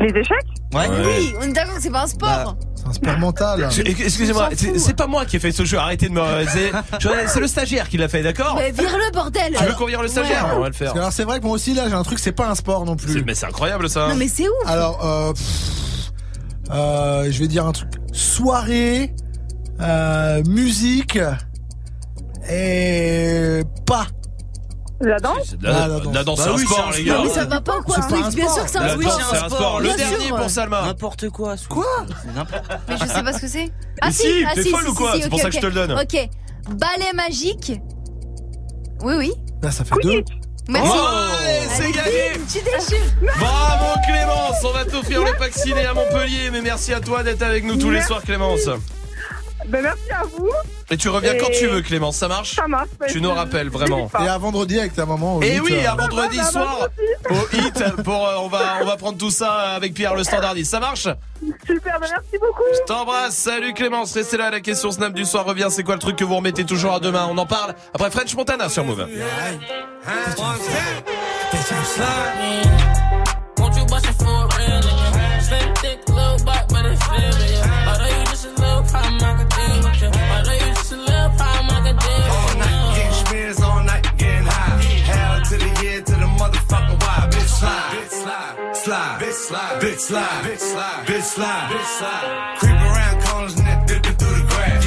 [0.00, 0.36] Les échecs?
[0.72, 0.88] Ouais.
[1.04, 2.56] Oui, on est d'accord que c'est pas un sport.
[2.84, 3.68] C'est un sport mental.
[3.86, 6.20] Excusez-moi, c'est pas moi qui ai fait ce jeu, arrêtez de me...
[6.52, 6.70] C'est
[7.00, 9.54] je- c'est le stagiaire qui l'a fait, d'accord Mais vire-le, bordel.
[9.56, 10.52] Tu veux qu'on vire le stagiaire Ouais.
[10.56, 10.88] On va le faire.
[10.88, 12.54] Parce que alors c'est vrai que moi aussi là j'ai un truc c'est pas un
[12.54, 13.24] sport non plus.
[13.24, 14.08] Mais c'est incroyable ça.
[14.08, 14.66] Non, mais c'est ouf.
[14.66, 16.12] Alors euh, pff,
[16.70, 19.14] euh, je vais dire un truc soirée,
[19.80, 21.18] euh, musique
[22.50, 24.06] et pas.
[25.04, 26.38] La danse la, Ah, la danse.
[26.38, 27.14] Bah c'est un oui, sport, les gars.
[27.18, 27.96] Non, mais ça va pas quoi.
[27.96, 28.54] C'est pas Oui, un bien sport.
[28.54, 29.20] sûr que c'est un sport.
[29.30, 29.80] c'est un sport.
[29.80, 30.36] Le Bien dernier sûr.
[30.36, 30.82] pour Salma.
[30.86, 31.54] N'importe quoi.
[31.68, 31.84] Quoi
[32.88, 33.64] Mais je sais pas ce que c'est.
[33.66, 33.70] Mais
[34.00, 35.54] Ah si, si, ah t'es si, folle si, ou quoi si, C'est pour ça que
[35.56, 35.92] je te le donne.
[35.92, 36.28] Ok.
[36.70, 37.72] Ballet magique.
[39.02, 39.32] Oui, oui.
[39.62, 40.24] Là ça fait deux.
[40.68, 40.90] Merci.
[40.94, 41.08] Oh,
[41.74, 42.32] c'est gagné.
[42.50, 43.04] Tu déchires.
[43.38, 47.42] Bravo Clémence, on va t'offrir le pack ciné à Montpellier, mais merci à toi d'être
[47.42, 48.68] avec nous tous les soirs Clémence.
[49.66, 50.50] Ben, merci à vous.
[50.90, 52.88] Et tu reviens Et- quand tu veux Clémence, ça marche Ça marche.
[53.08, 54.10] Tu nous rappelles vraiment.
[54.22, 55.36] Et à vendredi avec ta maman.
[55.36, 56.88] au Et huit, oui, euh, à vendredi Ah, bah, soir
[57.30, 60.70] au hit pour euh, on va on va prendre tout ça avec Pierre le standardiste.
[60.70, 61.08] Ça marche
[61.66, 62.62] Super, ben, merci beaucoup.
[62.72, 63.34] Je t'embrasse.
[63.36, 64.50] Salut Clémence, restez là.
[64.50, 65.68] La question Snap du soir revient.
[65.70, 68.34] C'est quoi le truc que vous remettez toujours à demain On en parle après French
[68.34, 69.06] Montana sur Move.
[86.74, 87.28] Motherfucking why.
[87.30, 92.56] Bitch slide, slide, slide, bitch slide, bitch slide, bitch slide, bitch slide, bitch slide.
[92.58, 94.84] Creep around corners and then dip it through the grass.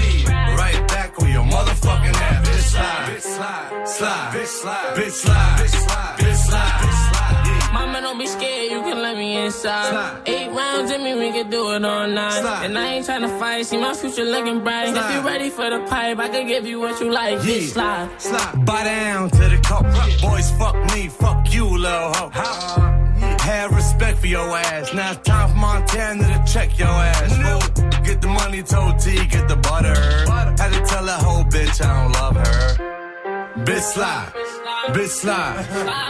[0.60, 2.48] Right back on your motherfucking ass.
[2.48, 6.17] Bitch slide, bitch slide, slide, bitch slide, bitch slide, bitch slide.
[7.78, 9.90] Mama, don't be scared, you can let me inside.
[9.90, 10.22] Slide.
[10.26, 12.42] Eight rounds in me, we can do it all night.
[12.42, 12.66] Slide.
[12.66, 14.90] And I ain't tryna fight, see my future looking bright.
[14.90, 15.14] If Slide.
[15.14, 17.36] you ready for the pipe, I can give you what you like.
[17.44, 17.54] Yeah.
[17.54, 18.22] Bitch, slide.
[18.22, 18.66] Slide.
[18.66, 19.86] Buy down to the coke.
[20.22, 22.32] Boys, fuck me, fuck you, little hoe.
[23.48, 24.94] Have respect for your ass.
[24.94, 27.32] Now it's time for Montana to check your ass.
[27.38, 28.02] fool.
[28.04, 29.96] Get the money, told T, get the butter.
[30.62, 32.98] Had to tell that whole bitch I don't love her.
[33.66, 34.32] Bitch slide,
[34.94, 35.66] bitch slide,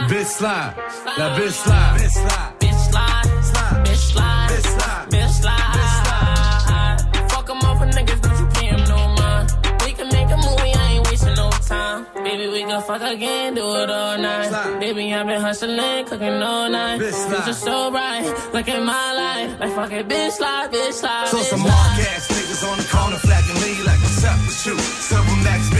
[0.08, 0.74] bitch slide,
[1.16, 3.24] that bitch slide, bitch slide, Bitch, slide.
[3.42, 5.08] slide, Bitch, slide.
[5.10, 7.30] bitch slide, Bitch, slide.
[7.30, 9.52] Fuck 'em off for niggas, don't you pay 'em no mind.
[9.84, 12.06] We can make a movie, I ain't wasting no time.
[12.24, 14.48] Baby, we can fuck again, do it all night.
[14.48, 14.80] Slide.
[14.80, 17.00] Baby, I've been hustling, cooking all night.
[17.00, 17.42] Bitch, slide.
[17.44, 18.24] Future so bright,
[18.54, 19.50] look at my life.
[19.60, 21.28] Like fuck it, bitch, slide, bitch, slide.
[21.28, 24.66] So bitch, some mark ass niggas on the corner flagging me like what's up with
[24.66, 24.78] you?
[24.78, 25.78] Silver Max B.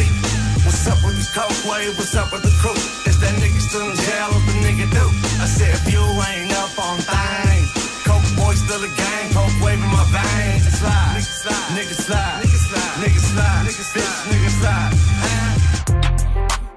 [0.65, 1.97] What's up with the coke wave?
[1.99, 2.79] What's up with the crew?
[3.07, 4.29] Is that nigga still in jail?
[4.33, 5.05] What the nigga do?
[5.43, 7.69] I said if you ain't up on things,
[8.07, 10.67] coke boy still a gang, coke wave in my veins.
[10.79, 14.93] Slide, nigga slide, nigga slide, nigga slide, nigga slide, nigga slide, nigga slide.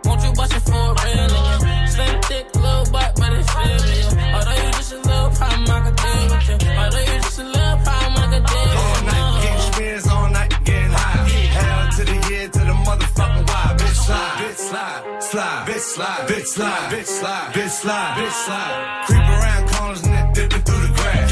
[0.06, 1.41] Won't you bust it for real
[14.82, 19.04] slide, bitch slide, bitch slide, bitch slide, bitch slide, bitch slide, bitch slide.
[19.08, 21.32] Creep around corners and then dip it through the grass.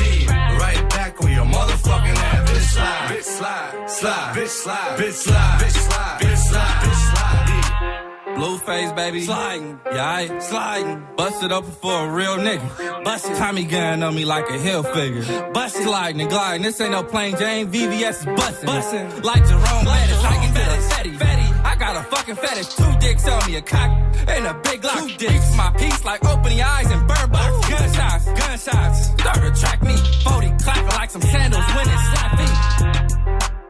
[0.60, 2.50] Right back on your motherfucking ass.
[2.50, 7.46] Bitch slide, bitch slide, slide, bitch slide, bitch slide, bitch slide, bitch slide, bitch slide.
[7.50, 8.36] Yeah.
[8.36, 9.22] Blueface, baby.
[9.22, 9.80] Sliding.
[9.86, 11.08] Yeah, I sliding.
[11.18, 13.04] Busted open for a real nigga.
[13.04, 13.36] Busted.
[13.36, 15.24] Tommy gun on me like a hill figure.
[15.52, 15.84] Busted.
[15.84, 16.62] Sliding and gliding.
[16.62, 17.72] This ain't no plain Jane.
[17.72, 18.66] VVS is busting.
[18.66, 19.22] Busting.
[19.24, 20.24] Like Jerome Bettis.
[20.24, 21.18] I can fetty.
[21.18, 21.49] Fetty.
[21.80, 22.76] I got a fucking fetish.
[22.76, 23.56] Two dicks on me.
[23.56, 23.90] A cock
[24.28, 25.00] and a big lock.
[25.00, 25.56] Two dicks.
[25.56, 27.70] My piece like open your eyes and bird box.
[27.70, 28.26] Gunshots.
[28.26, 29.06] Gunshots.
[29.22, 29.96] Start to track me.
[29.96, 32.52] 40 clapping like some sandals when it's snappy.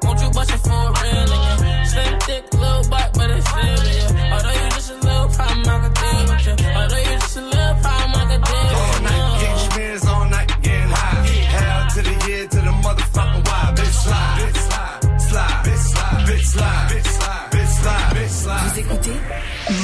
[0.02, 1.86] Won't you bust it for a real nigga?
[1.86, 4.34] Slim, thick, little butt, but it feel yeah.
[4.34, 6.70] Although you just a little problem, I could deal with you.
[6.74, 8.90] Although you just a little problem, I could deal with you.
[8.90, 11.28] All night, getting spins all night, getting high.
[11.54, 13.74] Hell to the year, to the motherfucking why.
[13.78, 16.89] Bitch slide, bitch slide, slide, bitch slide, bitch slide, bitch slide,
[19.72, 19.76] Elle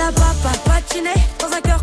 [0.00, 0.34] a pas
[0.64, 1.75] patiné dans un cœur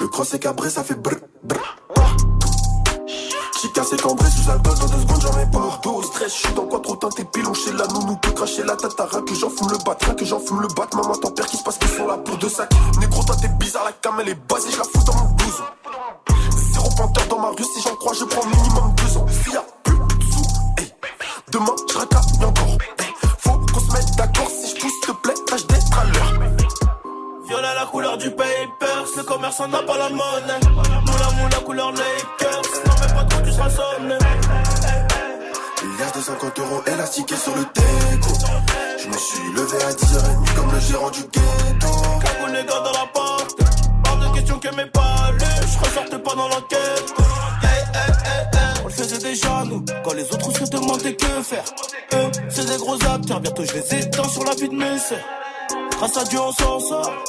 [0.00, 1.13] Le cross est cabré, ça fait brrr.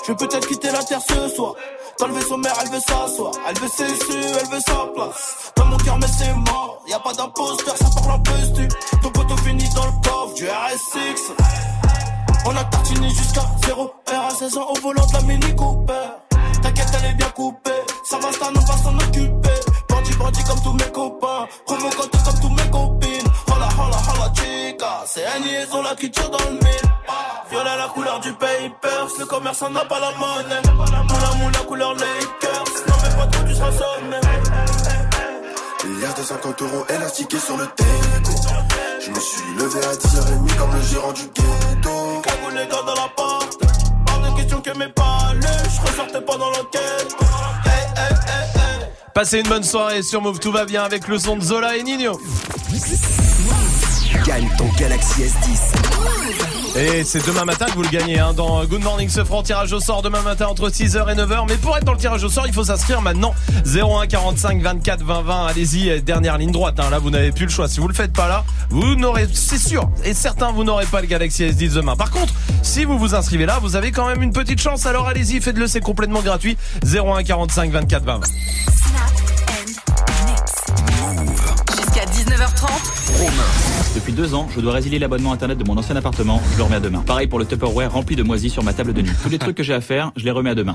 [0.06, 1.56] Je vais peut-être quitter la terre ce soir.
[1.99, 3.32] Dans le vaisseau mère, elle veut s'asseoir.
[3.48, 5.52] Elle veut ses su, elle veut sa place.
[5.56, 6.84] Dans mon cœur, mais c'est mort.
[6.88, 8.44] Y a pas d'imposteur, ça parle un peu
[49.15, 51.83] Passez une bonne soirée sur Move, tout va bien avec le son de Zola et
[51.83, 52.19] Nino.
[54.25, 56.77] Gagne ton Galaxy S10.
[56.77, 59.71] Et c'est demain matin que vous le gagnez hein, dans Good Morning ce franc tirage
[59.71, 61.45] au sort demain matin entre 6h et 9h.
[61.47, 63.33] Mais pour être dans le tirage au sort, il faut s'inscrire maintenant
[63.65, 66.77] 01 45 24 20 Allez-y, euh, dernière ligne droite.
[66.81, 66.89] Hein.
[66.89, 67.69] Là, vous n'avez plus le choix.
[67.69, 70.99] Si vous le faites pas là, vous n'aurez, c'est sûr et certain, vous n'aurez pas
[70.99, 71.95] le Galaxy S10 demain.
[71.95, 72.33] Par contre,
[72.63, 74.85] si vous vous inscrivez là, vous avez quand même une petite chance.
[74.85, 76.57] Alors allez-y, faites-le, c'est complètement gratuit.
[76.83, 78.19] 01 45 24 20.
[84.15, 86.41] Deux ans, je dois résilier l'abonnement internet de mon ancien appartement.
[86.53, 87.03] Je le remets à demain.
[87.05, 89.11] Pareil pour le Tupperware rempli de moisies sur ma table de nuit.
[89.21, 90.73] Tous les trucs que j'ai à faire, je les remets à demain.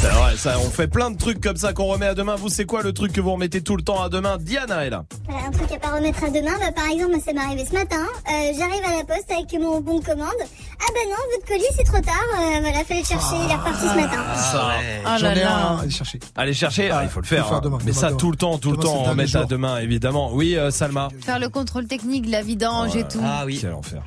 [0.00, 2.36] C'est vrai, ça, on fait plein de trucs comme ça qu'on remet à demain.
[2.36, 4.36] Vous, c'est quoi le truc que vous remettez tout le temps à demain?
[4.38, 5.04] Diana est là.
[5.28, 7.64] Voilà, un truc à pas remettre à demain, bah, par exemple, moi, ça m'est arrivé
[7.68, 7.96] ce matin.
[8.30, 10.28] Euh, J'arrive à la poste avec mon bon de commande.
[10.40, 12.14] Ah bah non, votre colis c'est trop tard.
[12.36, 14.34] Euh, voilà, fallait le chercher, il est reparti ce matin.
[14.36, 15.18] Ça.
[15.18, 16.20] J'en ai un, allez chercher.
[16.36, 17.46] Allez chercher, ah, il faut le faire.
[17.48, 17.60] Faut le faire hein.
[17.64, 18.18] demain, Mais demain, ça, demain.
[18.18, 20.30] tout le temps, tout le temps, on dernier met à demain, évidemment.
[20.32, 21.08] Oui, euh, Salma.
[21.20, 23.20] Faire le contrôle technique, la vidange et tout.
[23.24, 23.58] Ah oui.
[23.60, 24.02] Quel enfer.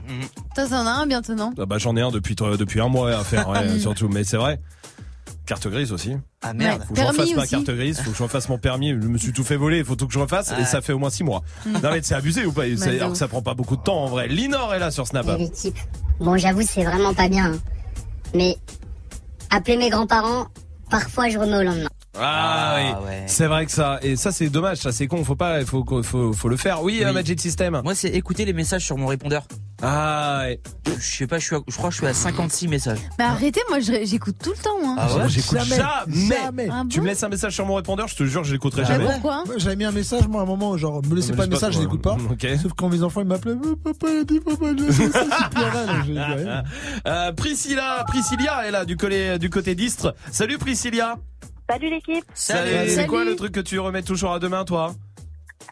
[0.56, 1.52] Toi, t'en as un bientôt, non?
[1.60, 4.08] Ah bah, j'en ai un depuis, depuis un mois à faire, ouais, surtout.
[4.08, 4.58] Mais c'est vrai.
[5.52, 6.15] Carte grise aussi.
[6.41, 6.82] Ah merde.
[6.88, 8.91] Faut que je refasse ma carte grise, faut que je refasse mon permis.
[8.91, 10.53] Je me suis tout fait voler, il faut tout que je refasse.
[10.57, 11.44] Et ça fait au moins 6 mois.
[11.65, 11.72] Mm.
[11.73, 13.18] Non mais c'est abusé ou pas Bah, Alors que ouf.
[13.18, 14.30] ça prend pas beaucoup de temps en vrai.
[14.30, 15.26] Linor est là sur Snap.
[16.22, 17.52] Bon, j'avoue, c'est vraiment pas bien.
[17.52, 17.60] hein.
[18.34, 18.56] Mais
[19.49, 20.48] appeler mes grands-parents,
[20.90, 21.90] parfois je remets au lendemain.
[22.20, 23.98] Ah, oui, c'est vrai que ça.
[24.02, 25.24] Et ça c'est dommage, ça c'est con.
[25.24, 26.84] Faut pas, faut, faut, faut le faire.
[26.84, 27.80] Oui, euh, Magic System.
[27.84, 29.44] Moi, c'est écouter les messages sur mon répondeur.
[29.82, 30.60] Ah ouais.
[31.00, 33.00] Je sais pas, je, suis à- je crois que je suis à 56 messages.
[33.18, 34.96] Mais arrêtez, moi, j'écoute tout le temps, moi.
[35.00, 35.78] Ah ouais J'écoute jamais.
[35.78, 36.70] jamais.
[36.72, 38.90] Ah Tu me laisses un message sur mon répondeur, je te jure, je l'écouterai Ah
[38.92, 39.06] jamais.
[39.24, 41.76] Moi, J'avais mis un message, moi, à un moment, genre, me laissez pas de message,
[41.76, 42.18] je l'écoute pas.
[42.30, 42.46] Ok.
[42.62, 44.66] Sauf quand mes enfants, ils m'appelaient, Euh, papa, il a dit, papa,
[47.36, 50.14] Priscilla, Priscilla est là du côté, du côté d'Istre.
[50.32, 51.16] Salut Priscilla.
[51.72, 52.26] Salut l'équipe.
[52.34, 54.93] C'est quoi le truc que tu remets toujours à demain, toi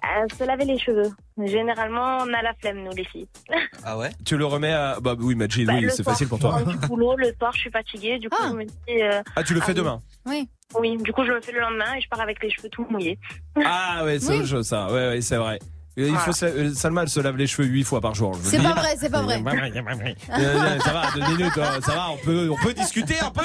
[0.06, 1.12] Euh, Se laver les cheveux.
[1.44, 3.28] Généralement, on a la flemme, nous, les filles.
[3.84, 4.98] Ah ouais Tu le remets à.
[5.02, 6.62] Bah oui, Magic, Bah, oui, c'est facile pour je toi.
[6.64, 8.18] du boulot, le soir, je suis fatiguée.
[8.20, 8.74] Du coup, je me dis.
[9.02, 10.48] euh, Ah, tu le fais demain Oui.
[10.80, 12.86] Oui, du coup, je le fais le lendemain et je pars avec les cheveux tout
[12.90, 13.20] mouillés.
[13.66, 14.38] Ah ouais, c'est Oui.
[14.40, 14.88] autre chose, ça.
[14.88, 15.60] Ouais, ouais, c'est vrai.
[15.98, 16.20] Il Voilà.
[16.20, 18.38] faut se, euh, Salma, elle se lave les cheveux huit fois par jour.
[18.42, 19.44] C'est pas vrai, c'est pas vrai.
[19.44, 23.42] Ça va, deux minutes, hein, ça va, on peut, on peut discuter un peu.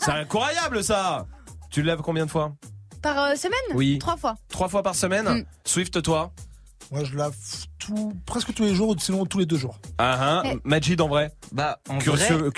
[0.00, 1.26] C'est incroyable ça.
[1.70, 2.52] Tu le laves combien de fois
[3.02, 3.98] Par euh, semaine Oui.
[3.98, 4.36] Trois fois.
[4.48, 5.44] Trois fois par semaine Mm.
[5.64, 6.32] Swift, toi
[6.92, 7.34] Moi, je lave
[7.78, 9.78] tout, presque tous les jours, sinon tous les deux jours.
[9.98, 10.58] Ah hein Eh.
[10.64, 12.16] Majid en vrai Bah, en vrai.
[12.28, 12.50] cheveux-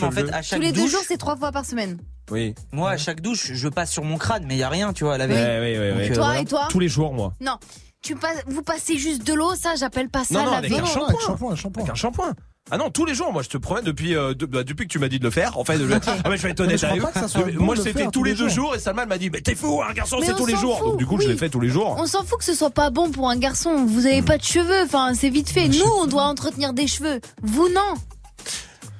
[0.00, 1.98] non, en fait, à chaque Tous les deux jours, c'est trois fois par semaine.
[2.30, 2.54] Oui.
[2.72, 5.04] moi, à chaque douche, je passe sur mon crâne, mais il y a rien, tu
[5.04, 5.76] vois, à Donc, ouais.
[5.76, 6.40] euh, Toi voilà.
[6.40, 7.32] et toi Tous les jours, moi.
[7.40, 7.58] Non.
[8.00, 10.68] Tu passes, vous passez juste de l'eau, ça, j'appelle pas ça Non, non, laver.
[10.68, 11.20] avec un avec shampoing.
[11.26, 11.82] shampoing, shampoing.
[11.82, 12.32] Avec un shampoing.
[12.70, 14.92] Ah non, tous les jours, moi je te promets, depuis, euh, de- bah, depuis que
[14.92, 15.84] tu m'as dit de le faire, en fait, je,
[16.24, 17.64] ah, mais je vais être Non, mais honnête je pas que ça soit Depuis- bon
[17.64, 18.66] moi de je le l'ai fait faire tous les deux jours.
[18.66, 20.78] jours et Salma elle m'a dit, mais t'es fou, un garçon c'est tous les jours.
[20.78, 21.96] fout, Donc du coup je l'ai fait tous les jours.
[21.98, 23.84] On s'en fout que ce soit pas bon pour un garçon.
[23.84, 25.68] Vous avez pas de cheveux, enfin c'est vite fait.
[25.68, 27.20] Nous, on doit entretenir des cheveux.
[27.42, 27.94] Vous non.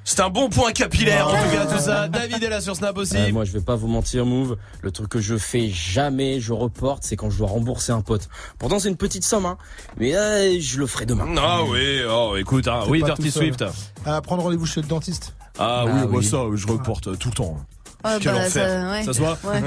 [0.05, 2.07] C'est un bon point capillaire en tout cas tout ça.
[2.09, 3.15] David est là sur Snap aussi.
[3.17, 4.57] Euh, moi, je vais pas vous mentir, Move.
[4.81, 8.27] Le truc que je fais jamais, je reporte, c'est quand je dois rembourser un pote.
[8.59, 9.57] Pourtant, c'est une petite somme, hein.
[9.97, 11.25] Mais euh, je le ferai demain.
[11.37, 13.31] Ah oui, oh écoute, hein, oui Dirty.
[13.31, 13.63] Swift.
[14.05, 15.33] À prendre rendez-vous chez le dentiste.
[15.57, 16.25] Ah, oui, Ah moi oui.
[16.25, 17.57] ça je reporte euh, tout le temps.
[18.03, 18.51] Ah, Quel bah, enfer.
[18.51, 19.03] ça, ouais.
[19.03, 19.61] Ça se voit Ouais.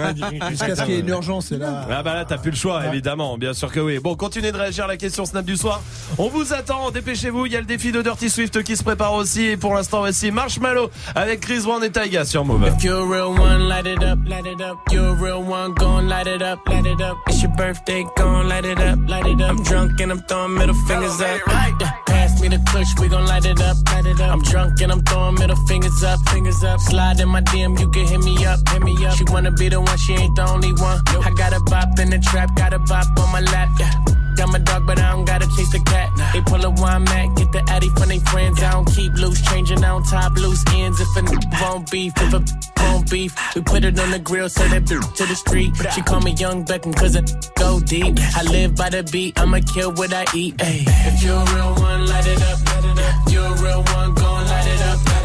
[0.51, 1.87] Jusqu'à ce qu'il y ait une urgence, et là.
[1.91, 3.99] Ah bah là t'as plus le choix évidemment, bien sûr que oui.
[3.99, 5.81] Bon continuez de réagir à la question Snap du soir.
[6.19, 9.15] On vous attend, dépêchez-vous, il y a le défi de Dirty Swift qui se prépare
[9.15, 12.67] aussi et pour l'instant voici Marshmallow avec Chris Brown et Taiga sur Move.
[12.67, 14.77] If you're a real one, light it up, light it up.
[14.91, 17.17] You're a real one, gon' light it up, light it up.
[17.29, 19.51] It's your birthday, gon' light it up, light it up.
[19.51, 21.41] I'm drunk and I'm throwing middle fingers up.
[21.81, 24.31] Yeah, pass me the push, we gon' light it up, light it up.
[24.33, 26.81] I'm drunk and I'm throwing middle fingers up, fingers up.
[26.81, 29.15] Slide in my DM, you can hit me up, hit me up.
[29.17, 31.01] She wanna be the one, she ain't the only one.
[31.25, 33.91] I got a bop in the trap, got a bop on my lap, yeah.
[34.37, 36.11] Got my dog, but I don't gotta chase the cat.
[36.35, 38.63] They pull a wine mat, get the addy from they friends.
[38.63, 41.01] I don't keep loose, changing on top loose ends.
[41.01, 42.45] If a n- won't beef, if a
[42.83, 45.73] won't beef, we put it on the grill, so that bitch to the street.
[45.95, 47.23] She call me Young Beckham, cause I
[47.59, 48.19] go deep.
[48.37, 50.61] I live by the beat, I'ma kill what I eat.
[50.61, 50.85] Ay.
[50.87, 52.59] If you're a real one, light it up.
[52.67, 53.33] Light it up.
[53.33, 54.51] You're a real one, gon' it.
[54.51, 55.16] Light it up.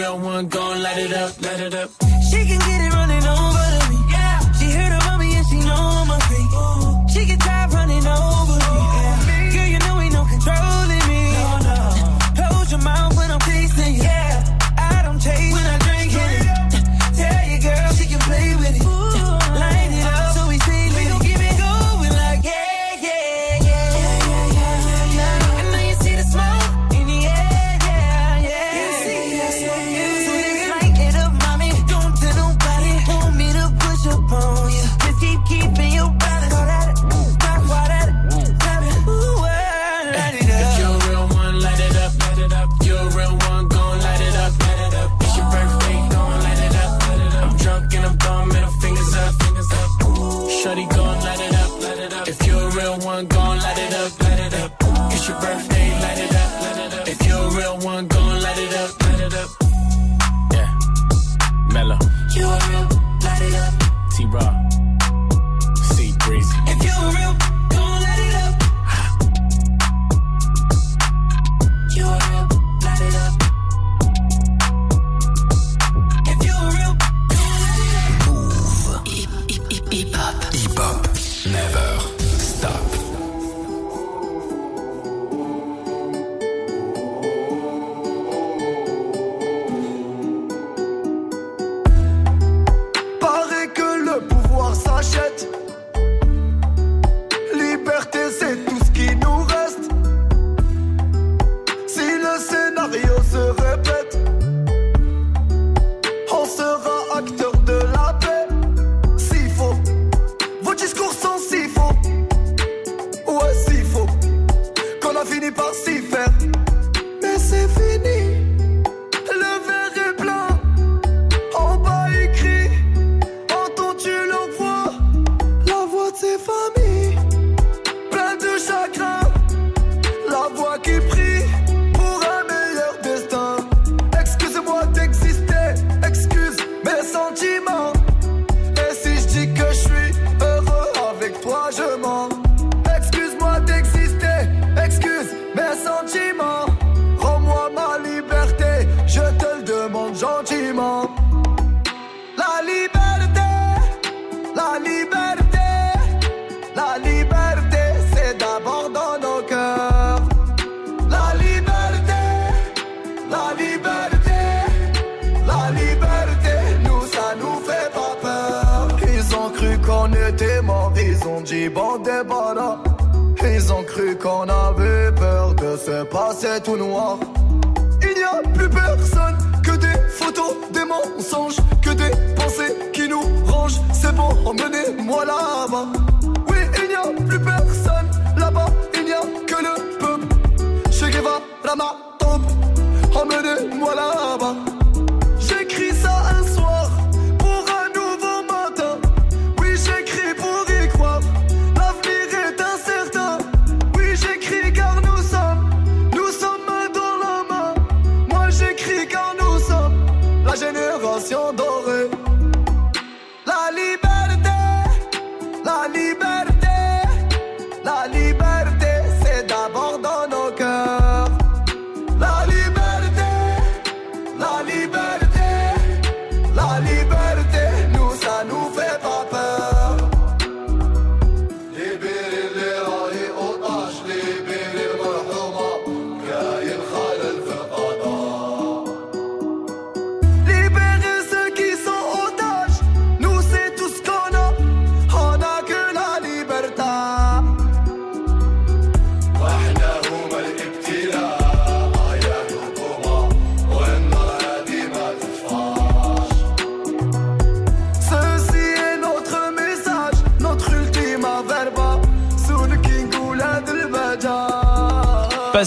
[0.00, 1.30] Real one, gon' light it up.
[1.42, 1.90] Light it up.
[2.30, 2.69] She can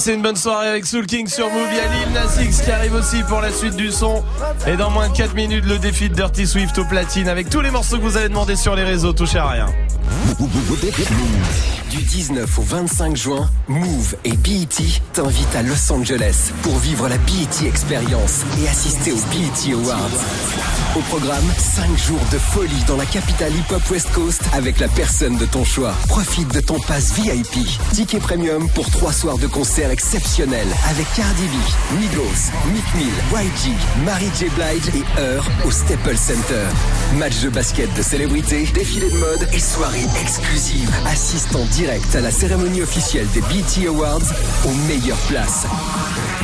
[0.04, 1.70] Passez une bonne soirée avec Soul King sur Move.
[1.72, 4.22] Il y a qui arrive aussi pour la suite du son.
[4.68, 7.62] Et dans moins de 4 minutes, le défi de Dirty Swift au platine avec tous
[7.62, 9.14] les morceaux que vous avez demandé sur les réseaux.
[9.14, 9.68] Touchez à rien.
[11.90, 14.68] Du 19 au 25 juin, Move et BET
[15.14, 20.83] t'invitent à Los Angeles pour vivre la BET Experience et assister aux BET Awards.
[20.96, 25.38] Au programme, 5 jours de folie dans la capitale hip-hop West Coast avec la personne
[25.38, 25.96] de ton choix.
[26.08, 27.68] Profite de ton pass VIP.
[27.94, 33.74] Ticket premium pour 3 soirs de concert exceptionnels avec Cardi B, Migos, Meek Mill, YG,
[34.06, 34.46] Mary J.
[34.50, 36.68] Blige et Heur au Staples Center.
[37.16, 40.92] Match de basket de célébrités, défilé de mode et soirée exclusive.
[41.08, 44.22] Assiste en direct à la cérémonie officielle des BET Awards
[44.66, 45.66] aux meilleures places.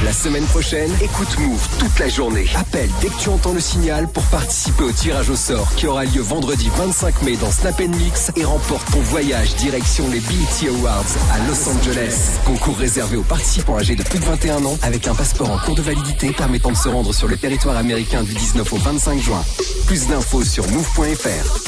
[0.06, 2.46] La semaine prochaine, écoute Move toute la journée.
[2.56, 6.06] Appelle dès que tu entends le signal pour participer au tirage au sort qui aura
[6.06, 11.04] lieu vendredi 25 mai dans Snap Mix et remporte ton voyage direction les BET Awards
[11.34, 12.16] à Los Angeles.
[12.46, 15.76] Concours réservé aux participants âgés de plus de 21 ans avec un passeport en cours
[15.76, 19.44] de validité permettant de se rendre sur le territoire américain du 19 au 25 juin.
[19.86, 21.60] Plus d'infos sur move.fr.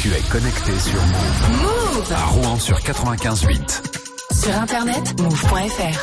[0.00, 1.96] Tu es connecté sur Move.
[1.96, 4.03] Move À Rouen sur 95.8.
[4.34, 5.94] Sur internet, move.fr.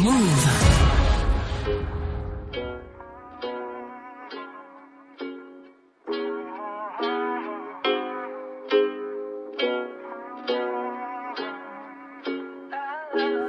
[0.00, 0.46] Move.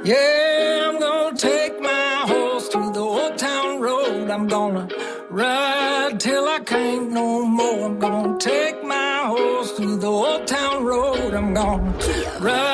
[0.04, 4.30] Yeah, I'm gonna take my horse to the old town road.
[4.30, 4.86] I'm gonna
[5.30, 7.86] ride till I can't no more.
[7.86, 11.32] I'm gonna take my horse to the old town road.
[11.34, 11.90] I'm gonna
[12.40, 12.73] ride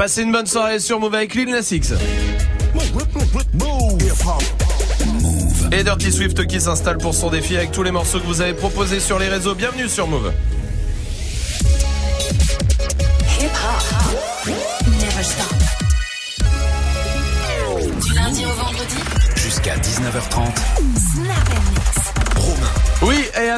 [0.00, 1.92] Passez une bonne soirée sur Move avec Lil Nas X.
[5.72, 8.54] Et Dirty Swift qui s'installe pour son défi avec tous les morceaux que vous avez
[8.54, 9.54] proposés sur les réseaux.
[9.54, 10.32] Bienvenue sur Move.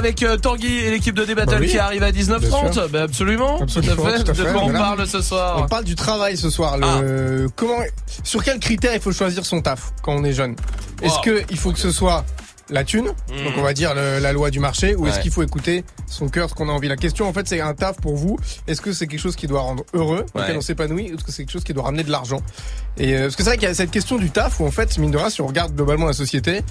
[0.04, 1.68] Avec euh, Tanguy et l'équipe de Débattle Bah oui.
[1.68, 2.72] qui arrive à Bien 19h30.
[2.72, 2.88] sûr.
[2.88, 3.58] Bah absolument.
[3.60, 4.24] Absolument, Tout à fait.
[4.24, 4.78] tout à De quoi on voilà.
[4.78, 6.76] parle ce soir On parle du travail ce soir.
[6.78, 7.48] Le...
[7.54, 7.78] Comment,
[8.24, 10.56] sur quels critères il faut choisir son taf quand on est jeune?
[11.02, 11.20] Est-ce Wow.
[11.22, 12.24] que il faut que ce soit
[12.72, 15.42] la thune, donc on va dire le- la loi du marché, ou est-ce qu'il faut
[15.42, 18.16] écouter son cœur, ce qu'on a envie La question en fait c'est un taf pour
[18.16, 18.38] vous.
[18.66, 20.42] Est-ce que c'est quelque chose qui doit rendre heureux, Ouais.
[20.42, 22.40] auquel on s'épanouit, ou est-ce que c'est quelque chose qui doit ramener de l'argent?
[22.96, 24.70] Et euh, parce que c'est vrai qu'il y a cette question du taf où en
[24.70, 26.62] fait mine de rien, si on regarde globalement la société,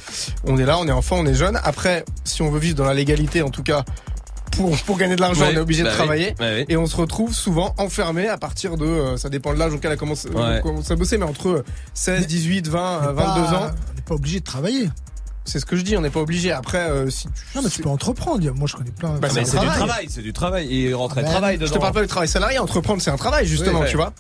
[0.45, 1.59] on est là, on est enfant, on est jeune.
[1.63, 3.83] Après, si on veut vivre dans la légalité, en tout cas.
[4.57, 6.65] Pour, pour gagner de l'argent, Ouais, on est obligé bah de oui, travailler bah oui.
[6.67, 9.93] et on se retrouve souvent enfermé à partir de euh, ça dépend de l'âge auquel
[9.93, 10.59] elle commence, Ouais.
[10.59, 11.63] on commence à bosser mais entre
[11.93, 13.21] 16, 18, 20, euh, 22
[13.55, 13.71] ans.
[13.71, 14.89] On n'est pas obligé de travailler.
[15.43, 16.51] C'est ce que je dis, on n'est pas obligé.
[16.51, 18.47] Après, euh, si tu, Non, mais tu peux entreprendre.
[18.53, 19.17] Moi, je connais plein.
[19.19, 20.73] Bah, c'est du travail, c'est du travail.
[20.73, 21.69] Et rentrer Ah, travail ben, dedans.
[21.69, 23.89] je te parle pas du travail salarié, entreprendre c'est un travail justement, Oui, ouais.
[23.89, 24.13] tu vois.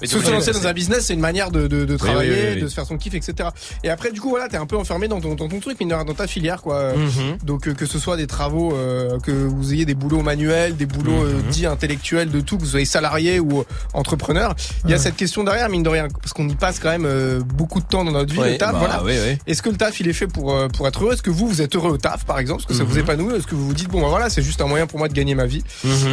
[0.00, 2.52] Mais Se lancer dans un business, c'est une manière de, de, de travailler, oui, oui,
[2.56, 2.62] oui.
[2.62, 3.48] de se faire son kiff, etc.
[3.82, 5.86] Et après, du coup, voilà, t'es un peu enfermé dans ton, dans ton truc, mais
[5.86, 6.92] dans ta filière, quoi.
[6.94, 7.38] Mhm.
[7.44, 10.86] Donc, euh, que ce soit des travaux, euh, que vous ayez des boulots manuels, des
[10.86, 11.50] boulots euh, Mhm.
[11.50, 14.54] dits intellectuels, de tout, que vous soyez salarié ou euh, entrepreneur.
[14.84, 17.06] Il y a cette question derrière, mine de rien, parce qu'on y passe quand même
[17.06, 19.36] euh, beaucoup de temps dans notre vie, le taf, bah, voilà.
[19.46, 21.12] Est-ce que le taf il est fait pour euh, pour être heureux?
[21.14, 22.62] Est-ce que vous vous êtes heureux au taf par exemple?
[22.62, 23.00] Est-ce que ça vous Mhm.
[23.00, 23.34] épanouit?
[23.36, 25.14] Est-ce que vous vous dites bon bah voilà c'est juste un moyen pour moi de
[25.14, 25.62] gagner ma vie?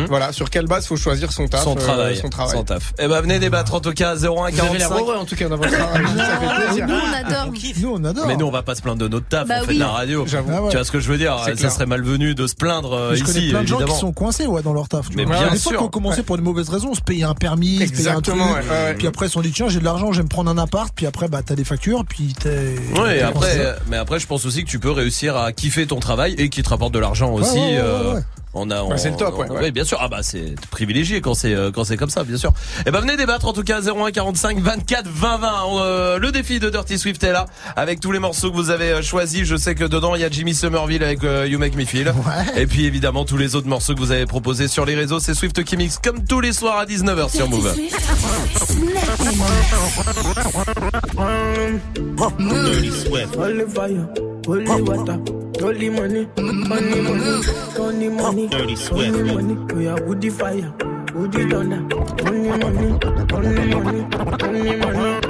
[0.08, 2.58] Voilà sur quelle base faut choisir son taf Son travail, son travail.
[2.58, 2.94] son taf.
[2.99, 4.99] Eh ben venez débattre en tout cas 01 Vous avez l'air 45.
[4.99, 6.03] heureux en tout cas dans votre travail.
[6.18, 6.88] ça fait plaisir.
[6.88, 7.53] Nous, on adore.
[7.81, 8.27] Nous, on adore.
[8.27, 9.76] Mais nous on va pas se plaindre de notre taf, Bah on fait oui.
[9.76, 10.26] de la radio.
[10.27, 10.52] J'avoue.
[10.53, 10.69] Ah ouais.
[10.69, 11.72] Tu vois ce que je veux dire C'est Ça clair.
[11.72, 14.48] serait malvenu de se plaindre euh, je connais ici plein de gens qui sont coincés
[14.48, 15.10] ouais, dans leur taf.
[15.10, 15.38] Tu Mais vois.
[15.38, 16.23] bien des fois qu'on commençait Ouais.
[16.23, 17.98] pour des mauvaises raisons, on se payait un permis, se un truc.
[17.99, 18.93] Exactement, ouais, ouais, ouais.
[18.95, 20.57] Puis après, ils se sont dit tiens, j'ai de l'argent, je vais me prendre un
[20.57, 20.91] appart.
[20.95, 22.76] Puis après, bah t'as des factures, puis t'es.
[22.99, 25.99] Ouais, après, euh, mais après, je pense aussi que tu peux réussir à kiffer ton
[25.99, 27.60] travail et qui te rapporte de l'argent aussi.
[28.53, 29.72] On a, Ouais, c'est le top, ouais, on- ouais.
[29.72, 29.98] bien sûr.
[30.02, 32.52] Ah bah c'est privilégié quand c'est euh, quand c'est comme ça, bien sûr.
[32.86, 35.52] Et ben venez débattre en tout cas 01 45 24 20 20.
[35.80, 37.45] Euh, le défi de Dirty Swift est là
[37.78, 39.45] avec tous les morceaux que vous avez euh, choisis.
[39.45, 42.10] Je sais que dedans il y a Jimmy Somerville avec euh, You Make Me Feel.
[42.10, 42.61] Ouais.
[42.61, 45.19] Et puis évidemment tous les autres morceaux que vous avez proposés sur les réseaux.
[45.19, 47.73] C'est Swift qui mix comme tous les soirs à 19h sur Move.
[47.73, 47.90] Dirty
[52.91, 53.38] Swift.
[55.53, 56.32] Snap and mix.
[56.36, 56.61] Dirty Swift.
[56.61, 57.30] Holy fire, holy water, holy money, money, money,
[57.78, 59.11] money, money, Dirty Swift.
[59.11, 59.73] money, money.
[59.73, 60.73] We are woody fire,
[61.14, 61.82] woody thunder,
[62.23, 62.95] money, money, money,
[63.32, 63.76] money,
[64.52, 65.22] money, money.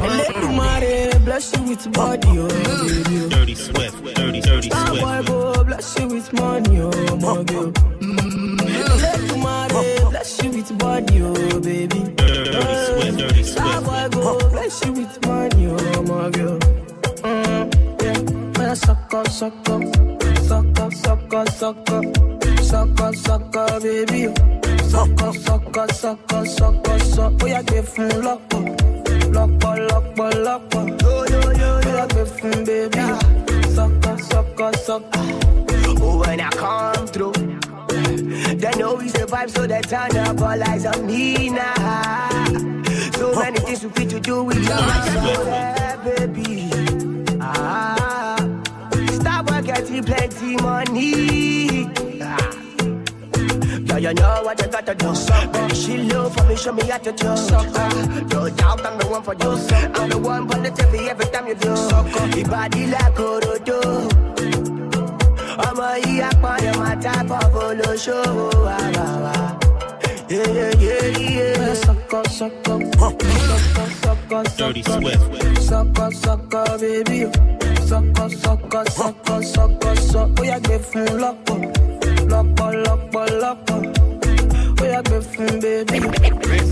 [0.00, 3.24] Eledumare bless you with body, oh baby.
[3.24, 3.28] oh.
[3.28, 4.04] Dirty Swift.
[4.14, 5.28] Dirty, dirty Star boy Swift.
[5.28, 7.72] go oh, bless you with money, oh my girl.
[7.72, 7.80] Oh.
[9.00, 12.00] Eledumare bless you with body, oh baby.
[12.16, 13.18] Dirty Swift.
[13.18, 13.86] Dirty Star Swift.
[13.86, 16.58] boy go bless you with money, oh my girl.
[18.76, 19.82] Suck up, suck up,
[20.44, 20.80] suck
[23.00, 24.28] up, suck up, baby.
[24.88, 27.32] Suck up, suck up, suck up, suck up, suck.
[27.42, 28.64] Oh yeah, give him lock up,
[29.32, 31.02] lock up, lock up, lock up.
[31.02, 32.98] Yo yo yo, yeah, give him baby.
[33.74, 35.44] Suck up, suck up, suck up.
[36.02, 37.32] Oh, when I come through.
[38.60, 42.38] They know we survive, so they turn up all eyes on me now.
[43.14, 46.70] So many things we fit to do with your yeah, baby.
[47.40, 48.36] Ah,
[49.74, 51.88] stop work, plenty money.
[52.22, 52.50] Ah.
[53.86, 55.14] Yeah, you know what you gotta do.
[55.14, 55.74] Sucker.
[55.74, 57.36] She love for me, show me how to do.
[57.36, 57.88] Sucker.
[58.32, 59.50] No doubt I'm the one for you.
[59.94, 61.76] I'm the one for the TV every time you do.
[61.76, 62.26] Sucker.
[62.38, 63.80] Your body like Orodo.
[65.68, 69.34] ọmọ yìí apọ̀yọ̀ máa tábọ̀ bolóṣòwò àbàwà.
[71.84, 75.24] Sọkọ sọkọ sọkọ sọkọ Dirty sọkọ Swift.
[75.68, 77.30] sọkọ sọkọ bébí o
[77.90, 81.56] sọkọ sọkọ sọkọ sọkọ sọ ó yà gbé fún lọ́pọ̀
[82.30, 83.78] lọ́pọ̀ lọ́pọ̀ lọ́pọ̀
[84.82, 85.98] ó yà gbé fún bébí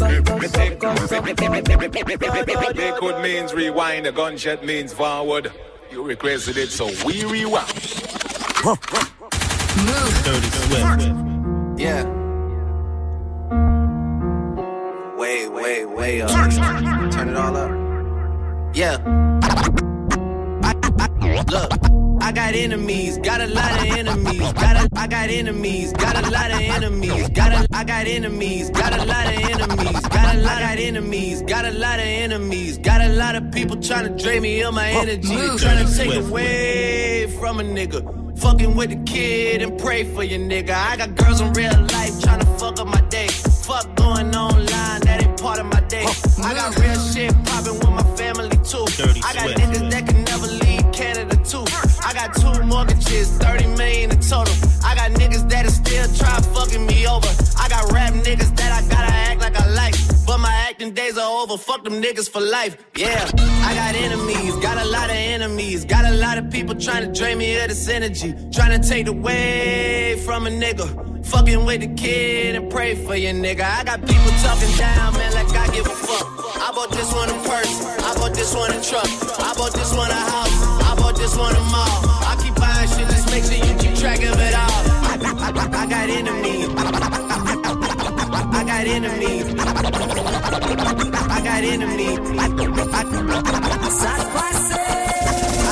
[0.01, 0.35] sọkọ
[1.11, 1.28] sọkọ
[3.23, 5.51] means rewind, a gunshot means forward.
[5.90, 7.66] You requested it, so we rewind.
[10.24, 11.03] Dirty Swift.
[11.78, 12.05] Yeah.
[15.19, 16.31] Way, way, way up.
[16.31, 17.70] Turn it all up.
[18.74, 18.99] Yeah.
[21.47, 21.73] Look,
[22.20, 24.52] I got enemies, got a lot of enemies.
[24.52, 27.28] Got a, I got enemies, got a lot of enemies.
[27.31, 30.01] Got a, I got enemies, got a lot of enemies.
[30.09, 32.78] Got a lot of enemies, got a lot of enemies.
[32.78, 36.15] Got a lot of people trying to drain me of my energy, trying to take
[36.15, 38.39] away from a nigga.
[38.39, 40.70] Fucking with the kid and pray for your nigga.
[40.70, 43.28] I got girls in real life trying to fuck up my day.
[43.28, 46.06] Fuck going online, that ain't part of my day.
[46.43, 48.85] I got real shit popping with my family too.
[49.24, 50.27] I got niggas that can
[52.78, 54.55] mortgages, 30 million in total.
[54.84, 57.30] I got niggas that'll still try fucking me over.
[57.59, 59.94] I got rap niggas that I gotta act like I like.
[60.24, 61.59] But my acting days are over.
[61.59, 62.76] Fuck them niggas for life.
[62.96, 63.28] Yeah,
[63.68, 65.84] I got enemies, got a lot of enemies.
[65.84, 68.32] Got a lot of people trying to drain me of this energy.
[68.52, 70.86] Trying to take away from a nigga.
[71.26, 73.64] Fucking with the kid and pray for your nigga.
[73.78, 76.26] I got people talking down, man, like I give a fuck.
[76.66, 77.74] I bought this one a purse.
[78.09, 79.09] I bought this one a truck.
[79.48, 80.56] I bought this one a house.
[80.88, 82.18] I bought this one a mall.
[82.28, 82.48] I keep
[83.30, 84.82] make sure you keep track of it all.
[85.09, 86.68] I, I, I, I got enemies.
[88.59, 89.46] I got enemies.
[91.28, 92.18] I got enemies.
[92.18, 92.48] I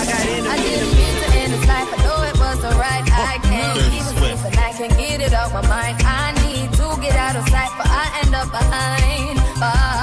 [0.06, 0.46] got enemies.
[0.48, 1.90] I didn't mean to end this life.
[1.92, 3.04] I know it wasn't right.
[3.12, 5.96] I can't keep it safe and I can't get it off my mind.
[6.04, 9.95] I need to get out of sight, but I end up behind bars.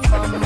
[0.00, 0.45] come, come.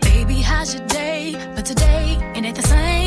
[0.00, 1.34] Baby, how's your day?
[1.54, 2.97] But today, it ain't the same.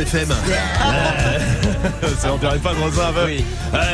[0.00, 0.28] FM.
[2.24, 2.70] on pas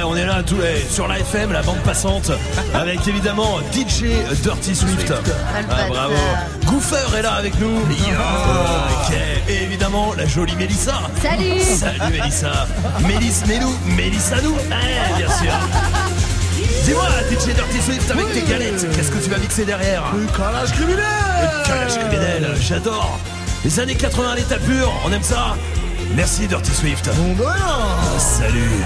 [0.05, 2.31] on est là tous les, sur la FM, la bande passante,
[2.74, 4.05] avec évidemment DJ
[4.43, 5.12] Dirty Swift.
[5.70, 6.14] Ah, bravo.
[6.66, 7.81] Goofer est là avec nous.
[9.48, 11.01] Et évidemment la jolie Mélissa.
[11.22, 11.60] Salut.
[11.60, 12.66] Salut Mélissa.
[13.06, 14.56] Mélisse Mélou, Mélissa nous.
[14.56, 15.52] Eh, bien sûr.
[16.85, 18.32] Dis-moi, DJ Dirty Swift avec oui.
[18.32, 20.02] tes galettes, qu'est-ce que tu vas mixer derrière?
[20.14, 21.05] Le calage criminel
[21.43, 23.18] Le calage criminel, j'adore
[23.64, 25.56] Les années 80, l'état pur, on aime ça?
[26.15, 27.09] Merci Dirty Swift.
[27.16, 28.19] Bon, bah, bon.
[28.19, 28.85] Salut.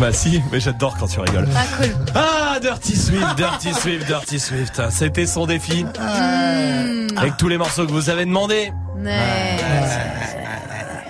[0.00, 1.46] Bah si, mais j'adore quand tu rigoles.
[1.54, 1.94] Ah, cool.
[2.14, 4.80] Ah, Dirty Swift, Dirty Swift, Dirty Swift.
[4.90, 5.84] C'était son défi.
[7.18, 8.72] Avec tous les morceaux que vous avez demandé.
[8.96, 9.58] Ouais.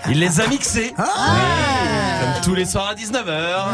[0.09, 0.93] Il les a mixés.
[0.99, 3.67] Oui, Comme tous les soirs à 19h.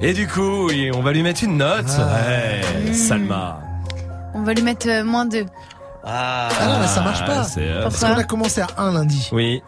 [0.00, 1.88] Et du coup, on va lui mettre une note.
[1.88, 3.60] Ouais, Salma.
[4.32, 5.44] On va lui mettre euh, moins 2.
[6.04, 7.44] Ah non, mais ça marche pas.
[7.44, 9.62] c'est, euh, Parce qu'on a commencé à 1 lundi, Oui,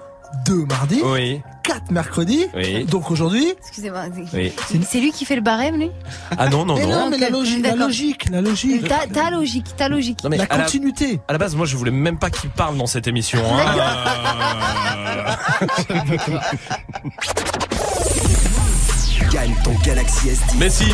[0.47, 2.47] 2 mardi, oui, 4 mercredi.
[2.55, 2.85] oui.
[2.87, 3.47] Donc aujourd'hui.
[3.61, 4.05] Excusez-moi.
[4.33, 4.53] Oui.
[4.89, 5.91] C'est- lui qui fait le barème, lui
[6.37, 7.11] Ah non, non, Mais non, non.
[7.11, 8.89] mais la logique, la logique, la logique.
[8.89, 10.25] Ta, ta logique, ta logique.
[10.25, 11.21] Non, mais La à la- continuité.
[11.29, 13.41] À la base, moi, je voulais même pas qu'il parle dans cette émission.
[13.45, 13.77] hein.
[19.31, 20.57] Gagne ton Galaxy S10.
[20.59, 20.87] Mais si.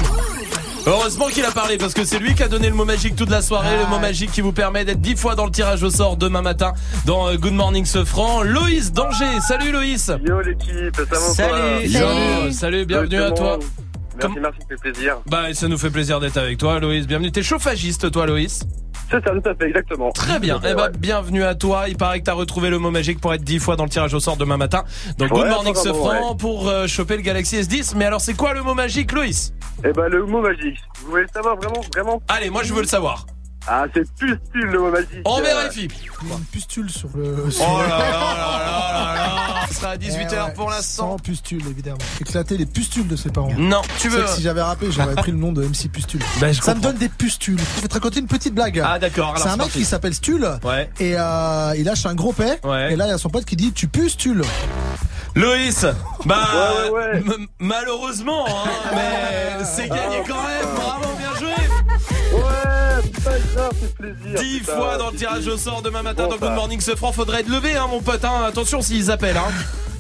[0.86, 3.30] Heureusement qu'il a parlé parce que c'est lui qui a donné le mot magique toute
[3.30, 5.90] la soirée, le mot magique qui vous permet d'être 10 fois dans le tirage au
[5.90, 6.74] sort demain matin
[7.06, 8.42] dans euh, Good Morning Sofran.
[8.42, 10.10] Loïs Danger, salut Loïs.
[10.22, 11.88] Yo l'équipe, ça va Salut.
[11.88, 12.52] Salut.
[12.52, 13.58] Salut, bienvenue à toi.
[14.20, 15.16] Merci, merci, ça fait plaisir.
[15.26, 17.06] Bah, ça nous fait plaisir d'être avec toi, Loïs.
[17.06, 17.32] Bienvenue.
[17.32, 18.60] T'es chauffagiste, toi, Loïs
[19.10, 20.10] C'est ça, tout à fait, exactement.
[20.12, 20.60] Très bien.
[20.64, 21.88] Eh ben, bienvenue à toi.
[21.88, 24.14] Il paraît que t'as retrouvé le mot magique pour être 10 fois dans le tirage
[24.14, 24.84] au sort demain matin.
[25.18, 26.36] Donc, Ouais, Good Morning Sofran ouais.
[26.38, 27.94] pour euh, choper le Galaxy S10.
[27.96, 29.52] Mais alors, c'est quoi le mot magique, Loïs?
[29.84, 32.22] Eh ben, le mot magique, vous voulez le savoir vraiment, vraiment?
[32.28, 33.26] Allez, moi, je veux le savoir.
[33.66, 35.08] Ah, c'est pustule le mot magique.
[35.24, 35.88] On vérifie.
[36.22, 37.34] Il y a une pustule sur le.
[37.60, 41.12] Oh là là là là là sera à 18h Eh ouais, pour l'instant.
[41.12, 41.98] Sans pustule, évidemment.
[42.20, 43.50] Éclater les pustules de ses parents.
[43.56, 44.22] Non, tu veux.
[44.22, 46.20] que si j'avais rappelé, j'aurais pris le nom de MC Pustule.
[46.40, 47.58] Bah, je ça me donne des pustules.
[47.76, 48.82] Je vais te raconter une petite blague.
[48.84, 49.34] Ah, d'accord.
[49.38, 49.78] C'est un mec parti.
[49.78, 50.48] qui s'appelle Stule.
[50.62, 50.90] Ouais.
[51.00, 52.60] Et euh, il lâche un gros paix.
[52.62, 52.92] Ouais.
[52.92, 54.42] Et là, il y a son pote qui dit Tu pustules.
[55.34, 55.84] Loïs,
[56.26, 57.16] bah Ouais, ouais, ouais.
[57.26, 60.74] m- malheureusement, hein, mais c'est gagné quand même.
[60.76, 61.04] Bravo,
[63.86, 64.40] c'est plaisir.
[64.40, 66.54] 10 putain, fois dans le tirage au sort demain matin Bon, dans Good.
[66.54, 67.12] Morning ce franc.
[67.12, 68.24] Faudrait être levé, hein, mon pote.
[68.24, 68.44] Hein.
[68.46, 69.36] Attention s'ils appellent.
[69.36, 69.52] Hein.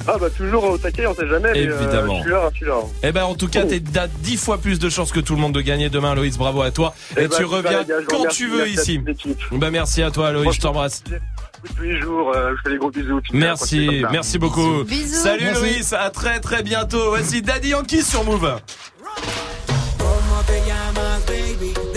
[0.06, 1.50] Ah, bah, toujours au taquet, on sait jamais.
[1.52, 2.22] mais, euh, Évidemment.
[2.22, 2.74] suis là.
[3.02, 5.40] Eh ben, en tout cas, t'es t'as 10 fois plus de chances que tout le
[5.40, 6.36] monde de gagner demain, Loïs.
[6.36, 6.94] Bravo à toi.
[7.16, 9.00] Eh Et ben, tu reviens gars, quand remercie, tu veux ici.
[9.52, 10.52] Bah, merci à toi, Loïs.
[10.54, 11.02] Je t'embrasse.
[11.76, 13.20] Tous les jours, euh, je fais des gros bisous.
[13.22, 14.84] puis, euh, Merci, merci beaucoup.
[14.84, 15.14] Bisous.
[15.22, 15.62] Salut Merci.
[15.62, 17.08] Loïs, à très très bientôt.
[17.08, 18.60] Voici Daddy Yankee sur Move.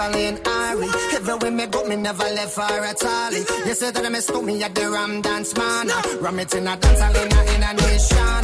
[0.00, 0.88] Jacqueline Ari.
[1.12, 3.32] Everywhere me go, me never left for at all.
[3.32, 5.88] You say that I miss me at the Ram Dance Man.
[6.22, 8.42] Ram it in a dance hall in a, a nation.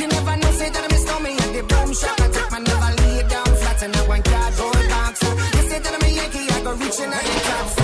[0.00, 2.20] You never know, say that I miss me at the boom shop.
[2.20, 5.22] I take my never lay down flat in a one cardboard box.
[5.22, 7.83] You say that I'm a Yankee, I go reaching out the top.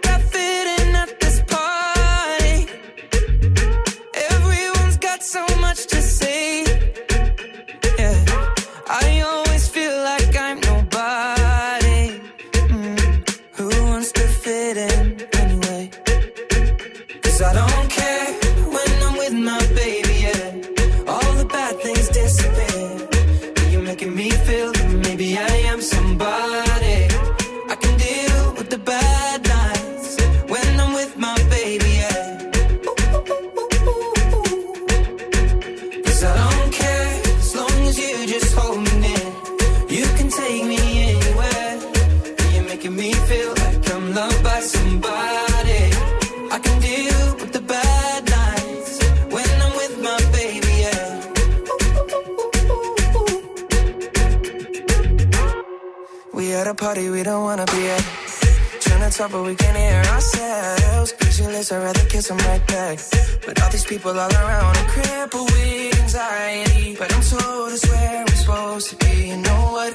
[59.21, 61.13] talk, but we can't hear ourselves.
[61.13, 62.99] Pictureless, I'd rather kiss them right back.
[63.45, 66.95] But all these people all around, I'm crippled with anxiety.
[66.97, 69.29] But I'm told it's where we're supposed to be.
[69.29, 69.91] You know what?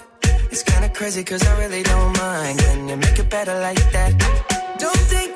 [0.52, 2.58] It's kinda crazy, cause I really don't mind.
[2.58, 4.12] Can you make it better like that?
[4.78, 5.35] Don't think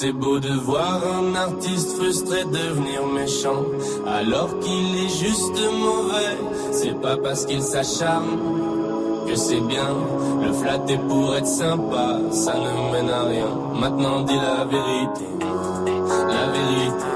[0.00, 3.64] c'est beau de voir un artiste frustré devenir méchant
[4.06, 6.36] alors qu'il est juste mauvais.
[6.70, 8.38] C'est pas parce qu'il s'acharne
[9.26, 9.90] que c'est bien.
[10.40, 13.50] Le flatter pour être sympa, ça ne mène à rien.
[13.80, 15.26] Maintenant dis la vérité,
[16.28, 17.10] la vérité,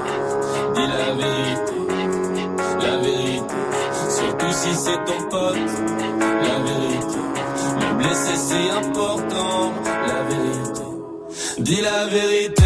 [0.75, 1.77] dis la vérité,
[2.85, 3.55] la vérité.
[4.09, 5.71] Surtout si c'est ton pote,
[6.19, 7.21] la vérité.
[7.79, 9.71] Le blesser c'est important.
[11.59, 12.63] Dis la vérité.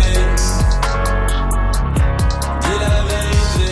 [2.61, 3.69] Dis la vérité.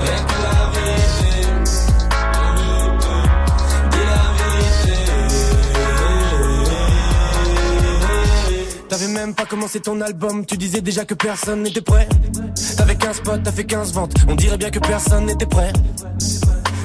[0.00, 1.32] Rien que la vérité.
[3.90, 4.96] Dis la vérité.
[8.88, 12.08] t'avais même pas commencé ton album, tu disais déjà que personne n'était prêt.
[12.76, 15.72] T'avais 15 potes, t'as fait 15 ventes, on dirait bien que personne n'était prêt.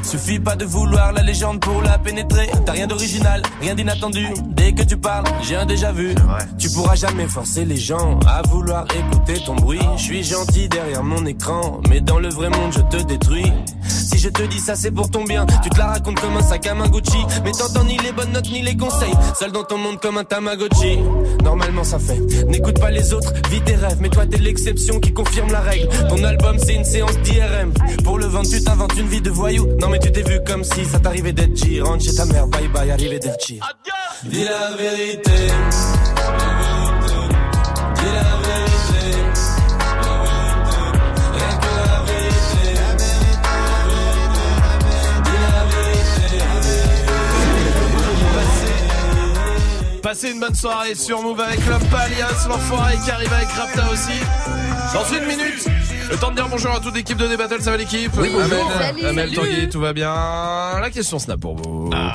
[0.04, 2.48] Suffit pas de vouloir la légende pour la pénétrer.
[2.66, 4.28] T'as rien d'original, rien d'inattendu.
[4.64, 6.16] Dès que tu parles, j'ai un déjà vu.
[6.58, 9.82] Tu pourras jamais forcer les gens à vouloir écouter ton bruit.
[9.98, 13.52] Je suis gentil derrière mon écran, mais dans le vrai monde, je te détruis.
[13.90, 15.46] Si je te dis ça, c'est pour ton bien.
[15.64, 18.32] Tu te la racontes comme un sac à main Gucci, mais t'entends ni les bonnes
[18.32, 19.14] notes ni les conseils.
[19.38, 21.00] Seul dans ton monde comme un Tamagotchi.
[21.44, 22.22] Normalement, ça fait.
[22.48, 23.98] N'écoute pas les autres, vis tes rêves.
[24.00, 25.90] Mais toi, t'es l'exception qui confirme la règle.
[26.08, 27.74] Ton album, c'est une séance d'IRM.
[28.06, 29.68] Pour le vendre, tu t'inventes une vie de voyou.
[29.82, 31.82] Non, mais tu t'es vu comme si ça t'arrivait d'être G.
[31.82, 33.60] Rentre chez ta mère, bye bye, arrivé d'être G.
[34.54, 35.32] La vérité.
[50.04, 54.20] Passez une bonne soirée sur Move avec l'homme Palias, l'enfoiré qui arrive avec Rapta aussi.
[54.94, 55.68] Dans une minute,
[56.12, 58.72] le temps de dire bonjour à toute l'équipe de D-Battle, ça va l'équipe Oui, bonjour.
[58.72, 59.06] Amel, Salut.
[59.06, 59.36] Amel Salut.
[59.36, 60.14] Tanguy, tout va bien
[60.80, 61.90] La question snap pour vous.
[61.94, 62.14] Ah.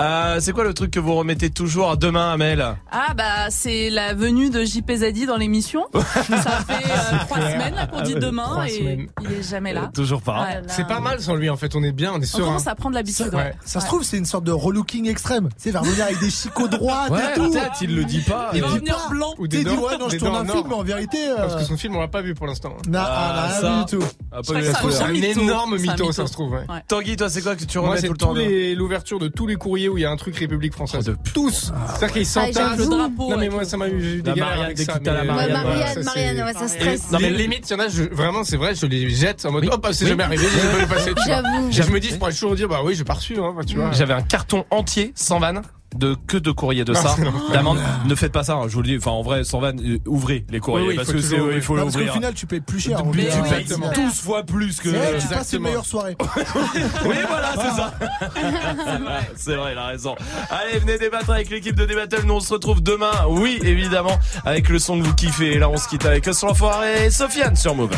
[0.00, 3.90] Euh, c'est quoi le truc que vous remettez toujours à demain, Amel Ah bah c'est
[3.90, 5.86] la venue de JP Zadi dans l'émission.
[5.94, 9.06] Ça fait euh, trois semaines là, qu'on dit demain Trois et semaines.
[9.22, 9.90] il est jamais là.
[9.94, 10.38] Toujours pas.
[10.54, 12.44] Là, C'est pas mal sans lui en fait, on est bien, on est On serein.
[12.46, 13.30] commence à prendre l'habitude.
[13.30, 13.54] Ça, ouais.
[13.64, 15.48] ça se trouve, c'est une sorte de relooking extrême.
[15.56, 17.50] Tu sais, va revenir avec des chicots droits Ouais, et tout.
[17.50, 18.50] peut-être, il le dit pas.
[18.52, 19.08] Il Il va pas.
[19.10, 19.34] blanc.
[19.38, 21.18] Ou T'es des dit, ouais, non, je tourne un film, mais en vérité.
[21.28, 22.74] euh, Parce que son film on l'a pas vu pour l'instant.
[22.88, 23.84] n'a Ah, ça.
[23.90, 24.04] du tout.
[24.32, 24.96] Ah, Je pas ça couleur.
[24.96, 26.52] C'est un énorme C'est mytho, ça se trouve.
[26.52, 26.58] Ouais.
[26.68, 26.82] Ouais.
[26.88, 28.34] Tanguy, toi, c'est quoi que tu Moi, remets c'est tout le temps
[28.76, 31.04] l'ouverture de tous les courriers où il y a un truc République française.
[31.08, 31.72] Oh, de- Tous.
[31.88, 32.54] C'est-à-dire qu'ils Ah, s'entassent.
[32.78, 32.90] j'avoue.
[32.90, 33.30] Le drapeau.
[33.30, 33.68] Non mais moi tout.
[33.68, 34.98] ça m'a eu des galères avec ça.
[35.00, 37.10] Marianne, Marianne, ça, c'est- Marianne, ouais, ça stresse.
[37.12, 39.52] Non mais limite, il y en a, je, vraiment, c'est vrai, je les jette en
[39.52, 40.10] mode, hop, c'est Oui.
[40.10, 40.46] jamais arrivé,
[40.88, 41.42] passé, tu vois.
[41.42, 41.70] J'avoue.
[41.70, 43.92] Je me dis, je pourrais toujours dire, bah oui, j'ai pas reçu, hein, tu vois.
[43.92, 45.62] J'avais un carton entier, sans vanne,
[45.94, 47.08] de que de courrier de Ah, ça.
[47.22, 47.32] l'enfer.
[47.52, 47.78] D'amende.
[48.06, 48.96] Ne faites pas ça, hein, je vous le dis.
[48.96, 51.60] Enfin, en vrai, sans vanne, euh, ouvrez les courriers Oui, oui, parce que c'est, il
[51.62, 52.12] faut Non, parce qu'au l'ouvrir.
[52.14, 52.98] final, tu payes plus cher.
[52.98, 53.90] Tu on payes dit, oui, ouais, exactement.
[53.94, 54.88] c'est 12 fois plus que.
[54.88, 56.16] vrai, tu passes une meilleure soirée.
[57.06, 57.94] Oui, voilà, c'est ça.
[59.36, 60.14] c'est vrai, il a raison.
[60.50, 62.24] Allez, venez débattre avec l'équipe de Débattle.
[62.26, 63.10] Nous, on se retrouve demain.
[63.28, 65.54] Oui, évidemment, avec le son que vous kiffez.
[65.54, 67.90] Et là, on se quitte avec son enfoiré et Sofiane sur Move.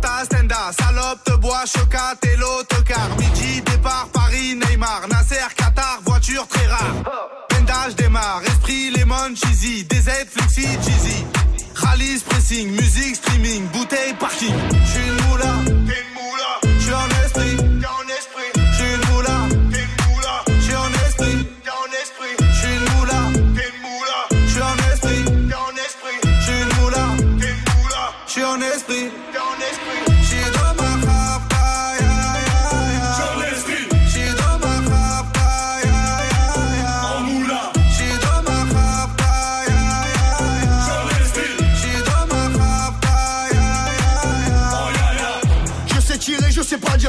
[0.00, 3.08] Rapta, Stenda, salope, te bois, chocat et l'autocar.
[3.18, 6.94] Midi, départ, Paris, Neymar, Nasser, Qatar, voiture très rare.
[7.48, 11.24] Pendage démarre, esprit, lemon, cheesy, DZ, flexi, cheesy.
[11.74, 14.54] Rallye, pressing, musique, streaming, bouteille, parking.
[14.84, 16.67] J'suis une moula, t'es une moula.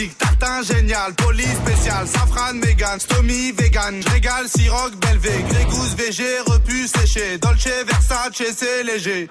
[0.00, 0.18] Magique.
[0.18, 4.00] Tartin génial, police spécial, safran, mégan, stomy, vegan.
[4.12, 7.38] Régal, siroc, belvé, grégousse, VG, repu, séché.
[7.38, 9.28] Dolce, Versace, c'est léger.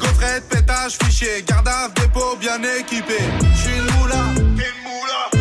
[0.00, 3.18] Gaufrette, pétage, fichier, garde dépôt bien équipé.
[3.54, 5.31] J'suis une moula, t'es une moula.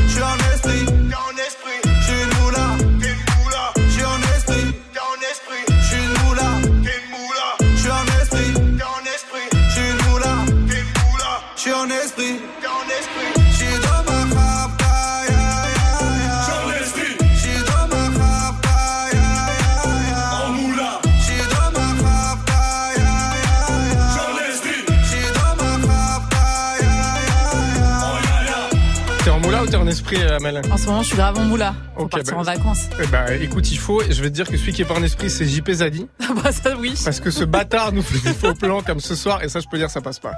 [29.71, 30.37] T'es en esprit, euh,
[30.69, 31.73] En ce moment, je suis grave en moula.
[31.95, 32.89] Pour Ok, partir bah, en vacances.
[33.01, 34.95] Eh bah, écoute, il faut, et je vais te dire que celui qui est pas
[34.95, 36.07] en esprit, c'est JP Zadi.
[36.43, 36.93] bah ça oui.
[37.05, 39.67] Parce que ce bâtard nous fait des faux plans comme ce soir, et ça, je
[39.71, 40.35] peux dire, ça passe pas.